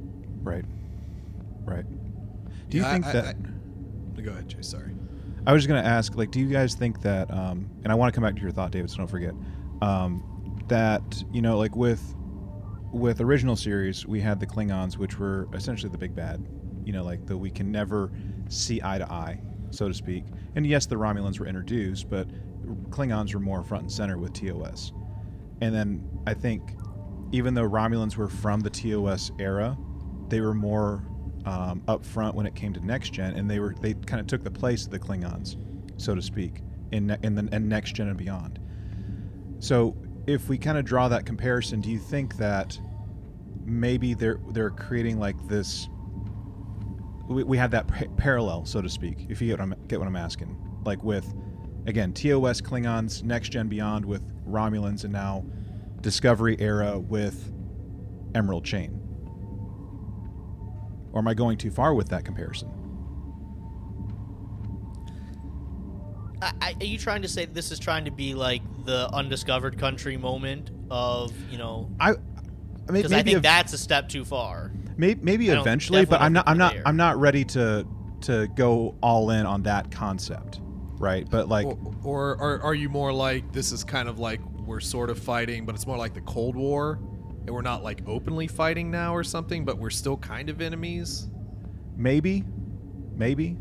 [0.43, 0.65] Right.
[1.65, 1.85] Right.
[2.69, 3.37] Do you Yeah, think I- that?
[4.17, 4.63] I- go ahead, Jay.
[4.63, 4.93] Sorry.
[5.47, 7.95] I was just going to ask, like, do you guys think that, um, and I
[7.97, 9.35] want to come back to your thought, David, so don't forget,
[9.83, 10.23] um,
[10.69, 12.03] that you know, like with
[12.93, 16.47] with original series, we had the Klingons, which were essentially the big bad,
[16.85, 18.11] you know, like the we can never
[18.49, 19.41] see eye to eye,
[19.75, 20.25] so to speak.
[20.55, 22.29] And yes, the Romulans were introduced, but
[22.91, 24.93] Klingons were more front and center with TOS.
[25.61, 26.77] And then I think,
[27.33, 29.77] even though Romulans were from the TOS era,
[30.29, 31.05] they were more
[31.45, 34.27] um, up front when it came to next gen, and they were they kind of
[34.27, 35.57] took the place of the Klingons,
[35.97, 36.61] so to speak,
[36.93, 38.59] in in the in next gen and beyond.
[39.59, 39.97] So,
[40.27, 42.79] if we kind of draw that comparison, do you think that
[43.64, 45.89] maybe they're they're creating like this?
[47.29, 49.99] We, we had that pa- parallel, so to speak, if you get what I'm get
[49.99, 51.35] what I'm asking, like with
[51.87, 55.45] again TOS Klingons, next gen beyond with Romulans, and now
[56.01, 57.53] Discovery era with
[58.35, 59.01] Emerald Chain.
[61.12, 62.70] Or am I going too far with that comparison?
[66.43, 69.79] I, I, are you trying to say this is trying to be like the undiscovered
[69.79, 71.89] country moment of you know?
[71.99, 72.22] I, I mean,
[72.89, 74.72] Because I think ev- that's a step too far.
[74.97, 76.49] Maybe, maybe eventually, but I'm not.
[76.49, 76.74] I'm not.
[76.74, 76.82] we're.
[76.86, 77.86] I'm not ready to
[78.22, 80.61] to go all in on that concept.
[80.99, 81.28] right?
[81.28, 84.80] But like, or, or are, are you more like this is kind of like we're
[84.80, 86.99] sort of fighting, but it's more like the Cold War,
[87.47, 91.28] and we're not like openly fighting now or something, but we're still kind of enemies?
[91.97, 92.42] maybe,
[93.14, 93.57] maybe.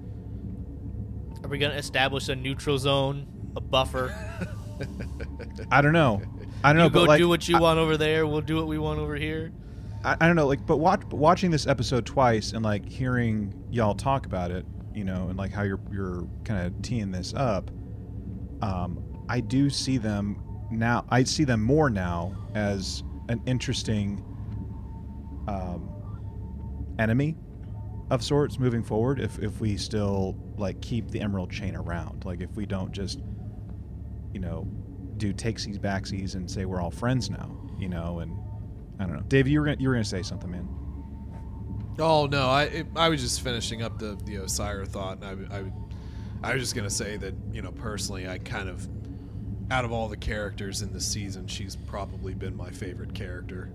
[1.44, 4.16] Are we gonna establish a neutral zone, a buffer?
[5.72, 6.22] I don't know.
[6.64, 6.90] I don't know.
[6.90, 8.26] go but like, do what you I- want over there.
[8.26, 9.52] We'll do what we want over here.
[10.04, 13.96] I, I don't know, like, but watch, watching this episode twice and like hearing y'all
[13.96, 17.72] talk about it, you know, and like how you're you're kind of teeing this up,
[18.62, 20.42] um, I do see them
[20.72, 21.06] now.
[21.10, 24.24] I see them more now as an interesting
[25.48, 25.90] um,
[27.00, 27.36] enemy
[28.12, 29.20] of sorts moving forward.
[29.20, 33.20] If if we still like keep the Emerald Chain around, like if we don't just,
[34.34, 34.68] you know,
[35.18, 38.38] do takesies backsies and say we're all friends now, you know, and
[39.00, 39.24] I don't know.
[39.28, 40.68] Dave, you were gonna, you were gonna say something, man.
[42.00, 45.58] Oh no, I it, I was just finishing up the the Osyraa thought, and I
[45.58, 48.88] I I was just gonna say that you know personally, I kind of
[49.72, 53.70] out of all the characters in this season, she's probably been my favorite character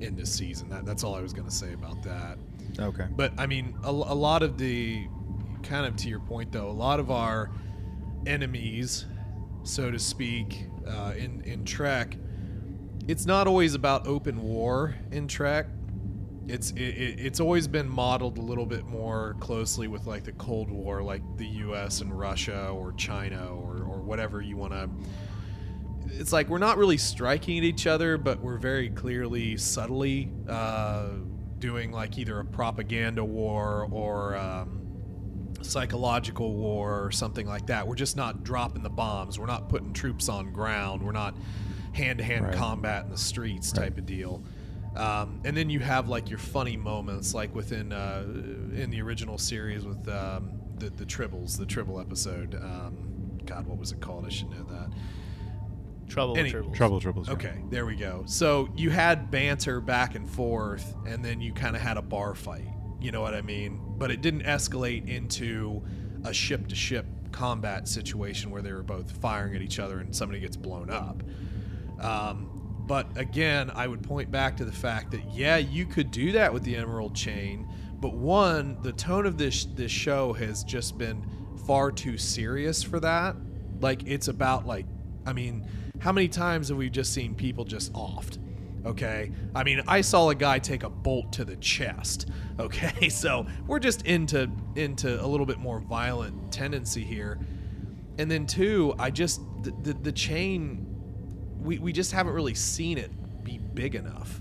[0.00, 0.68] in this season.
[0.68, 2.38] That that's all I was gonna say about that.
[2.78, 3.06] Okay.
[3.10, 5.06] But I mean, a, a lot of the
[5.62, 7.50] kind of to your point though, a lot of our
[8.26, 9.06] enemies,
[9.62, 12.16] so to speak, uh, in in Trek,
[13.10, 15.66] it's not always about open war in Trek.
[16.46, 20.32] It's it, it, it's always been modeled a little bit more closely with like the
[20.32, 22.02] Cold War, like the U.S.
[22.02, 24.88] and Russia or China or or whatever you want to.
[26.20, 31.08] It's like we're not really striking at each other, but we're very clearly, subtly uh,
[31.58, 34.80] doing like either a propaganda war or um,
[35.62, 37.88] psychological war or something like that.
[37.88, 39.36] We're just not dropping the bombs.
[39.36, 41.02] We're not putting troops on ground.
[41.02, 41.34] We're not
[42.00, 42.54] hand-to-hand Right.
[42.54, 44.42] combat in the streets type of deal.
[44.96, 48.24] Um, and then you have like your funny moments, like within uh,
[48.74, 52.54] in the original series with um, the the Tribbles, the Tribble episode.
[52.56, 54.26] Um, God, what was it called?
[54.26, 54.90] I should know that.
[56.08, 56.74] Trouble Any- tribbles.
[56.74, 57.28] Trouble, troubles.
[57.28, 57.34] yeah.
[57.34, 58.24] Okay, there we go.
[58.26, 62.34] So you had banter back and forth, and then you kind of had a bar
[62.34, 62.66] fight.
[63.00, 63.80] You know what I mean?
[63.96, 65.82] But it didn't escalate into
[66.24, 70.14] a ship to ship combat situation where they were both firing at each other and
[70.14, 71.22] somebody gets blown up.
[72.00, 72.50] Um,
[72.86, 76.52] but again, I would point back to the fact that yeah, you could do that
[76.52, 77.68] with the Emerald Chain,
[78.00, 81.24] but one, the tone of this this show has just been
[81.66, 83.36] far too serious for that.
[83.80, 84.86] Like it's about like,
[85.26, 85.66] I mean,
[86.00, 88.38] how many times have we just seen people just offed?
[88.84, 92.28] Okay, I mean, I saw a guy take a bolt to the chest.
[92.60, 97.38] Okay, so we're just into into a little bit more violent tendency here.
[98.18, 100.89] And then two, I just the, the, the chain
[101.62, 103.10] we, we just haven't really seen it
[103.44, 104.40] be big enough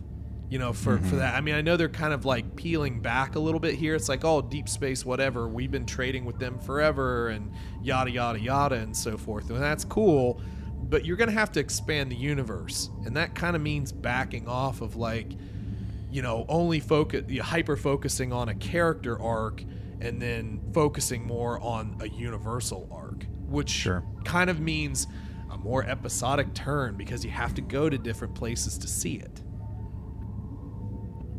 [0.50, 1.18] you know for, for mm-hmm.
[1.18, 1.36] that.
[1.36, 3.96] I mean i know they're kind of like peeling back a little bit here.
[3.96, 5.48] It's like oh deep space whatever.
[5.48, 7.52] We've been trading with them forever and
[7.84, 9.50] yada yada yada and so forth.
[9.50, 10.42] And that's cool
[10.90, 14.48] but you're going to have to expand the universe and that kind of means backing
[14.48, 15.28] off of like
[16.12, 19.64] you know only focus hyper focusing on a character arc
[20.02, 24.04] and then focusing more on a universal arc which Sure.
[24.24, 25.08] kind of means
[25.64, 29.42] more episodic turn because you have to go to different places to see it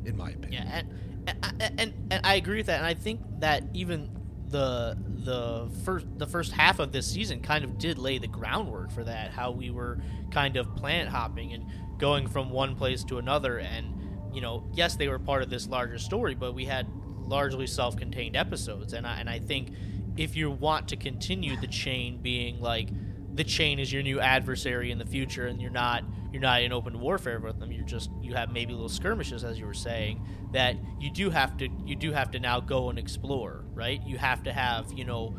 [0.04, 3.20] in my opinion Yeah, and, and, and and I agree with that, and I think
[3.40, 4.10] that even
[4.48, 8.90] the the first the first half of this season kind of did lay the groundwork
[8.90, 9.30] for that.
[9.30, 9.98] How we were
[10.30, 11.66] kind of planet hopping and
[11.98, 13.95] going from one place to another, and
[14.34, 16.86] you know, yes, they were part of this larger story, but we had
[17.18, 19.72] largely self-contained episodes, and I, and I think
[20.16, 22.88] if you want to continue the chain being like
[23.34, 26.72] the chain is your new adversary in the future and you're not you're not in
[26.72, 27.72] open warfare with them.
[27.72, 31.57] You're just you have maybe little skirmishes as you were saying that you do have
[31.58, 34.00] to you do have to now go and explore right?
[34.04, 35.36] You have to have you know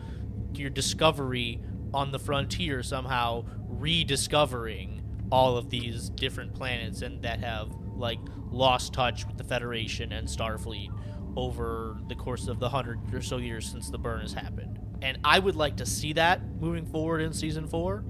[0.53, 1.61] your discovery
[1.93, 5.01] on the frontier somehow rediscovering
[5.31, 8.19] all of these different planets and that have like
[8.51, 10.89] lost touch with the federation and starfleet
[11.37, 15.17] over the course of the hundred or so years since the burn has happened and
[15.23, 18.03] I would like to see that moving forward in season four.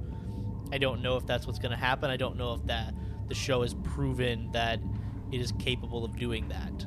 [0.72, 2.10] I don't know if that's what's going to happen.
[2.10, 2.94] I don't know if that
[3.28, 4.80] the show has proven that
[5.32, 6.86] it is capable of doing that.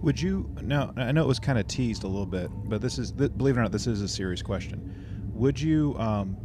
[0.00, 0.50] Would you?
[0.60, 3.56] No, I know it was kind of teased a little bit, but this is, believe
[3.56, 5.30] it or not, this is a serious question.
[5.34, 6.36] Would you, um,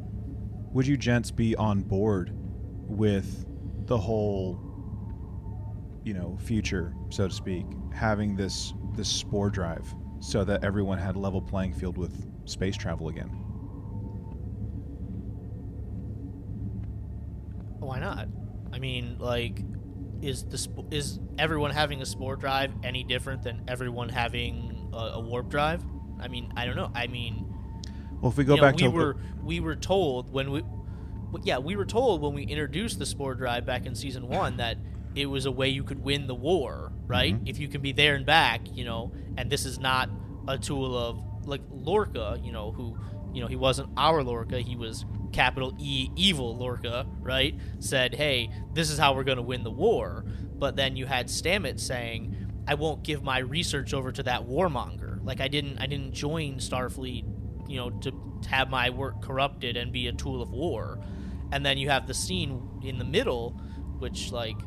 [0.72, 3.46] would you gents be on board with
[3.88, 4.62] the whole,
[6.04, 11.18] you know, future, so to speak, having this this spore drive, so that everyone had
[11.18, 13.30] level playing field with space travel again?
[17.80, 18.28] Why not?
[18.74, 19.62] I mean, like,
[20.22, 24.98] is the sp- is everyone having a spore drive any different than everyone having a,
[24.98, 25.84] a warp drive?
[26.20, 26.92] I mean, I don't know.
[26.94, 27.46] I mean,
[28.22, 30.64] Well, if we go You know, back we to were we were told when we
[31.44, 34.78] yeah we were told when we introduced the spore drive back in season one that
[35.14, 37.50] it was a way you could win the war right Mhm.
[37.50, 40.10] if you can be there and back you know and this is not
[40.48, 42.98] a tool of like lorca you know who
[43.34, 47.56] you know he wasn't our lorca he was capital e evil lorca right?
[47.80, 50.26] Said hey this is how we're going to win the war.
[50.56, 52.36] But then you had stamets saying
[52.68, 55.24] i won't give my research over to that warmonger.
[55.24, 57.26] Like i didn't i didn't join starfleet
[57.68, 58.12] you know to
[58.50, 61.00] have my work corrupted and be a tool of war.
[61.52, 63.52] And then you have the scene in the middle
[64.00, 64.58] which like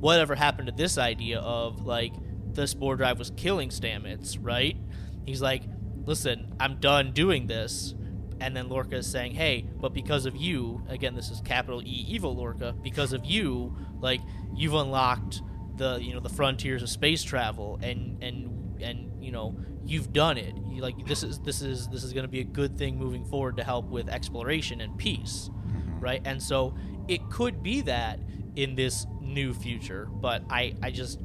[0.00, 2.12] whatever happened to this idea of like
[2.52, 4.76] the spore drive was killing stamets right
[5.24, 5.62] he's like
[6.04, 7.94] listen i'm done doing this.
[8.40, 12.04] And then lorca is saying hey but because of you again this is capital e
[12.08, 14.20] evil lorca because of you like
[14.54, 15.40] you've unlocked
[15.76, 19.56] the you know the frontiers of space travel and and and you know
[19.86, 20.54] you've done it.
[20.68, 23.24] You, like this is this is this is going to be a good thing moving
[23.24, 25.48] forward to help with exploration and peace.
[25.48, 26.00] Mm-hmm.
[26.00, 26.22] Right?
[26.24, 26.74] And so
[27.08, 28.18] it could be that
[28.56, 31.20] in this new future but i i just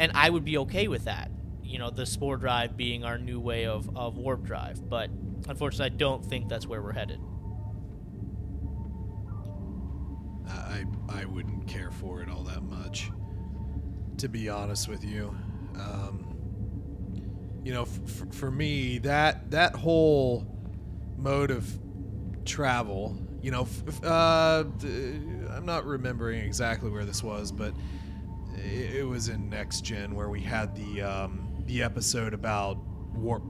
[0.00, 1.30] and i would be okay with that
[1.70, 5.08] you know the spore drive being our new way of of warp drive but
[5.48, 7.20] unfortunately i don't think that's where we're headed
[10.48, 13.10] I I wouldn't care for it all that much,
[14.18, 15.34] to be honest with you.
[15.76, 16.26] Um,
[17.64, 20.46] you know, f- for me, that that whole
[21.16, 21.68] mode of
[22.44, 25.20] travel, you know, f- uh, d-
[25.50, 27.74] I'm not remembering exactly where this was, but
[28.56, 32.78] it was in Next Gen where we had the um, the episode about
[33.14, 33.44] warp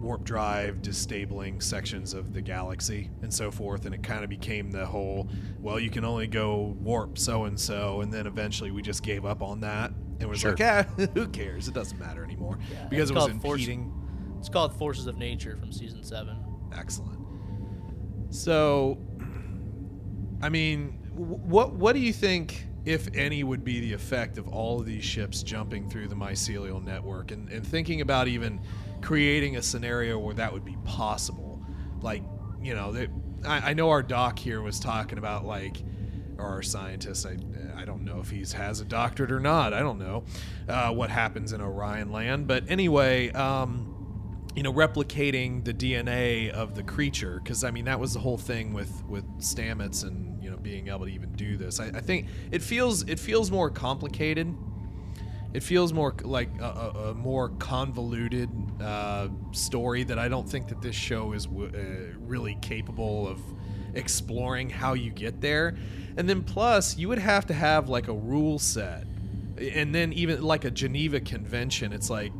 [0.00, 4.68] warp drive disabling sections of the galaxy and so forth and it kind of became
[4.72, 5.28] the whole
[5.60, 9.24] well you can only go warp so and so and then eventually we just gave
[9.24, 10.50] up on that and was Sure.
[10.50, 10.82] like yeah
[11.14, 11.68] who cares?
[11.68, 12.58] It doesn't matter anymore.
[12.72, 13.68] Yeah, because it was called force-
[14.40, 16.36] it's called forces of nature from season 7
[16.76, 17.20] excellent.
[18.30, 18.98] So
[20.42, 24.80] i mean what what do you think if any would be the effect of all
[24.80, 28.60] of these ships jumping through the mycelial network and, and thinking about even
[29.00, 31.64] creating a scenario where that would be possible.
[32.00, 32.22] Like
[32.62, 33.10] you know that
[33.44, 35.82] I, I know our doc here was talking about like
[36.38, 37.36] or our scientist I,
[37.80, 40.24] I don't know if he's has a doctorate or not i don't know
[40.68, 42.46] uh, what happens in orion land.
[42.46, 43.88] But anyway um,
[44.54, 48.38] you know replicating the dna of the creature because i mean that was the whole
[48.38, 50.31] thing with with stamets and
[50.62, 54.54] being able to even do this i, I think it feels it feels more complicated
[55.52, 58.48] it feels more like a, a, a more convoluted
[58.80, 63.38] uh, story that I don't think that this show is w- uh, really capable of
[63.94, 65.76] exploring how you get there.
[66.16, 69.04] And then plus, you would have to have like a rule set,
[69.58, 71.92] and then even like a Geneva Convention.
[71.92, 72.32] It's like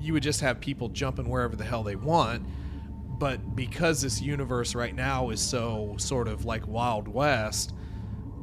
[0.00, 2.44] you would just have people jumping wherever the hell they want.
[3.18, 7.74] But because this universe right now is so sort of like Wild West,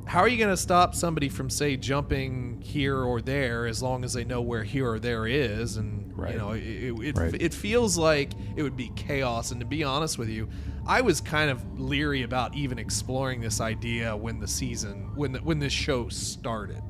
[0.05, 4.03] how are you going to stop somebody from say jumping here or there as long
[4.03, 6.33] as they know where here or there is and Right.
[6.33, 7.41] you know it, it, it, Right.
[7.41, 10.47] it feels like it would be chaos and to be honest with you
[10.87, 15.39] i was kind of leery about even exploring this idea when the season when the,
[15.39, 16.81] when this show started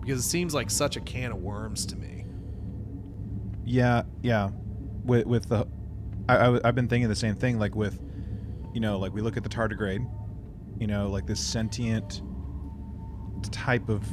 [0.00, 2.24] because it seems like such a can of worms to me
[3.64, 4.50] Yeah, yeah.
[5.04, 5.66] With with the,
[6.28, 7.58] I, I have been thinking the same thing.
[7.58, 8.00] Like with,
[8.72, 10.08] you know, like we look at the tardigrade,
[10.78, 12.22] you know, like this sentient
[13.50, 14.04] type of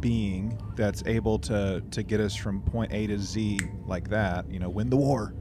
[0.00, 4.50] being that's able to to get us from point A to Z like that.
[4.50, 5.34] You know, win the war.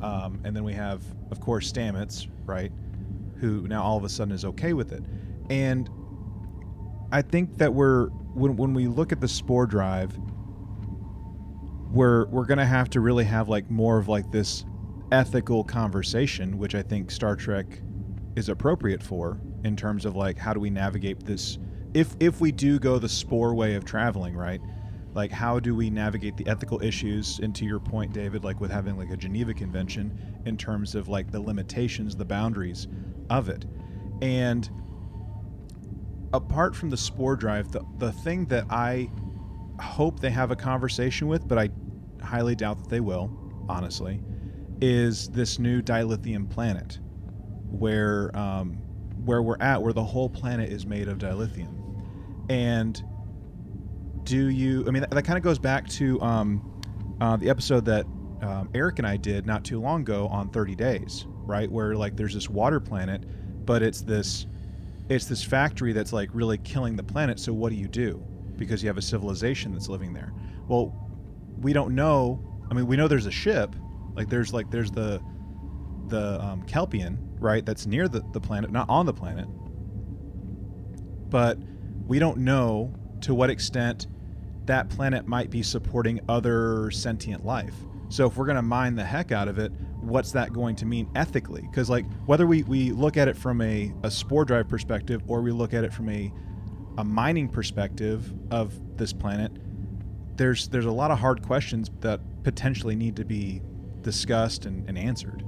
[0.00, 2.72] Um, and then we have, of course, Stamets, right?
[3.40, 5.02] Who now all of a sudden is okay with it,
[5.50, 5.90] and
[7.12, 10.18] I think that we're when when we look at the spore drive
[11.90, 14.64] we're we're gonna have to really have like more of like this
[15.12, 17.80] ethical conversation, which I think Star Trek
[18.36, 21.58] is appropriate for in terms of like how do we navigate this
[21.94, 24.60] if if we do go the spore way of traveling, right?
[25.12, 28.70] Like how do we navigate the ethical issues and to your point, David, like with
[28.70, 30.16] having like a Geneva Convention
[30.46, 32.86] in terms of like the limitations, the boundaries
[33.28, 33.64] of it.
[34.22, 34.70] And
[36.32, 39.10] apart from the spore drive, the the thing that I
[39.80, 41.70] hope they have a conversation with, but I
[42.22, 43.30] highly doubt that they will,
[43.68, 44.20] honestly,
[44.80, 46.98] is this new dilithium planet,
[47.70, 48.74] where um,
[49.24, 51.74] where we're at, where the whole planet is made of dilithium,
[52.48, 53.02] and
[54.24, 54.86] do you?
[54.86, 56.82] I mean, that, that kind of goes back to um,
[57.20, 58.06] uh, the episode that
[58.42, 61.70] um, Eric and I did not too long ago on 30 Days, right?
[61.70, 63.22] Where like there's this water planet,
[63.66, 64.46] but it's this
[65.08, 67.38] it's this factory that's like really killing the planet.
[67.40, 68.22] So what do you do?
[68.56, 70.32] Because you have a civilization that's living there.
[70.68, 70.94] Well,
[71.60, 72.42] we don't know.
[72.70, 73.74] I mean, we know there's a ship.
[74.14, 75.22] Like there's like there's the
[76.08, 77.64] the um, Kelpien, right?
[77.64, 79.46] That's near the, the planet, not on the planet.
[81.28, 81.58] But
[82.06, 82.92] we don't know
[83.22, 84.08] to what extent
[84.64, 87.74] that planet might be supporting other sentient life.
[88.08, 89.70] So if we're going to mine the heck out of it,
[90.00, 91.62] what's that going to mean ethically?
[91.62, 95.40] Because like whether we, we look at it from a, a spore drive perspective or
[95.40, 96.32] we look at it from a
[96.98, 99.52] a mining perspective of this planet,
[100.36, 103.62] there's there's a lot of hard questions that potentially need to be
[104.02, 105.42] discussed and, and answered.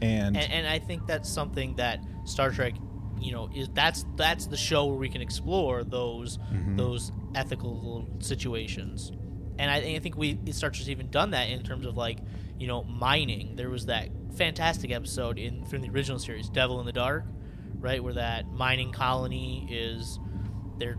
[0.00, 2.74] And, and and I think that's something that Star Trek,
[3.20, 6.76] you know, is that's that's the show where we can explore those Mhm.
[6.76, 9.10] those ethical situations.
[9.58, 12.18] And I, I think we Star Trek's even done that in terms of like,
[12.60, 13.56] you know, mining.
[13.56, 17.24] There was that fantastic episode in from the original series, Devil in the Dark,
[17.80, 20.20] right, where that mining colony is
[20.78, 20.96] they're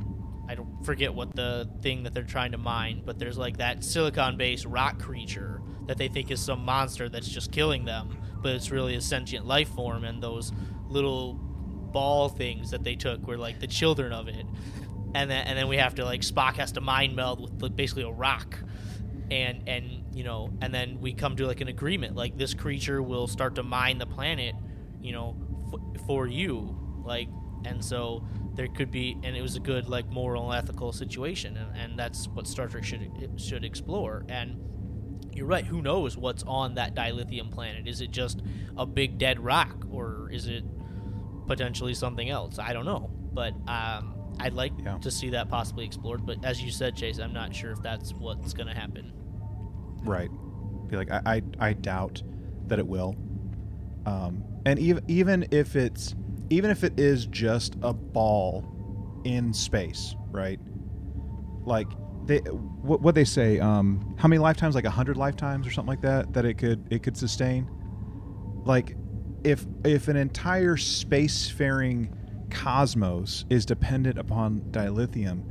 [0.49, 3.83] I don't forget what the thing that they're trying to mine, but there's like that
[3.83, 5.58] silicon-based rock creature
[5.89, 9.47] that they think is some monster that's just killing them, but it's really a sentient
[9.47, 10.51] life form, and those
[10.87, 14.45] little ball things that they took were like the children of it,
[15.15, 18.03] and then and then we have to like Spock has to mind meld with basically
[18.03, 18.59] a rock,
[19.31, 23.01] and and you know, and then we come to like an agreement, like this creature
[23.01, 24.53] will start to mine the planet,
[25.01, 25.35] you know,
[25.73, 27.29] f- for you, like,
[27.65, 31.57] and so there could be, and it was a good like moral and ethical situation,
[31.57, 34.23] and, and that's what Star Trek should should explore.
[34.29, 34.61] And
[35.39, 35.65] you're right.
[35.65, 37.87] Who knows what's on that dilithium planet?
[37.87, 38.41] Is it just
[38.77, 40.65] a big dead rock, or is it
[41.47, 42.59] potentially something else?
[42.59, 44.97] I don't know, but um, I'd like Yeah.
[44.97, 46.25] to see that possibly explored.
[46.25, 49.13] But as you said, Chase, I'm not sure if that's what's going to happen.
[50.03, 50.29] Right.
[50.87, 52.21] Be like, I, I, I doubt
[52.67, 53.15] that it will.
[54.05, 56.15] Um, and even even if it's
[56.49, 58.65] even if it is just a ball
[59.23, 60.59] in space, right?
[61.63, 61.87] Like
[62.29, 63.59] they what what they say?
[63.59, 64.75] Um, how many lifetimes?
[64.75, 67.69] Like a hundred lifetimes or something like that that it could it could sustain.
[68.65, 68.95] Like
[69.43, 72.13] if if an entire spacefaring
[72.51, 75.43] cosmos is dependent upon dilithium,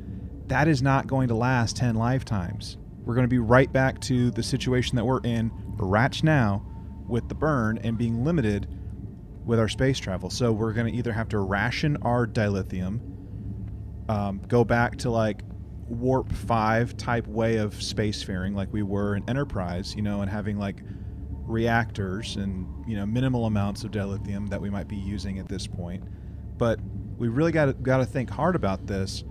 [0.49, 2.79] that is not going to last 10 lifetimes.
[3.05, 6.65] We're going to be right back to the situation that we're in right now
[7.07, 8.69] with the burn and being limited
[9.45, 10.29] with our space travel.
[10.29, 13.01] So we're going to either have to ration our dilithium,
[14.11, 15.43] um, go back to like
[15.89, 20.59] warp 5 type way of spacefaring like we were in Enterprise, you know, and having
[20.59, 20.83] like
[21.47, 25.67] reactors and, you know, minimal amounts of dilithium that we might be using at this
[25.67, 26.05] point.
[26.59, 26.81] But
[27.19, 29.25] we really got got to think hard about this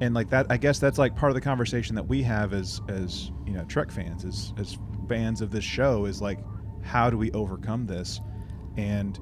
[0.00, 2.80] and like that i guess that's like part of the conversation that we have as
[2.88, 4.78] as you know trek fans as as
[5.08, 6.38] fans of this show is like
[6.82, 8.20] how do we overcome this
[8.76, 9.18] and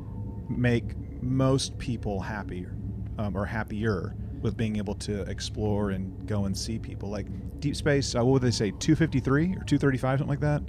[0.48, 2.74] make most people happier
[3.18, 7.26] um, or happier with being able to explore and go and see people like
[7.60, 10.62] deep space uh, what would they say 253 or 235 something like that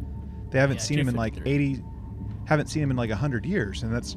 [0.51, 1.83] they haven't Yeah, seen him in like 80
[2.45, 4.15] haven't seen him in like 100 years and that's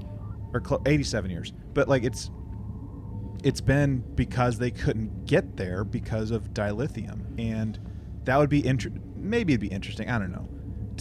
[0.53, 2.31] or cl- 87 years but like it's
[3.45, 7.79] it's been because they couldn't get there because of dilithium, and
[8.25, 10.09] that would be inter- maybe it'd be interesting.
[10.11, 10.49] I don't know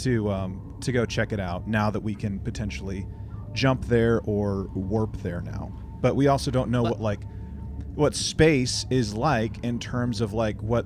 [0.03, 3.07] to um, to go check it out now that we can potentially
[3.53, 5.73] jump there or warp there now.
[6.01, 7.21] But we also don't know But- what like
[7.95, 10.85] what space is like in terms of like what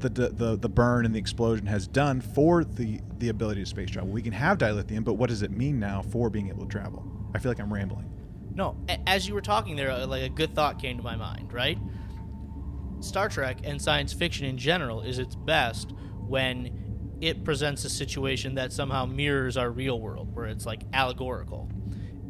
[0.00, 3.90] the, the the burn and the explosion has done for the the ability to space
[3.90, 4.10] travel.
[4.10, 7.04] We can have dilithium, but what does it mean now for being able to travel?
[7.34, 8.08] I feel like I'm rambling.
[8.54, 11.52] No, as you were talking there, uh, like a good thought came to my mind,
[11.52, 11.78] right?
[13.00, 15.92] Star Trek and science fiction in general is its best
[16.26, 21.70] when it presents a situation that somehow mirrors our real world, where it's like allegorical.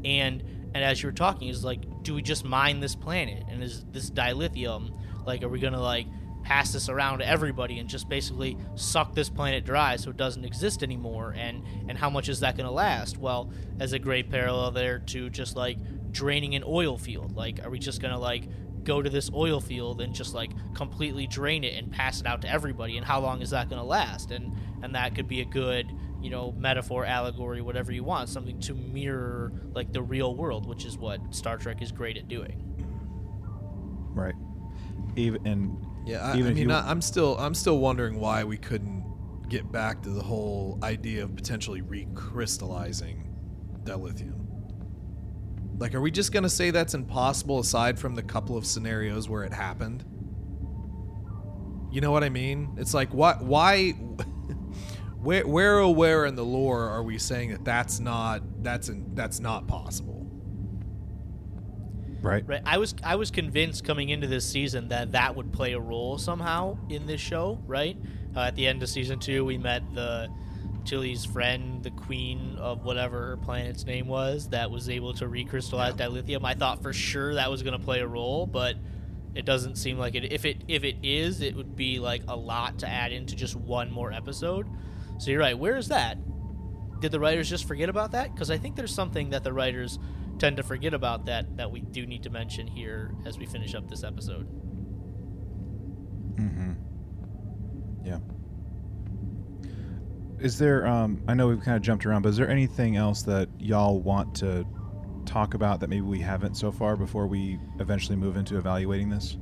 [0.05, 0.43] And
[0.79, 3.43] and as you were talking, is like, do we just mine this planet?
[3.49, 4.97] And is this dilithium
[5.27, 6.07] like, are we gonna like
[6.45, 10.45] pass this around to everybody and just basically suck this planet dry so it doesn't
[10.45, 11.35] exist anymore?
[11.37, 13.19] And and how much is that gonna last?
[13.19, 13.51] Well,
[13.81, 15.79] as a great parallel there to just like
[16.13, 17.35] draining an oil field.
[17.35, 18.45] Like, are we just gonna like
[18.85, 22.41] go to this oil field and just like completely drain it and pass it out
[22.43, 25.45] to everybody and how long is that to last and and that could be a
[25.45, 30.67] good you know metaphor allegory whatever you want something to mirror like the real world
[30.67, 32.65] which is what star trek is great at doing
[34.15, 34.35] Right.
[35.15, 38.19] Even and Yeah, I, Even I if mean, you- I, I'm still I'm still wondering
[38.19, 39.05] why we couldn't
[39.49, 43.23] get back to the whole idea of potentially recrystallizing
[43.85, 44.45] dilithium.
[45.79, 49.45] Like, are we just gonna say that's impossible aside from the couple of scenarios where
[49.45, 50.05] it happened?
[51.93, 52.75] You know what I mean?
[52.77, 53.43] It's like what?
[53.45, 53.95] Why?
[55.21, 59.15] Where, where, oh, where in the lore are we saying that that's not that's in,
[59.15, 60.19] that's not possible?
[62.21, 62.45] right.
[62.47, 65.81] right i was i was convinced coming into this season that that would play a
[65.81, 67.97] role somehow in this show right
[68.37, 70.29] uh, at the end of season two we met the
[70.85, 75.99] Tilly's friend, the queen of whatever her planet's name was, that was able to recrystallize
[75.99, 76.45] dilithium.
[76.45, 78.77] I thought for sure that was going to play a role, but
[79.35, 80.33] it doesn't seem like it.
[80.33, 83.55] If it if it is, it would be like a lot to add into just
[83.55, 84.67] one more episode.
[85.19, 85.59] So you're right.
[85.59, 86.19] Where is that?
[87.01, 88.33] Did the writers just forget about that?
[88.33, 89.99] Because I think there's something that the writers
[90.39, 93.75] tend to forget about that that we do need to mention here as we finish
[93.75, 94.47] up this episode.
[96.37, 96.73] Mm-hmm.
[98.05, 98.19] Yeah.
[100.39, 100.87] Is there?
[100.87, 104.01] Um, I know we've kind of jumped around, but is there anything else that y'all
[104.01, 104.65] want to
[105.27, 109.37] talk about that maybe we haven't so far before we eventually move into evaluating this?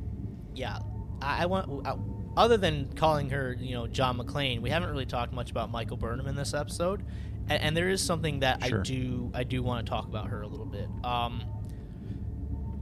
[0.54, 0.78] Yeah,
[1.20, 1.86] I, I want.
[1.86, 1.96] I,
[2.36, 5.96] other than calling her, you know, John McClane, we haven't really talked much about Michael
[5.96, 7.04] Burnham in this episode,
[7.48, 8.80] and, and there is something that Sure.
[8.80, 10.88] I do I do want to talk about her a little bit.
[11.04, 11.42] Um,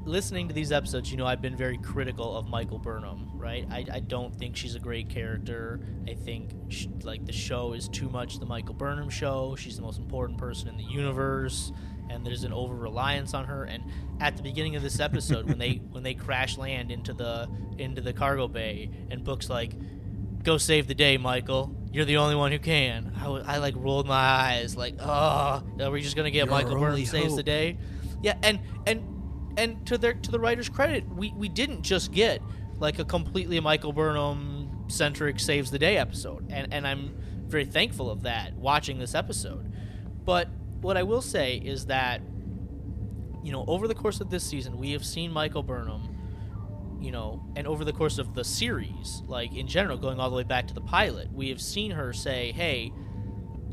[0.04, 3.66] listening to these episodes, you know, I've been very critical of Michael Burnham, right?
[3.70, 5.80] I, I don't think she's a great character.
[6.08, 9.56] I think she, like the show is too much the Michael Burnham show.
[9.56, 11.72] She's the most important person in the universe,
[12.10, 13.64] and there's an over reliance on her.
[13.64, 13.84] And
[14.20, 17.48] at the beginning of this episode, when they when they crash land into the
[17.78, 19.72] into the cargo bay, and Book's like,
[20.42, 21.74] "Go save the day, Michael.
[21.92, 25.90] You're the only one who can." I, I like rolled my eyes, like, "Oh, are
[25.90, 27.78] we just gonna get Your Michael Burnham saves the day?"
[28.22, 32.40] Yeah, and and and to their to the writer's credit, we we didn't just get
[32.78, 37.16] like a completely Michael Burnham centric saves the day episode, and and I'm
[37.46, 39.72] very thankful of that watching this episode.
[40.24, 40.48] But
[40.84, 42.20] what I will say is that
[43.42, 46.10] you know over the course of this season, we have seen Michael Burnham.
[47.00, 50.36] You know, and over the course of the series, like in general, going all the
[50.36, 52.92] way back to the pilot, we have seen her say, "Hey,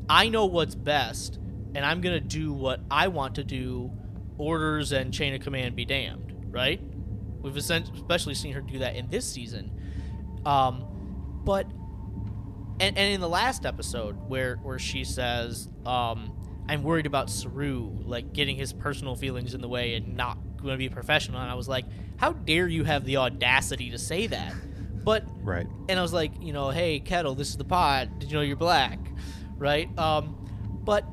[0.10, 1.40] I know what's best,
[1.74, 3.92] and I'm going to do what I want to do.
[4.38, 6.82] Orders and chain of command be damned, right?
[7.42, 9.72] We've especially seen her do that in this season.
[10.46, 10.86] Um,
[11.46, 11.68] but
[12.82, 16.34] and, and in the last episode where where she says, um,
[16.72, 20.74] "I'm worried about Saru like getting his personal feelings in the way and not going
[20.74, 21.86] to be professional," and I was like,
[22.18, 24.54] "How dare you have the audacity to say that?"
[25.04, 25.68] But Right.
[25.90, 28.20] and I was like, you know, hey Kettle, this is the pod.
[28.20, 29.00] Did you know you're black,
[29.58, 29.90] right?
[29.98, 30.38] Um,
[30.84, 31.06] but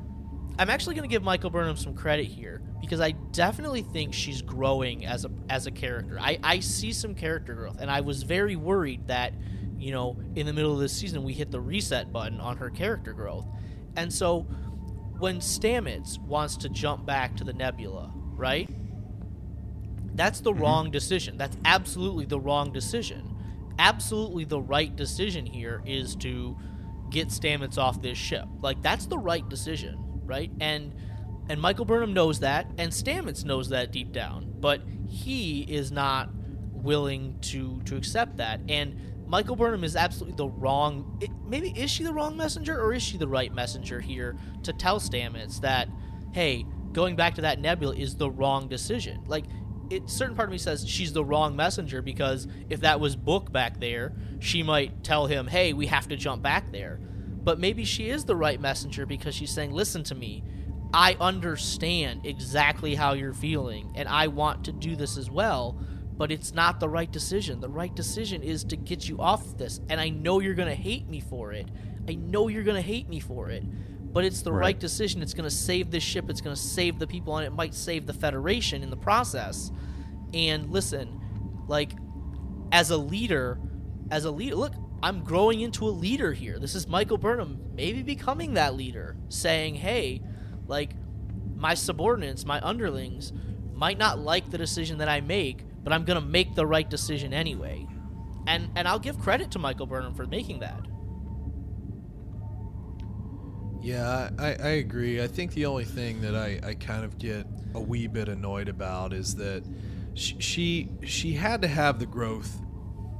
[0.59, 4.41] I'm actually going to give Michael Burnham some credit here because I definitely think she's
[4.41, 6.19] growing as a as a character.
[6.19, 9.33] I I see some character growth, and I was very worried that
[9.77, 12.69] you know in the middle of this season we hit the reset button on her
[12.69, 13.47] character growth,
[13.95, 14.45] and so
[15.19, 18.69] when Stamets wants to jump back to the Nebula, right?
[20.15, 20.61] That's the mm-hmm.
[20.61, 21.37] wrong decision.
[21.37, 23.35] That's absolutely the wrong decision.
[23.77, 26.57] Absolutely the right decision here is to
[27.09, 28.45] get Stamets off this ship.
[28.61, 30.51] Like that's the right decision, right?
[30.59, 30.93] And
[31.49, 36.29] and Michael Burnham knows that, and Stamets knows that deep down, but he is not
[36.71, 38.61] willing to to accept that.
[38.69, 41.19] And Michael Burnham is absolutely the wrong.
[41.21, 44.73] It, maybe is she the wrong messenger, or is she the right messenger here to
[44.73, 45.87] tell Stamets that,
[46.33, 49.23] hey, going back to that nebula is the wrong decision?
[49.27, 49.45] Like,
[49.91, 53.51] it certain part of me says she's the wrong messenger because if that was Book
[53.51, 56.99] back there, she might tell him, hey, we have to jump back there.
[56.99, 60.43] But maybe she is the right messenger because she's saying, listen to me.
[60.91, 65.79] I understand exactly how you're feeling, and I want to do this as well,
[66.19, 67.61] but it's not the right decision.
[67.61, 70.67] The right decision is to get you off of this, and I know you're going
[70.67, 71.69] to hate me for it.
[72.09, 73.63] I know you're going to hate me for it,
[74.11, 74.79] but it's the right, Right.
[74.79, 75.21] decision.
[75.21, 77.53] It's going to save this ship, it's going to save the people on it, it
[77.53, 79.71] might save the Federation in the process.
[80.33, 81.21] And listen,
[81.69, 81.93] like,
[82.73, 83.57] as a leader,
[84.11, 86.59] as a leader, look, I'm growing into a leader here.
[86.59, 90.21] This is Michael Burnham, maybe becoming that leader, saying, hey,
[90.67, 90.91] like,
[91.55, 93.31] my subordinates, my underlings,
[93.73, 97.33] might not like the decision that I make, but I'm gonna make the right decision
[97.33, 97.87] anyway.
[98.45, 100.85] And and I'll give credit to Michael Burnham for making that.
[103.81, 105.19] Yeah, I, I agree.
[105.19, 108.67] I think the only thing that I, I kind of get a wee bit annoyed
[108.69, 109.63] about is that
[110.13, 112.61] she, she she had to have the growth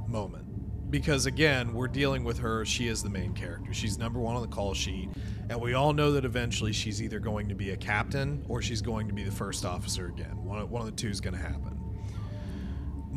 [0.06, 4.36] moment because again we're dealing with her she is the main character she's number one
[4.36, 5.08] on the call sheet
[5.48, 8.82] and we all know that eventually she's either going to be a captain or she's
[8.82, 11.40] going to be the first officer again one one of the two is going to
[11.40, 11.79] happen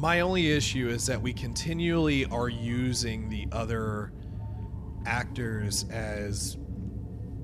[0.03, 4.11] my only issue is that we continually are using the other
[5.05, 6.57] actors as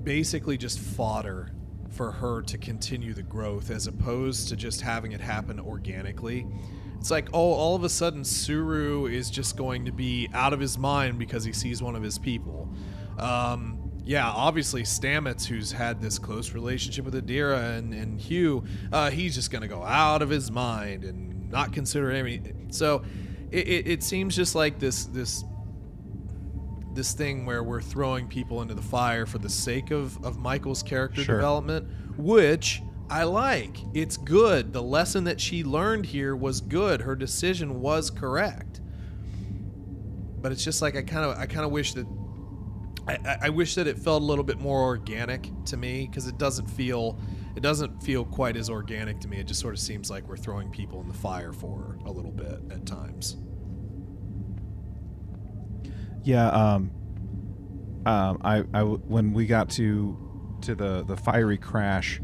[0.02, 1.52] basically just fodder
[1.88, 6.46] for her to continue the growth as opposed to just having it happen organically.
[6.98, 10.60] It's like, oh, all of a sudden Saru is just going to be out of
[10.60, 12.68] his mind because he sees one of his people.
[13.18, 19.10] Um, yeah, obviously Stamets, who's had this close relationship with Adira and, and Hugh, uh,
[19.10, 22.40] he's just going to go out of his mind and not consider any.
[22.70, 23.02] So
[23.50, 25.44] it, it, it seems just like this this
[26.92, 30.82] this thing where we're throwing people into the fire for the sake of of Michael's
[30.82, 31.36] character Sure.
[31.36, 33.76] development, which I like.
[33.94, 34.72] It's good.
[34.72, 37.00] The lesson that she learned here was good.
[37.02, 38.80] Her decision was correct.
[40.40, 42.06] But it's just like I kind of I kind of wish that
[43.06, 46.26] I, I- I wish that it felt a little bit more organic to me because
[46.28, 47.18] it doesn't feel
[47.56, 49.38] it doesn't feel quite as organic to me.
[49.38, 52.30] It just sort of seems like we're throwing people in the fire for a little
[52.30, 53.36] bit at times.
[56.22, 56.48] Yeah.
[56.48, 56.90] Um.
[58.06, 58.40] Um.
[58.42, 58.64] I.
[58.74, 58.82] I.
[58.82, 60.16] When we got to
[60.62, 62.20] to the the fiery crash,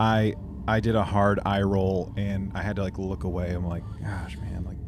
[0.00, 0.34] I
[0.66, 3.50] I did a hard eye roll and I had to like look away.
[3.50, 4.78] I'm like, gosh, man, like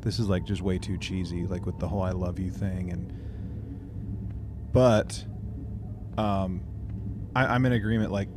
[0.00, 2.90] this is like just way too cheesy, like with the whole "I love you" thing.
[2.90, 3.12] And
[4.72, 5.24] but,
[6.16, 6.62] um,
[7.34, 8.12] I, I'm in agreement.
[8.12, 8.28] Like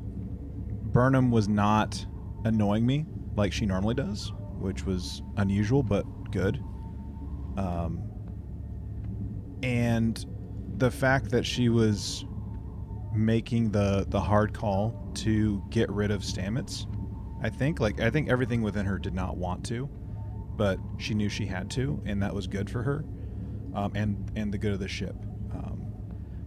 [0.93, 2.05] Burnham was not
[2.45, 3.05] annoying me
[3.35, 6.63] like she normally does, which was unusual but good.
[7.57, 8.01] Um,
[9.63, 10.23] and
[10.77, 12.25] the fact that she was
[13.13, 16.85] making the the hard call to get rid of Stamets,
[17.41, 19.89] I think like I think everything within her did not want to,
[20.55, 23.03] but she knew she had to, and that was good for her,
[23.73, 25.15] um, and and the good of the ship.
[25.53, 25.81] Um,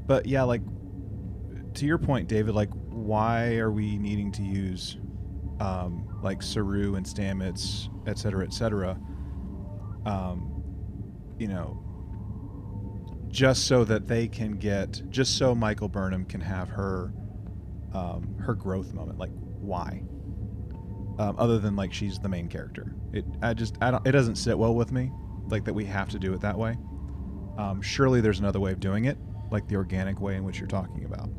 [0.06, 0.62] but yeah, like
[1.76, 4.96] to your point, David, like why are we needing to use
[5.60, 8.98] um, like Saru and Stamets, et cetera, et cetera?
[10.04, 10.62] Um,
[11.38, 11.82] you know,
[13.28, 17.12] just so that they can get, just so Michael Burnham can have her,
[17.92, 19.18] um, her growth moment.
[19.18, 20.02] Like, why?
[21.18, 24.36] Um, other than like she's the main character, it I just I don't it doesn't
[24.36, 25.10] sit well with me,
[25.48, 26.76] like that we have to do it that way.
[27.56, 29.16] Um, surely there's another way of doing it,
[29.50, 31.30] like the organic way in which you're talking about.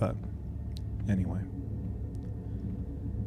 [0.00, 0.16] But
[1.08, 1.40] anyway,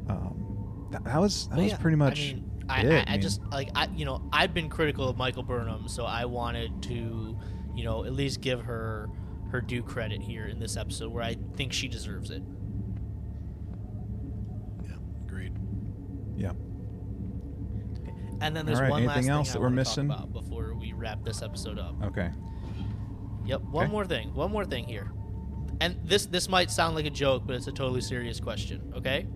[0.10, 2.20] um, that, that was that But was yeah, pretty much.
[2.20, 3.08] I mean, I, it.
[3.08, 6.04] I, I I just like I, you know, I've been critical of Michael Burnham, so
[6.06, 7.38] I wanted to,
[7.76, 9.08] you know, at least give her
[9.52, 12.42] her due credit here in this episode, where I think she deserves it.
[14.84, 14.96] Yeah,
[15.28, 15.54] agreed.
[16.36, 16.54] yeah.
[18.42, 20.06] And then there's right, one last thing else I that we're missing?
[20.08, 21.96] about before we wrap this episode up.
[22.04, 22.30] Okay.
[23.46, 23.62] Yep.
[23.62, 23.92] One Okay.
[23.92, 24.34] more thing.
[24.34, 25.12] One more thing here.
[25.84, 28.94] And this this might sound like a joke, but it's a totally serious question.
[28.96, 29.28] Okay.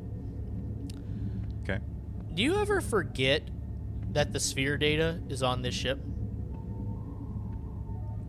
[1.63, 1.79] Okay.
[2.33, 3.49] Do you ever forget
[4.13, 5.99] that the sphere data is on this ship?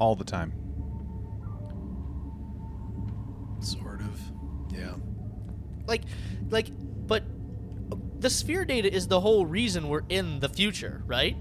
[0.00, 0.52] All the time.
[3.60, 4.20] Sort of.
[4.72, 4.94] Yeah.
[5.86, 6.02] Like,
[6.50, 6.72] like,
[7.06, 7.22] but
[8.18, 11.36] the sphere data is the whole reason we're in the future, right?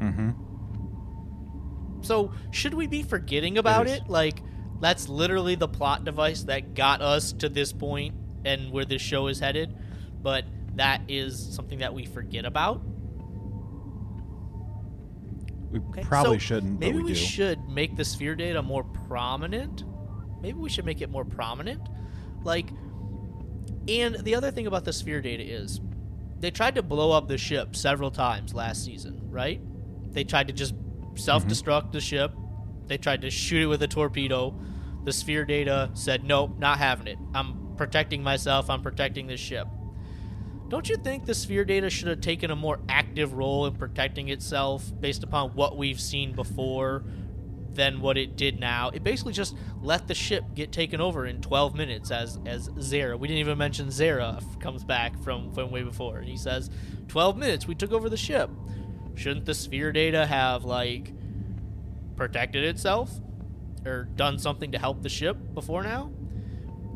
[0.00, 0.30] Mm-hmm.
[2.02, 3.94] So should we be forgetting about is.
[3.94, 4.08] it?
[4.08, 4.40] Like,
[4.80, 8.14] that's literally the plot device that got us to this point
[8.44, 9.74] and where this show is headed.
[10.22, 10.44] But
[10.76, 12.82] that is something that we forget about.
[15.70, 19.84] We Okay, probably so shouldn't, Maybe we, we should make the sphere data more prominent.
[20.40, 21.82] Maybe we should make it more prominent.
[22.42, 22.70] Like,
[23.88, 25.80] and the other thing about the sphere data is
[26.40, 29.60] they tried to blow up the ship several times last season, right?
[30.12, 31.16] They tried to just mm-hmm.
[31.16, 32.32] self destruct the ship.
[32.86, 34.54] They tried to shoot it with a torpedo.
[35.04, 37.18] The sphere data said, nope, not having it.
[37.34, 38.68] I'm protecting myself.
[38.68, 39.68] I'm protecting this ship.
[40.68, 44.28] Don't you think the sphere data should have taken a more active role in protecting
[44.28, 47.04] itself based upon what we've seen before
[47.70, 48.90] than what it did now?
[48.90, 53.18] It basically just let the ship get taken over in 12 minutes as as Zareh.
[53.18, 56.68] We didn't even mention Zareh comes back from from way before and he says
[57.08, 58.50] 12 minutes we took over the ship.
[59.14, 61.12] Shouldn't the sphere data have like
[62.14, 63.18] protected itself
[63.86, 66.12] or done something to help the ship before now?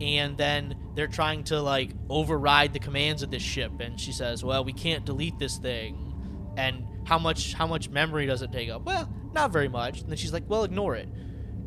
[0.01, 3.71] and then they're trying to like override the commands of this ship.
[3.79, 6.13] And she says well we can't delete this thing.
[6.57, 8.85] And how much how much memory does it take up?
[8.85, 10.01] Well not very much.
[10.01, 11.09] And then she's like well ignore it.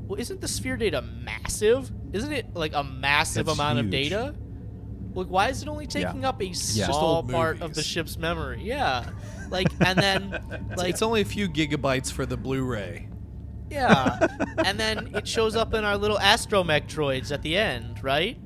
[0.07, 1.89] Well isn't the sphere data massive?
[2.11, 4.35] Isn't it like a massive It's amount of data?
[5.13, 5.89] Like why is it only Yeah.
[6.07, 8.61] taking up a small old part of the ship's memory?
[8.63, 9.09] Yeah.
[9.51, 13.07] Like and then like it's only a few gigabytes for the Blu-ray.
[13.69, 14.17] Yeah
[14.63, 18.37] and then it shows up in our little astromech droids at the end right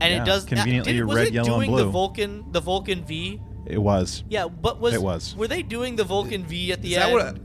[0.00, 2.60] and Yeah, it does conveniently did, was red, it yellow, and doing the vulcan the
[2.60, 4.24] vulcan v It was.
[4.28, 5.36] yeah but was It was.
[5.36, 7.38] were they doing the vulcan v at the Is end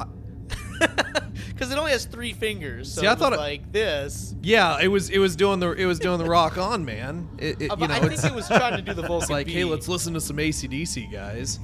[1.48, 4.80] because it only has three fingers so See, I thought was it- like this yeah,
[4.82, 5.10] it was.
[5.10, 5.72] It was doing the.
[5.74, 7.28] It was doing the rock on, man.
[7.38, 9.30] It, it, you but know, i think it was trying to do the vulcan it's
[9.30, 9.52] like, v.
[9.54, 11.60] hey, let's listen to some ACDC, guys.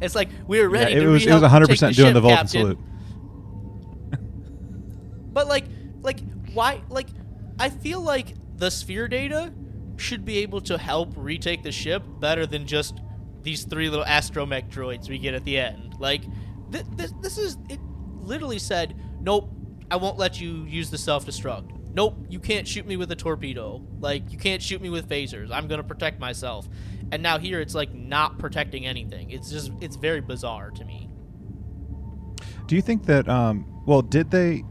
[0.00, 1.22] it's like we were Yeah, ready it to was.
[1.22, 2.60] It re-help was 100 take percent the doing the Vulcan Captain.
[2.62, 2.78] salute.
[5.34, 5.66] But like,
[6.00, 6.20] like
[6.54, 6.80] why?
[6.88, 7.08] Like,
[7.58, 9.52] I feel like the sphere data
[9.96, 13.00] should be able to help retake the ship better than just
[13.42, 15.96] these three little astromech droids we get at the end.
[15.98, 16.22] Like,
[16.72, 17.80] th- this, this is it.
[18.22, 19.50] Literally said, nope,
[19.90, 21.72] I won't let you use the self destruct.
[21.92, 23.86] Nope, you can't shoot me with a torpedo.
[24.00, 25.50] Like, you can't shoot me with phasers.
[25.52, 26.66] I'm gonna protect myself.
[27.12, 29.30] And now here it's like not protecting anything.
[29.30, 31.08] It's just it's very bizarre to me.
[32.66, 33.28] Do you think that?
[33.28, 34.64] Um, well, did they?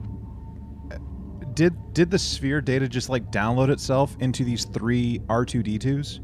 [1.54, 5.78] Did did the sphere data just like download itself into these three R two D
[5.78, 6.20] twos?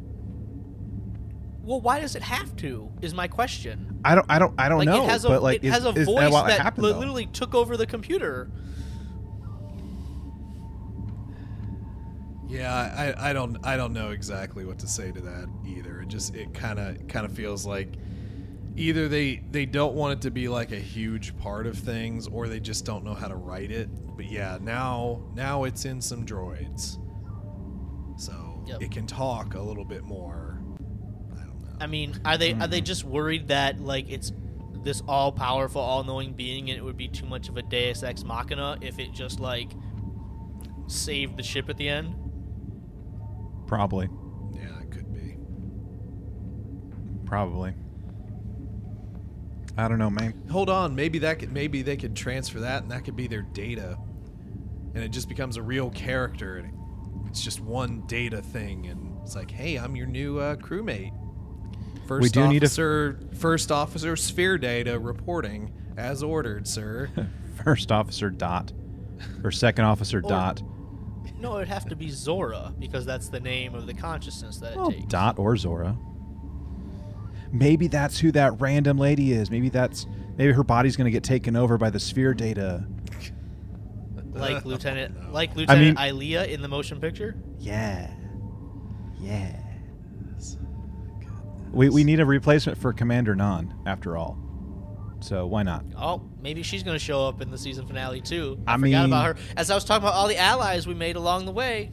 [1.62, 2.90] Well, why does it have to?
[3.02, 4.00] Is my question.
[4.04, 4.26] I don't.
[4.28, 4.60] I don't.
[4.60, 5.04] I don't like know.
[5.04, 6.94] it has a but like, it is, has a is voice what that happened, li-
[6.94, 7.00] though?
[7.00, 8.50] literally took over the computer.
[12.48, 16.02] Yeah, I, I don't I don't know exactly what to say to that either.
[16.02, 17.94] It just it kind of kind of feels like
[18.76, 22.48] either they they don't want it to be like a huge part of things or
[22.48, 23.90] they just don't know how to write it.
[24.16, 26.98] But yeah, now now it's in some droids.
[28.20, 28.82] So Yep.
[28.84, 30.62] it can talk a little bit more.
[31.34, 31.78] I don't know.
[31.80, 34.32] I mean, are they are they just worried that like it's
[34.84, 38.04] this all powerful, all knowing being, and it would be too much of a Deus
[38.04, 39.72] Ex Machina if it just like
[40.88, 42.16] saved the ship at the end?
[43.68, 44.08] Probably.
[44.54, 45.38] Yeah, it could be.
[47.26, 47.74] Probably.
[49.84, 50.34] I don't know, man.
[50.52, 53.42] Hold on, maybe that could maybe they could transfer that and that could be their
[53.42, 53.98] data.
[54.96, 56.74] And it just becomes a real character and
[57.28, 61.14] it's just one data thing and it's like, "Hey, I'm your new uh, crewmate."
[62.08, 67.10] First do need a- officer first officer sphere data reporting as ordered, sir.
[67.64, 68.72] First officer dot,
[69.44, 70.62] or second officer Or- dot.
[71.38, 74.78] No, it'd have to be Zora because that's the name of the consciousness that it
[74.78, 75.06] Well, takes.
[75.06, 75.98] dot or Zora.
[77.52, 79.50] Maybe that's who that random lady is.
[79.50, 80.06] Maybe that's
[80.38, 82.86] maybe her body's gonna get taken over by the sphere data.
[84.34, 87.36] like Lieutenant, like Lieutenant mean- Ilia in the motion picture.
[87.58, 88.12] Yeah.
[89.20, 89.56] Yeah.
[91.72, 94.38] We, we need a replacement for Commander Nhan, after all.
[95.20, 95.84] So why not?
[95.98, 98.60] Oh, maybe she's going to show up in the season finale too.
[98.66, 99.36] I, I forgot about her.
[99.58, 101.92] As I was talking about all the allies we made along the way.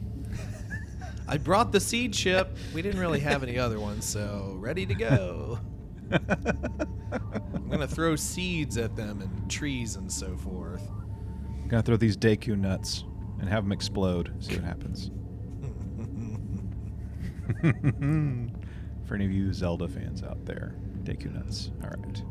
[1.27, 2.57] I brought the seed ship.
[2.73, 5.59] We didn't really have any other ones, so ready to go.
[6.11, 10.89] I'm going to throw seeds at them and trees and so forth.
[11.67, 13.03] I'm gonna throw these Deku nuts
[13.41, 14.33] and have them explode.
[14.39, 15.11] See what happens.
[19.05, 21.71] For any of you Zelda fans out there, Deku nuts.
[21.83, 22.23] All right.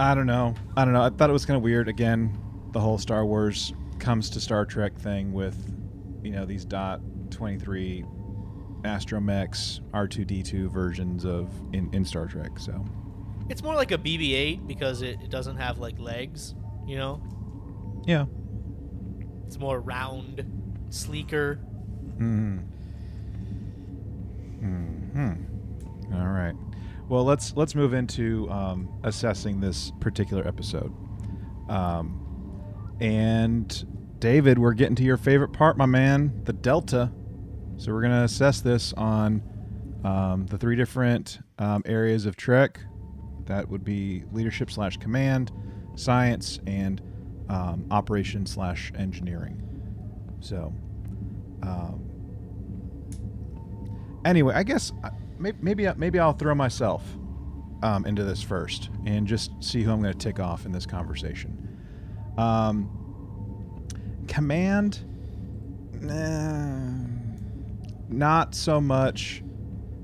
[0.00, 0.54] I don't know.
[0.78, 1.02] I don't know.
[1.02, 1.88] I thought it was kind of weird.
[1.88, 2.38] Again,
[2.72, 5.56] the whole Star Wars comes to Star Trek thing with,
[6.26, 7.00] you know, these dot
[7.30, 8.04] twenty three
[8.82, 12.58] astromechs R two D two versions of in, in Star Trek.
[12.58, 12.84] So
[13.48, 16.54] It's more like a BB-8 because it, it doesn't have like legs.
[16.86, 17.22] You know,
[18.06, 18.26] yeah.
[19.46, 20.44] it's more round,
[20.90, 21.56] sleeker.
[22.18, 22.58] Hmm.
[24.60, 25.32] Hmm.
[26.14, 26.54] All right.
[27.08, 30.92] Well, let's let's move into um, assessing this particular episode.
[31.68, 32.22] Um,
[33.00, 37.12] and David, we're getting to your favorite part, my man, the Delta.
[37.76, 39.42] So we're gonna assess this on
[40.04, 42.80] um, the three different um, areas of Trek.
[43.46, 45.52] That would be leadership slash command,
[45.94, 47.00] science, and
[47.48, 49.62] um, operation slash engineering.
[50.40, 50.74] So.
[51.62, 52.06] Um,
[54.24, 57.02] anyway, I guess uh, maybe maybe, maybe I'll throw myself
[57.82, 60.86] um, into this first and just see who I'm going to tick off in this
[60.86, 61.78] conversation.
[62.36, 63.05] Um,
[64.26, 65.00] command,
[66.00, 67.06] nah,
[68.08, 69.42] not so much,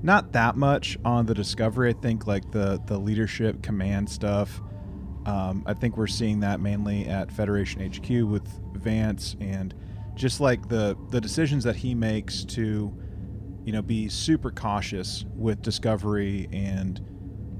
[0.01, 1.89] not that much on the Discovery.
[1.89, 4.61] I think like the the leadership command stuff.
[5.25, 8.45] Um, I think we're seeing that mainly at Federation HQ with
[8.75, 9.73] Vance and
[10.15, 12.93] just like the the decisions that he makes to
[13.65, 16.99] you know be super cautious with discovery and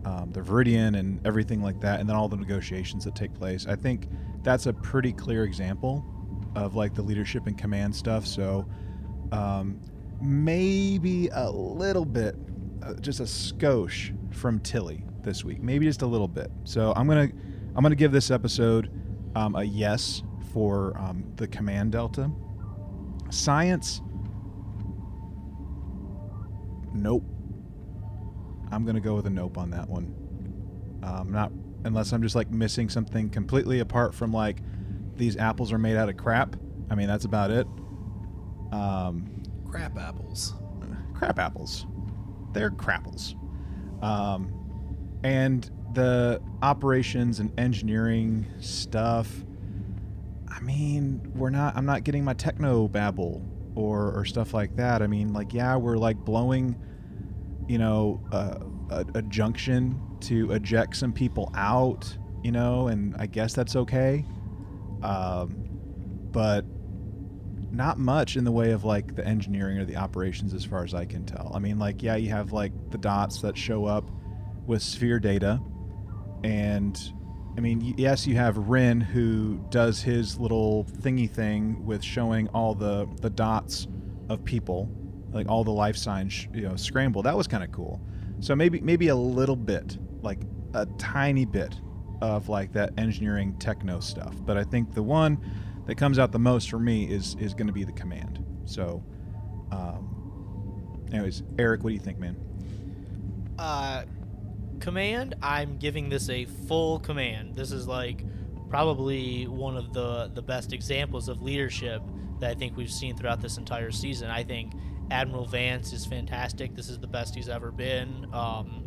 [0.06, 3.66] um, the viridian and everything like that and then all the negotiations that take place
[3.68, 4.08] i think
[4.44, 6.06] that's a pretty clear example
[6.56, 8.68] of like the leadership and command stuff so
[9.32, 9.80] um,
[10.22, 12.36] maybe a little bit
[12.84, 16.52] uh, just a skosh from tilly this week maybe just a little bit.
[16.64, 17.30] So i'm gonna
[17.76, 18.92] i'm gonna give this episode
[19.36, 20.22] um, a yes
[20.52, 22.30] for um, the command delta.
[23.32, 24.02] Science?
[26.94, 27.24] Nope.
[28.72, 30.14] I'm gonna go with a nope on that one.
[31.02, 31.52] Um, not
[31.86, 34.60] unless i'm just like missing something completely apart from like
[35.18, 36.56] these apples are made out of crap
[36.90, 37.68] i mean that's about it
[38.72, 39.30] um,
[39.70, 40.54] Crap apples.
[41.14, 41.86] crap apples.
[42.54, 43.36] They're crapples.
[44.04, 44.52] Um,
[45.24, 49.32] and the operations and engineering stuff.
[50.48, 51.76] I mean, we're not.
[51.78, 53.44] I'm not getting my techno babble
[53.76, 55.02] or or stuff like that.
[55.02, 56.76] I mean, like, yeah, we're like blowing,
[57.68, 58.60] you know, uh,
[58.90, 64.26] a, a junction to eject some people out, you know, and I guess that's okay.
[65.04, 65.70] Um,
[66.32, 66.66] but
[67.72, 70.94] not much in the way of like the engineering or the operations as far as
[70.94, 71.52] I can tell.
[71.56, 74.10] I mean, like, yeah, you have like the dots that show up
[74.68, 75.60] with sphere data.
[76.44, 77.00] And
[77.58, 82.76] I mean, yes, you have Ryn who does his little thingy thing with showing all
[82.76, 83.88] the, the dots
[84.30, 84.90] of people,
[85.32, 87.24] like all the life signs, you know, scramble.
[87.24, 88.02] That was kind of cool.
[88.40, 90.40] So maybe maybe a little bit, like
[90.74, 91.76] a tiny bit
[92.22, 94.36] of like that engineering techno stuff.
[94.46, 95.38] But I think the one
[95.86, 98.44] that comes out the most for me is is going to be the command.
[98.66, 99.04] So,
[99.72, 102.38] um, anyways, Eric, what do you think, man?
[103.60, 104.04] Uh,
[104.80, 105.36] command.
[105.42, 107.56] I'm giving this a full command.
[107.56, 108.24] This is like
[108.70, 112.02] probably one of the the best examples of leadership
[112.40, 114.30] that I think we've seen throughout this entire season.
[114.30, 114.74] I think
[115.12, 116.76] Admiral Vance is fantastic.
[116.76, 118.28] This is the best he's ever been.
[118.34, 118.83] Um,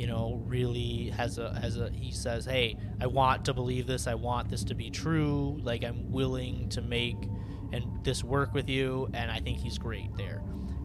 [0.00, 4.06] you know, really has a has a he says, "Hey, I want to believe this.
[4.06, 5.58] I want this to be true.
[5.62, 7.18] Like I'm willing to make
[7.70, 10.42] and this work with you." And I think he's great there.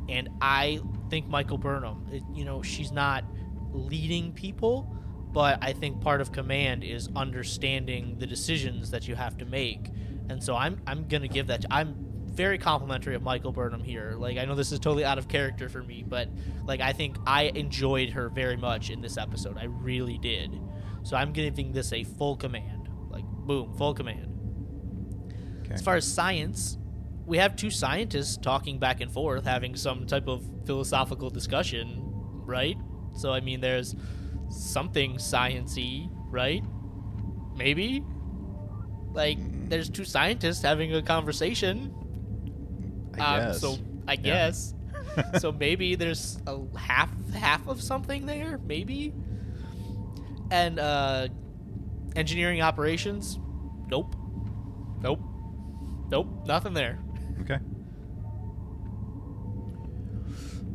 [0.10, 3.24] And I think Michael Burnham, it, you know, she's not
[3.72, 4.94] leading people,
[5.32, 9.92] but I think part of command is understanding the decisions that you have to make.
[10.28, 11.64] And so I'm I'm gonna give that.
[11.72, 14.16] I'm very complimentary of Michael Burnham here.
[14.18, 16.30] Like I know this is totally out of character for me, but
[16.66, 19.58] like I think I enjoyed her very much in this episode.
[19.58, 20.60] I really did.
[21.04, 22.90] So I'm giving this a full command.
[23.10, 24.32] Like boom, full command.
[25.62, 25.74] Okay.
[25.74, 26.78] As far as science,
[27.26, 32.02] we have two scientists talking back and forth, having some type of philosophical discussion,
[32.46, 32.78] right?
[33.16, 33.96] So I mean, there's
[34.50, 36.64] something sciency, right?
[37.56, 38.04] Maybe.
[39.14, 39.38] Like,
[39.70, 41.96] there's two scientists having a conversation.
[43.20, 43.78] I Um, so
[44.08, 44.20] I Yeah.
[44.22, 44.74] guess.
[45.40, 49.14] so maybe there's a half half of something there, maybe.
[50.52, 51.28] And uh,
[52.16, 53.40] engineering operations,
[53.88, 54.16] nope,
[55.02, 55.20] nope,
[56.10, 57.00] nope, nothing there.
[57.42, 57.60] okay.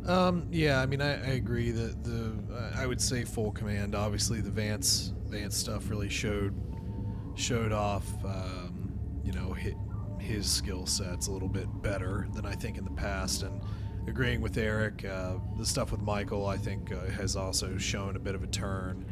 [0.05, 3.93] Um, yeah, I mean, I, I agree that the uh, I would say full command.
[3.95, 6.55] Obviously, the Vance Vance stuff really showed
[7.35, 8.07] showed off.
[8.25, 8.91] Um,
[9.23, 9.73] you know, his,
[10.21, 13.43] his skill sets a little bit better than I think in the past.
[13.43, 13.61] And
[14.07, 18.19] agreeing with Eric, uh, the stuff with Michael, I think, uh, has also shown a
[18.19, 19.05] bit of a turn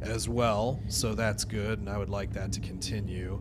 [0.00, 0.80] as well.
[0.88, 3.40] So that's good, and I would like that to continue.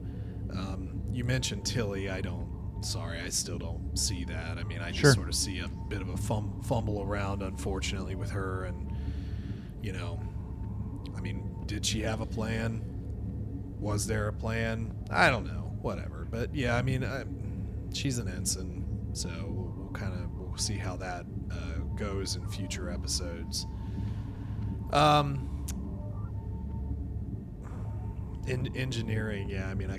[0.52, 2.10] Um, you mentioned Tilly.
[2.10, 2.48] I don't.
[2.82, 4.58] Sorry, I still don't see that.
[4.58, 5.14] I mean, I just Sure.
[5.14, 8.66] sort of see a bit of a fum- fumble around, unfortunately, with her.
[8.66, 8.92] And
[9.82, 10.20] you know,
[11.16, 12.82] I mean, did she have a plan?
[13.80, 14.94] Was there a plan?
[15.10, 15.76] I don't know.
[15.82, 16.16] Whatever.
[16.38, 17.23] But yeah, I mean, I,
[17.93, 22.47] she's an ensign, so we'll, we'll kind of we'll see how that uh, goes in
[22.47, 23.65] future episodes.
[24.93, 25.65] Um,
[28.45, 29.68] in engineering, yeah.
[29.68, 29.97] I mean, I.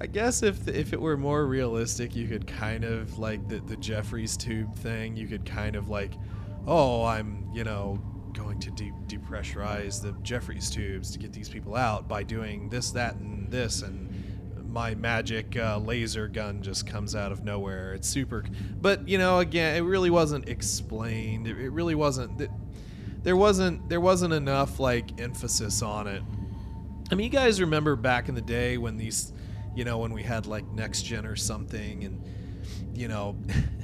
[0.00, 3.76] I guess if if it were more realistic, you could kind of like the the
[3.76, 5.16] Jefferies tube thing.
[5.16, 6.14] You could kind of like,
[6.66, 8.02] oh, I'm you know
[8.34, 12.90] going to de- depressurize the Jefferies tubes to get these people out by doing this,
[12.92, 14.08] that, and this, and
[14.72, 17.92] my magic uh, laser gun just comes out of nowhere.
[17.94, 18.44] It's super,
[18.80, 21.46] but you know, again, it really wasn't explained.
[21.46, 22.38] It, it really wasn't.
[22.38, 22.50] th-
[23.22, 26.22] There wasn't there wasn't enough like emphasis on it.
[27.10, 29.34] I mean, you guys remember back in the day when these,
[29.76, 32.22] you know, when we had like next gen or something, and
[32.94, 33.36] you know,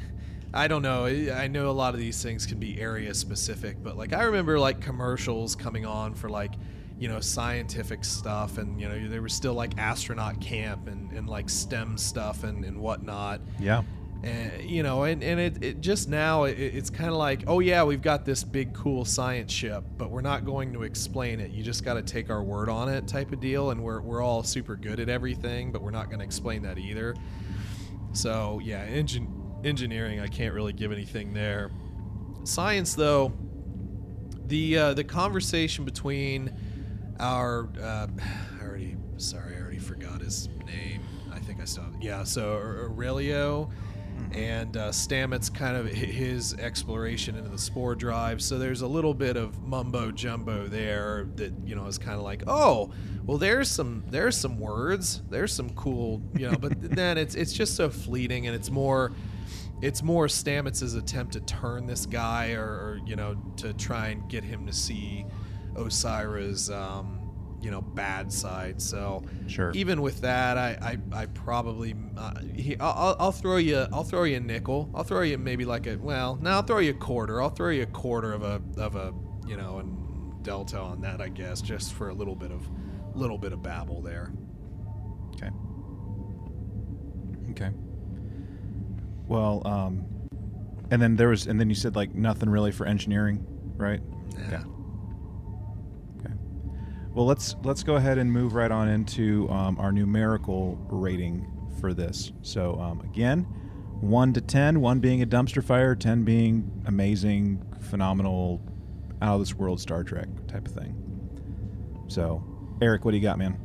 [0.58, 1.06] I don't know.
[1.06, 4.58] I know a lot of these things can be area specific, but like I remember
[4.58, 6.54] like commercials coming on for like,
[6.98, 11.28] you know, scientific stuff, and you know, there was still like astronaut camp and, and
[11.28, 13.40] like STEM stuff and, and whatnot.
[13.60, 13.82] Yeah.
[14.24, 17.60] And, you know, and, and it, it just now it, it's kind of like, oh
[17.60, 21.52] yeah, we've got this big cool science ship, but we're not going to explain it.
[21.52, 23.70] You just got to take our word on it, type of deal.
[23.70, 26.78] And we're we're all super good at everything, but we're not going to explain that
[26.78, 27.14] either.
[28.12, 31.70] So yeah, engin- engineering, I can't really give anything there.
[32.44, 33.32] Science, though,
[34.46, 36.54] the uh, the conversation between
[37.20, 38.06] our uh,
[38.60, 41.02] I already sorry, I already forgot his name.
[41.32, 42.24] I think I saw yeah.
[42.24, 43.70] So Aurelio
[44.32, 48.42] and uh, Stamets kind of his exploration into the spore drive.
[48.42, 52.22] So there's a little bit of mumbo jumbo there that you know is kind of
[52.22, 52.90] like, oh,
[53.26, 57.52] well, there's some there's some words, there's some cool, you know, but then it's it's
[57.52, 59.12] just so fleeting and it's more
[59.80, 64.28] it's more Stamets' attempt to turn this guy or, or you know to try and
[64.28, 65.24] get him to see
[65.74, 67.20] Osyraa's um,
[67.60, 68.80] you know bad side.
[68.80, 69.70] So Sure.
[69.74, 74.24] even with that, I I, I probably uh, he, I'll, I'll throw you I'll throw
[74.24, 74.90] you a nickel.
[74.94, 77.40] I'll throw you maybe like a well no I'll throw you a quarter.
[77.40, 79.14] I'll throw you a quarter of a of a
[79.46, 82.68] you know and delta on that I guess just for a little bit of
[83.14, 84.32] little bit of babble there.
[85.34, 85.50] Okay.
[87.50, 87.70] Okay.
[89.28, 90.06] Well, um,
[90.90, 93.44] and then there was, and then you said like nothing really for engineering,
[93.76, 94.00] right?
[94.50, 94.64] Yeah.
[96.18, 96.34] Okay.
[97.12, 101.46] Well, let's let's go ahead and move right on into um, our numerical rating
[101.80, 102.32] for this.
[102.42, 103.42] So um, again,
[104.00, 108.62] one to ten, one being a dumpster fire, ten being amazing, phenomenal,
[109.20, 110.94] out of this world Star Trek type of thing.
[112.08, 112.42] So,
[112.80, 113.58] Eric, what do you got, man?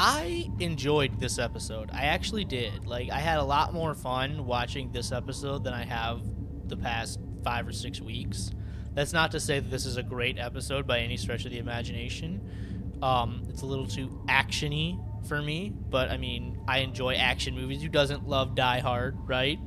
[0.00, 1.90] I enjoyed this episode.
[1.92, 2.86] I actually did.
[2.86, 6.20] Like, I had a lot more fun watching this episode than I have
[6.68, 8.52] the past five or six weeks.
[8.94, 11.58] That's not to say that this is a great episode by any stretch of the
[11.58, 12.96] imagination.
[13.02, 17.82] Um, it's a little too actiony for me, but I mean, I enjoy action movies.
[17.82, 19.58] Who doesn't love Die Hard, right?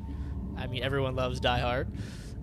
[0.57, 1.89] I mean, everyone loves Die Hard.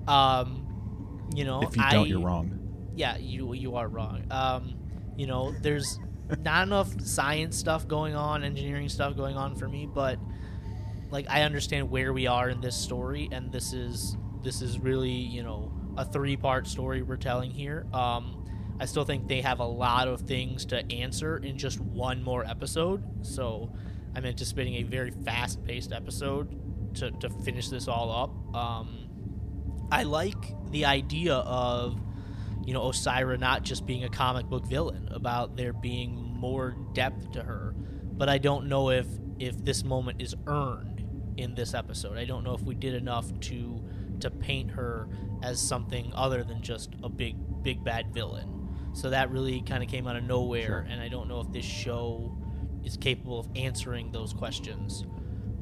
[0.06, 2.90] Um, you know, If you don't, I- you're wrong.
[2.94, 4.24] yeah, you you are wrong.
[4.30, 4.74] Um,
[5.16, 5.98] you know, there's
[6.36, 10.18] not enough science stuff going on, engineering stuff going on for me, but
[11.10, 15.10] like I understand where we are in this story, and this is this is really
[15.10, 17.86] you know a three part story we're telling here.
[17.92, 18.44] Um,
[18.80, 22.44] I still think they have a lot of things to answer in just one more
[22.44, 23.72] episode, so
[24.14, 28.54] I'm anticipating a very fast paced episode to to finish this all up.
[28.54, 29.08] Um,
[29.90, 31.98] I like the idea of
[32.64, 37.32] you know Osyraa not just being a comic book villain about there being more depth
[37.32, 37.74] to her
[38.12, 39.06] but I don't know if
[39.38, 41.04] if this moment is earned
[41.36, 43.82] in this episode I don't know if we did enough to
[44.20, 45.08] to paint her
[45.42, 49.88] as something other than just a big big bad villain so that really kind of
[49.88, 50.86] came out of nowhere Sure.
[50.88, 52.36] and I don't know if this show
[52.84, 55.04] is capable of answering those questions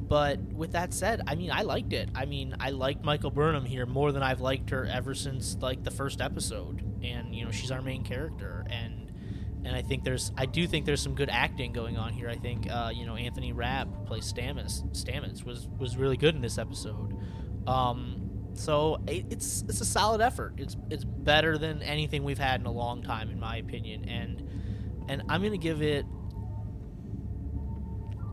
[0.07, 2.09] but with that said, I mean, I liked it.
[2.15, 5.83] I mean, I liked Michael Burnham here more than I've liked her ever since like
[5.83, 6.81] the first episode.
[7.03, 9.07] And you know, she's our main character, and
[9.67, 12.29] and I think there's, I do think there's some good acting going on here.
[12.29, 14.81] I think, uh, you know, Anthony Rapp plays Stamets.
[14.95, 17.17] Stamets was was really good in this episode.
[17.67, 20.53] Um, so it, it's it's a solid effort.
[20.57, 24.07] It's it's better than anything we've had in a long time, in my opinion.
[24.07, 24.41] And
[25.09, 26.05] and I'm gonna give it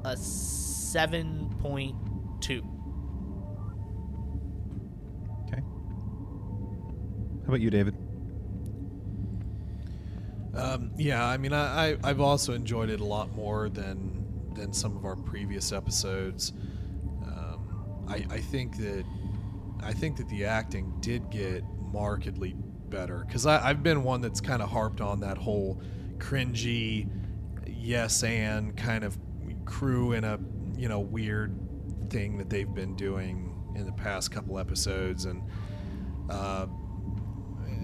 [0.05, 1.97] a seven point
[2.41, 2.63] two.
[5.49, 5.63] Okay.
[7.43, 7.97] How about you, David?
[10.57, 14.25] Um, yeah, I mean, I, I I've also enjoyed it a lot more than
[14.55, 16.53] than some of our previous episodes.
[17.27, 19.05] Um, I I think that
[19.83, 22.55] I think that the acting did get markedly
[22.89, 25.83] better because I've been one that's kind of harped on that whole
[26.19, 27.09] cringy,
[27.67, 29.19] yes and kind of
[29.65, 30.39] crew in a
[30.77, 31.59] you know weird
[32.11, 35.43] thing that they've been doing in the past couple episodes and.
[36.31, 36.67] Uh,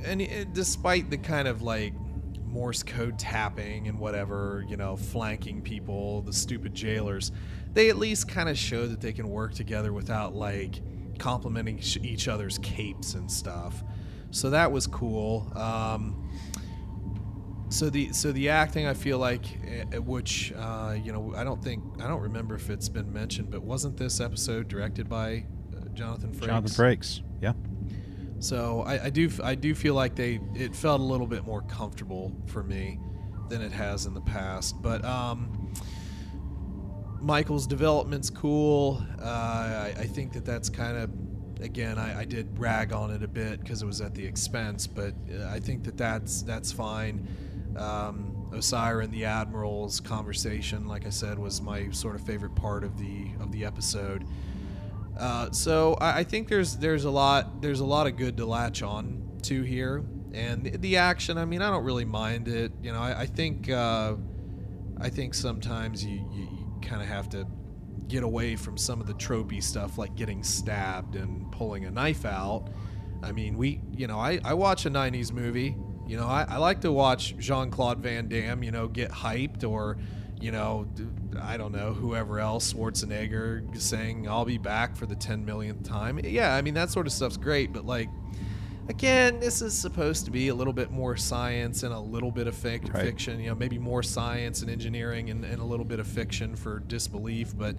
[0.07, 1.93] and it, despite the kind of like
[2.51, 7.33] Morse code tapping and whatever, you know, flanking people, the stupid jailers,
[7.73, 10.83] they at least kind of show that they can work together without like
[11.19, 13.83] complimenting each other's capes and stuff.
[14.31, 15.51] So that was cool.
[15.55, 16.29] Um,
[17.69, 21.63] so the so the acting, I feel like, eh, which uh, you know, I don't
[21.63, 25.45] think I don't remember if it's been mentioned, but wasn't this episode directed by
[25.77, 26.47] uh, Jonathan Frakes?
[26.47, 27.21] Jonathan Frakes.
[27.41, 27.53] Yeah.
[28.41, 31.63] So I, I do I do feel like they it felt a little bit more
[31.63, 32.99] comfortable for me
[33.49, 34.81] than it has in the past.
[34.81, 35.73] But um,
[37.21, 39.05] Michael's development's cool.
[39.21, 41.11] Uh, I, I think that that's kind of
[41.63, 44.87] again I, I did rag on it a bit because it was at the expense,
[44.87, 47.29] but uh, I think that that's that's fine.
[47.77, 52.85] Um, Osyraa and the Admiral's conversation, like I said, was my sort of favorite part
[52.85, 54.25] of the of the episode.
[55.19, 58.47] Uh, so I, I think there's there's a lot there's a lot of good to
[58.47, 61.39] latch on to here, and the, the action.
[61.39, 62.73] I mean, I don't really mind it.
[62.83, 64.15] You know, I, I think uh,
[64.99, 67.47] I think sometimes you, you, you kind of have to
[68.09, 72.25] get away from some of the tropey stuff, like getting stabbed and pulling a knife
[72.25, 72.69] out.
[73.23, 75.77] I mean, we you know I, I watch a '90s movie.
[76.07, 78.63] You know, I, I like to watch Jean Claude Van Damme.
[78.63, 79.99] You know, get hyped or
[80.41, 80.89] you know,
[81.41, 86.19] I don't know, whoever else, Schwarzenegger saying, I'll be back for the 10 millionth time.
[86.25, 88.09] Yeah, I mean, that sort of stuff's great, but like,
[88.89, 92.47] again, this is supposed to be a little bit more science and a little bit
[92.47, 93.05] of fic- Right.
[93.05, 96.57] fiction, you know, maybe more science and engineering and, and a little bit of fiction
[96.57, 97.77] for disbelief, but,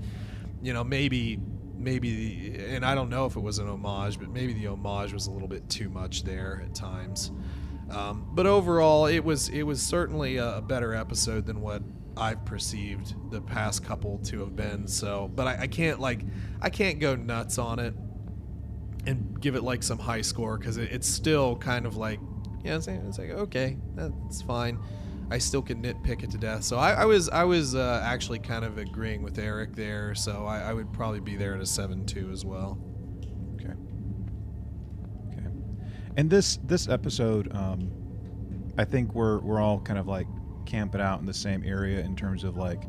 [0.62, 1.40] you know, maybe.
[1.78, 5.14] Maybe, the, and I don't know if it was an homage, but maybe the homage
[5.14, 7.32] was a little bit too much there at times.
[7.90, 11.82] Um, but overall, it was it was certainly a, a better episode than what
[12.22, 14.88] I've perceived the past couple to have been.
[14.88, 16.24] So, but I, I can't like
[16.62, 17.96] I can't go nuts on it
[19.08, 22.20] and give it like some high score because it, it's still kind of like
[22.64, 24.78] yeah, it's, it's like okay, that's fine.
[25.32, 26.64] I still can nitpick it to death.
[26.64, 30.14] So I, I was I was uh, actually kind of agreeing with Eric there.
[30.14, 32.78] So I, I would probably be there at a seven two as well.
[33.56, 33.74] Okay.
[35.32, 35.48] Okay.
[36.18, 37.92] And this this episode, um,
[38.78, 40.28] I think we're we're all kind of like
[40.66, 42.84] camping out in the same area in terms of like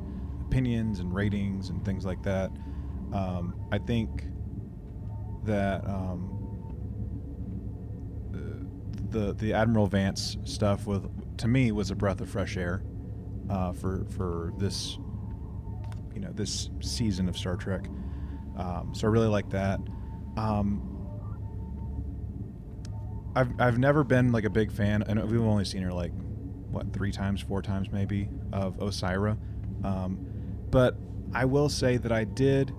[0.47, 2.51] opinions and ratings and things like that.
[3.13, 4.25] Um, I think
[5.45, 6.43] that um,
[9.13, 11.07] the the Admiral Vance stuff with
[11.39, 12.83] to me was a breath of fresh air
[13.51, 14.99] uh, for for this
[16.15, 17.87] you know this season of Star Trek.
[18.57, 19.81] Um, so I really like that.
[20.37, 20.89] Um,
[23.35, 26.13] I've I've never been like a big fan, and we've only seen her like
[26.73, 29.37] what three times, four times maybe of Osyraa.
[29.85, 30.27] Um,
[30.71, 30.97] but
[31.35, 32.73] I will say that I did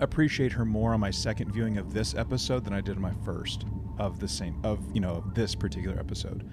[0.00, 3.14] appreciate her more on my second viewing of this episode than I did on my
[3.24, 3.64] first
[3.98, 6.48] of the same of you know this particular episode.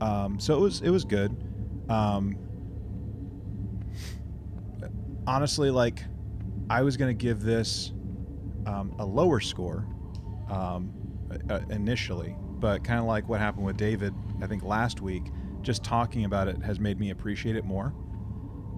[0.00, 1.34] Um, so it was it was good.
[1.88, 2.36] Um,
[5.26, 6.04] honestly, like
[6.68, 7.92] I was gonna give this
[8.66, 9.86] um, a lower score
[10.50, 10.92] um,
[11.48, 15.24] uh, initially, but kind of like what happened with David, I think last week.
[15.66, 17.92] Just talking about it has made me appreciate it more.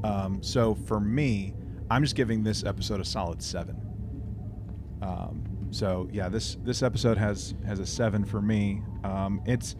[0.05, 1.53] Um, so for me,
[1.91, 3.77] I'm just giving this episode a solid seven.
[5.03, 8.81] Um, so yeah, this this episode has has a seven for me.
[9.05, 9.77] Um, it's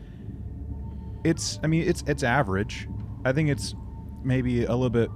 [1.25, 2.87] it's I mean it's it's average.
[3.25, 3.75] I think it's
[4.23, 5.11] maybe a little bit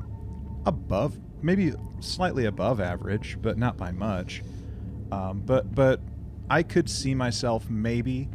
[0.65, 4.43] above, maybe slightly above average, but not by much.
[5.11, 6.01] Um, but but
[6.49, 8.31] I could see myself maybe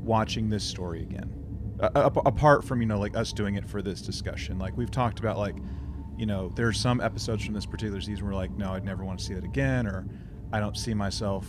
[0.00, 1.35] watching this story again.
[1.80, 5.36] Apart from you know like us doing it for this discussion, like we've talked about,
[5.36, 5.56] like
[6.16, 9.04] you know there are some episodes from this particular season where like no, I'd never
[9.04, 10.06] want to see it again, or
[10.52, 11.46] I don't see myself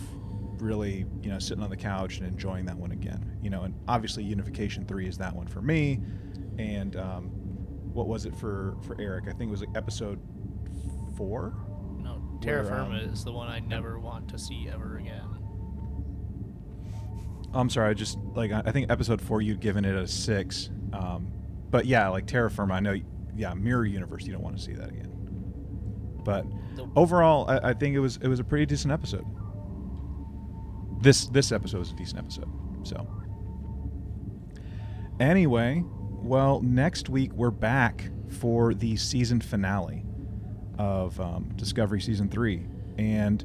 [0.58, 3.38] really, you know, sitting on the couch and enjoying that one again.
[3.42, 6.00] You know, and obviously Unification Three is that one for me.
[6.58, 7.30] And um,
[7.92, 9.24] what was it for for Eric?
[9.28, 10.20] I think it was like episode
[11.16, 11.54] four.
[11.98, 15.37] No, Terra Firma um, is the one I never want to see ever again.
[17.54, 17.90] I'm sorry.
[17.90, 20.70] I just like I think episode four you'd given it a six.
[20.92, 21.32] Um,
[21.70, 22.96] but yeah, like Terra Firma, I know.
[23.36, 25.12] Yeah, Mirror Universe, you don't want to see that again.
[26.24, 26.44] But
[26.96, 29.24] overall, I, I think it was it was a pretty decent episode
[31.00, 32.48] this this episode was a decent episode.
[32.82, 33.06] So
[35.20, 40.04] anyway, well, next week we're back for the season finale
[40.78, 42.66] of um, Discovery season three,
[42.98, 43.44] and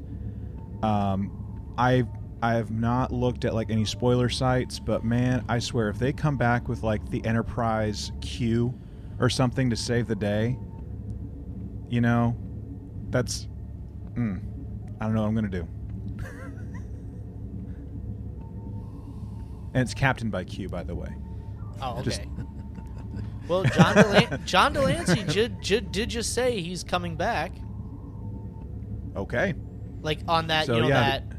[0.82, 2.04] um, I
[2.44, 6.12] I have not looked at like any spoiler sites, but man, I swear if they
[6.12, 8.78] come back with like the Enterprise Q
[9.18, 10.58] or something to save the day,
[11.88, 12.36] you know,
[13.08, 13.48] that's
[14.12, 14.42] mm,
[15.00, 15.66] I don't know what I'm gonna do.
[19.72, 21.08] And it's captained by Q, by the way.
[21.80, 22.02] Oh, okay.
[22.02, 22.22] Just...
[23.48, 27.52] well, John, Delan- John de Lancie did, did, did just say he's coming back.
[29.16, 29.54] Okay.
[30.02, 31.33] Like on that, so, you know yeah, that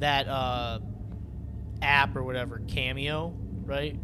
[0.00, 0.80] that uh,
[1.82, 3.98] app or whatever, Cameo, right?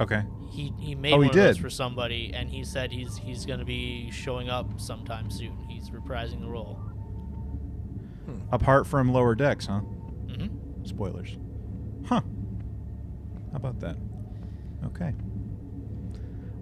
[0.00, 0.22] Okay.
[0.50, 1.44] He he made oh, one he of did.
[1.48, 5.66] those for somebody, and he said he's he's going to be showing up sometime soon.
[5.68, 6.74] He's reprising the role.
[8.24, 8.40] Hmm.
[8.52, 9.80] Apart from Lower Decks, huh?
[10.26, 10.84] Mm-hmm.
[10.84, 11.36] Spoilers.
[12.06, 12.22] Huh.
[13.52, 13.96] How about that?
[14.86, 15.12] Okay.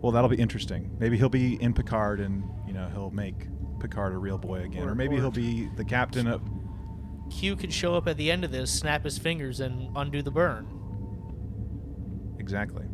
[0.00, 0.90] Well, that'll be interesting.
[0.98, 3.46] Maybe he'll be in Picard, and you know he'll make
[3.80, 6.42] Picard a real boy again, or, or maybe or he'll be the captain of.
[7.30, 10.30] Q could show up at the end of this, snap his fingers, and undo the
[10.30, 10.66] burn.
[12.38, 12.84] Exactly,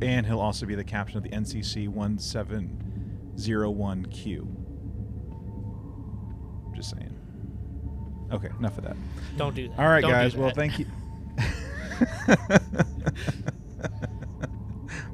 [0.00, 4.48] and he'll also be the captain of the NCC one seven zero one Q.
[6.74, 7.12] Just saying.
[8.32, 8.96] Okay, enough of that.
[9.36, 9.78] Don't do that.
[9.78, 10.36] All right, Don't guys.
[10.36, 10.86] Well, thank you.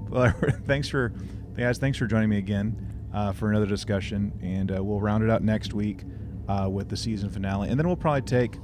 [0.08, 0.34] well,
[0.66, 1.12] thanks for,
[1.56, 1.78] guys.
[1.78, 5.42] Thanks for joining me again uh, for another discussion, and uh, we'll round it out
[5.42, 6.04] next week
[6.52, 8.58] uh, with the season finale, and then we'll probably take,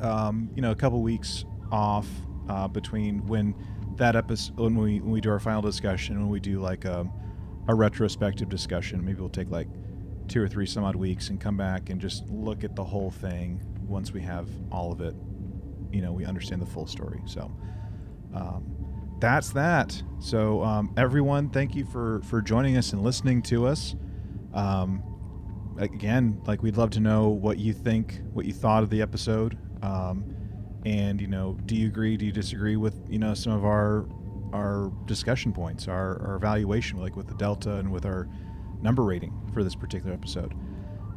[0.00, 2.08] um, you know, a couple weeks off
[2.48, 3.54] uh, between when
[3.96, 7.06] that episode when we when we do our final discussion, when we do like a,
[7.68, 9.04] a retrospective discussion.
[9.04, 9.68] Maybe we'll take like
[10.28, 13.10] two or three some odd weeks and come back and just look at the whole
[13.10, 15.14] thing once we have all of it
[15.92, 17.20] you know we understand the full story.
[17.24, 17.50] So
[18.34, 18.64] um,
[19.18, 20.00] that's that.
[20.18, 23.94] So um, everyone, thank you for for joining us and listening to us.
[24.52, 25.02] Um,
[25.78, 29.58] again, like we'd love to know what you think, what you thought of the episode,
[29.82, 30.24] um,
[30.84, 32.16] and you know, do you agree?
[32.16, 34.06] Do you disagree with you know some of our
[34.52, 38.28] our discussion points, our, our evaluation, like with the delta and with our
[38.80, 40.54] number rating for this particular episode.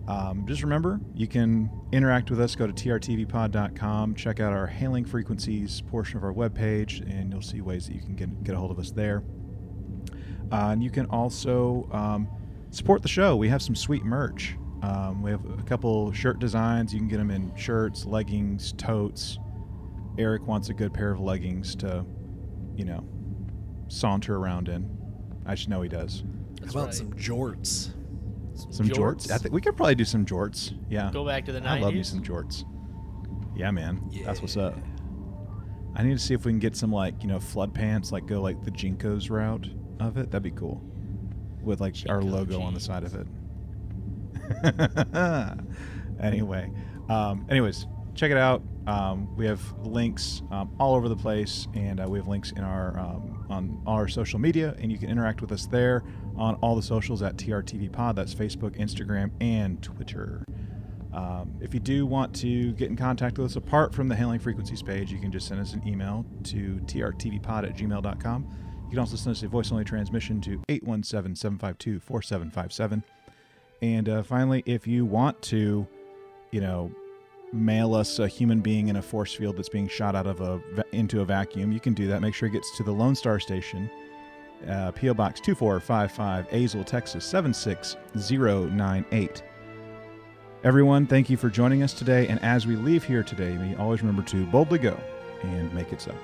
[0.07, 2.55] Um, just remember, you can interact with us.
[2.55, 7.61] Go to trtvpod.com, check out our hailing frequencies portion of our webpage, and you'll see
[7.61, 9.23] ways that you can get, get a hold of us there.
[10.51, 12.27] Uh, and you can also um,
[12.71, 13.35] support the show.
[13.35, 14.55] We have some sweet merch.
[14.81, 16.93] Um, we have a couple shirt designs.
[16.93, 19.37] You can get them in shirts, leggings, totes.
[20.17, 22.05] Eric wants a good pair of leggings to,
[22.75, 23.05] you know,
[23.87, 24.89] saunter around in.
[25.45, 26.23] I just know he does.
[26.59, 26.95] That's How about right.
[26.95, 27.93] some jorts?
[28.71, 29.31] Some jorts.
[29.31, 30.73] I think we could probably do some jorts.
[30.89, 31.09] Yeah.
[31.13, 31.79] Go back to the night.
[31.79, 32.65] I love you some jorts.
[33.55, 34.01] Yeah, man.
[34.11, 34.25] Yeah.
[34.25, 34.75] That's what's up.
[35.95, 38.25] I need to see if we can get some like you know flood pants, like
[38.25, 39.67] go like the JNCOs route
[39.99, 40.31] of it.
[40.31, 40.81] That'd be cool,
[41.63, 43.27] with like our logo on the side of it.
[46.21, 46.71] anyway,
[47.09, 48.61] um, anyways, check it out.
[48.87, 52.63] Um, we have links um, all over the place, and uh, we have links in
[52.63, 56.03] our um, on all our social media, and you can interact with us there
[56.35, 58.15] on all the socials at TRTV Pod.
[58.15, 60.43] That's Facebook, Instagram, and Twitter.
[61.13, 64.39] Um, if you do want to get in contact with us apart from the Hailing
[64.39, 68.47] Frequencies page, you can just send us an email to trtvpod at gmail.com.
[68.89, 73.03] You can also send us a voice only transmission to 817 752 4757.
[73.83, 75.85] And uh, finally, if you want to,
[76.49, 76.91] you know,
[77.53, 80.59] mail us a human being in a force field that's being shot out of a
[80.91, 82.19] into a vacuum, you can do that.
[82.19, 83.91] Make sure it gets to the Lone Star Station,
[84.67, 89.43] uh, PO Box 2455, Azle, Texas 76098.
[90.63, 92.27] Everyone, thank you for joining us today.
[92.27, 94.99] And as we leave here today, may always remember to boldly go
[95.43, 96.15] and make it so.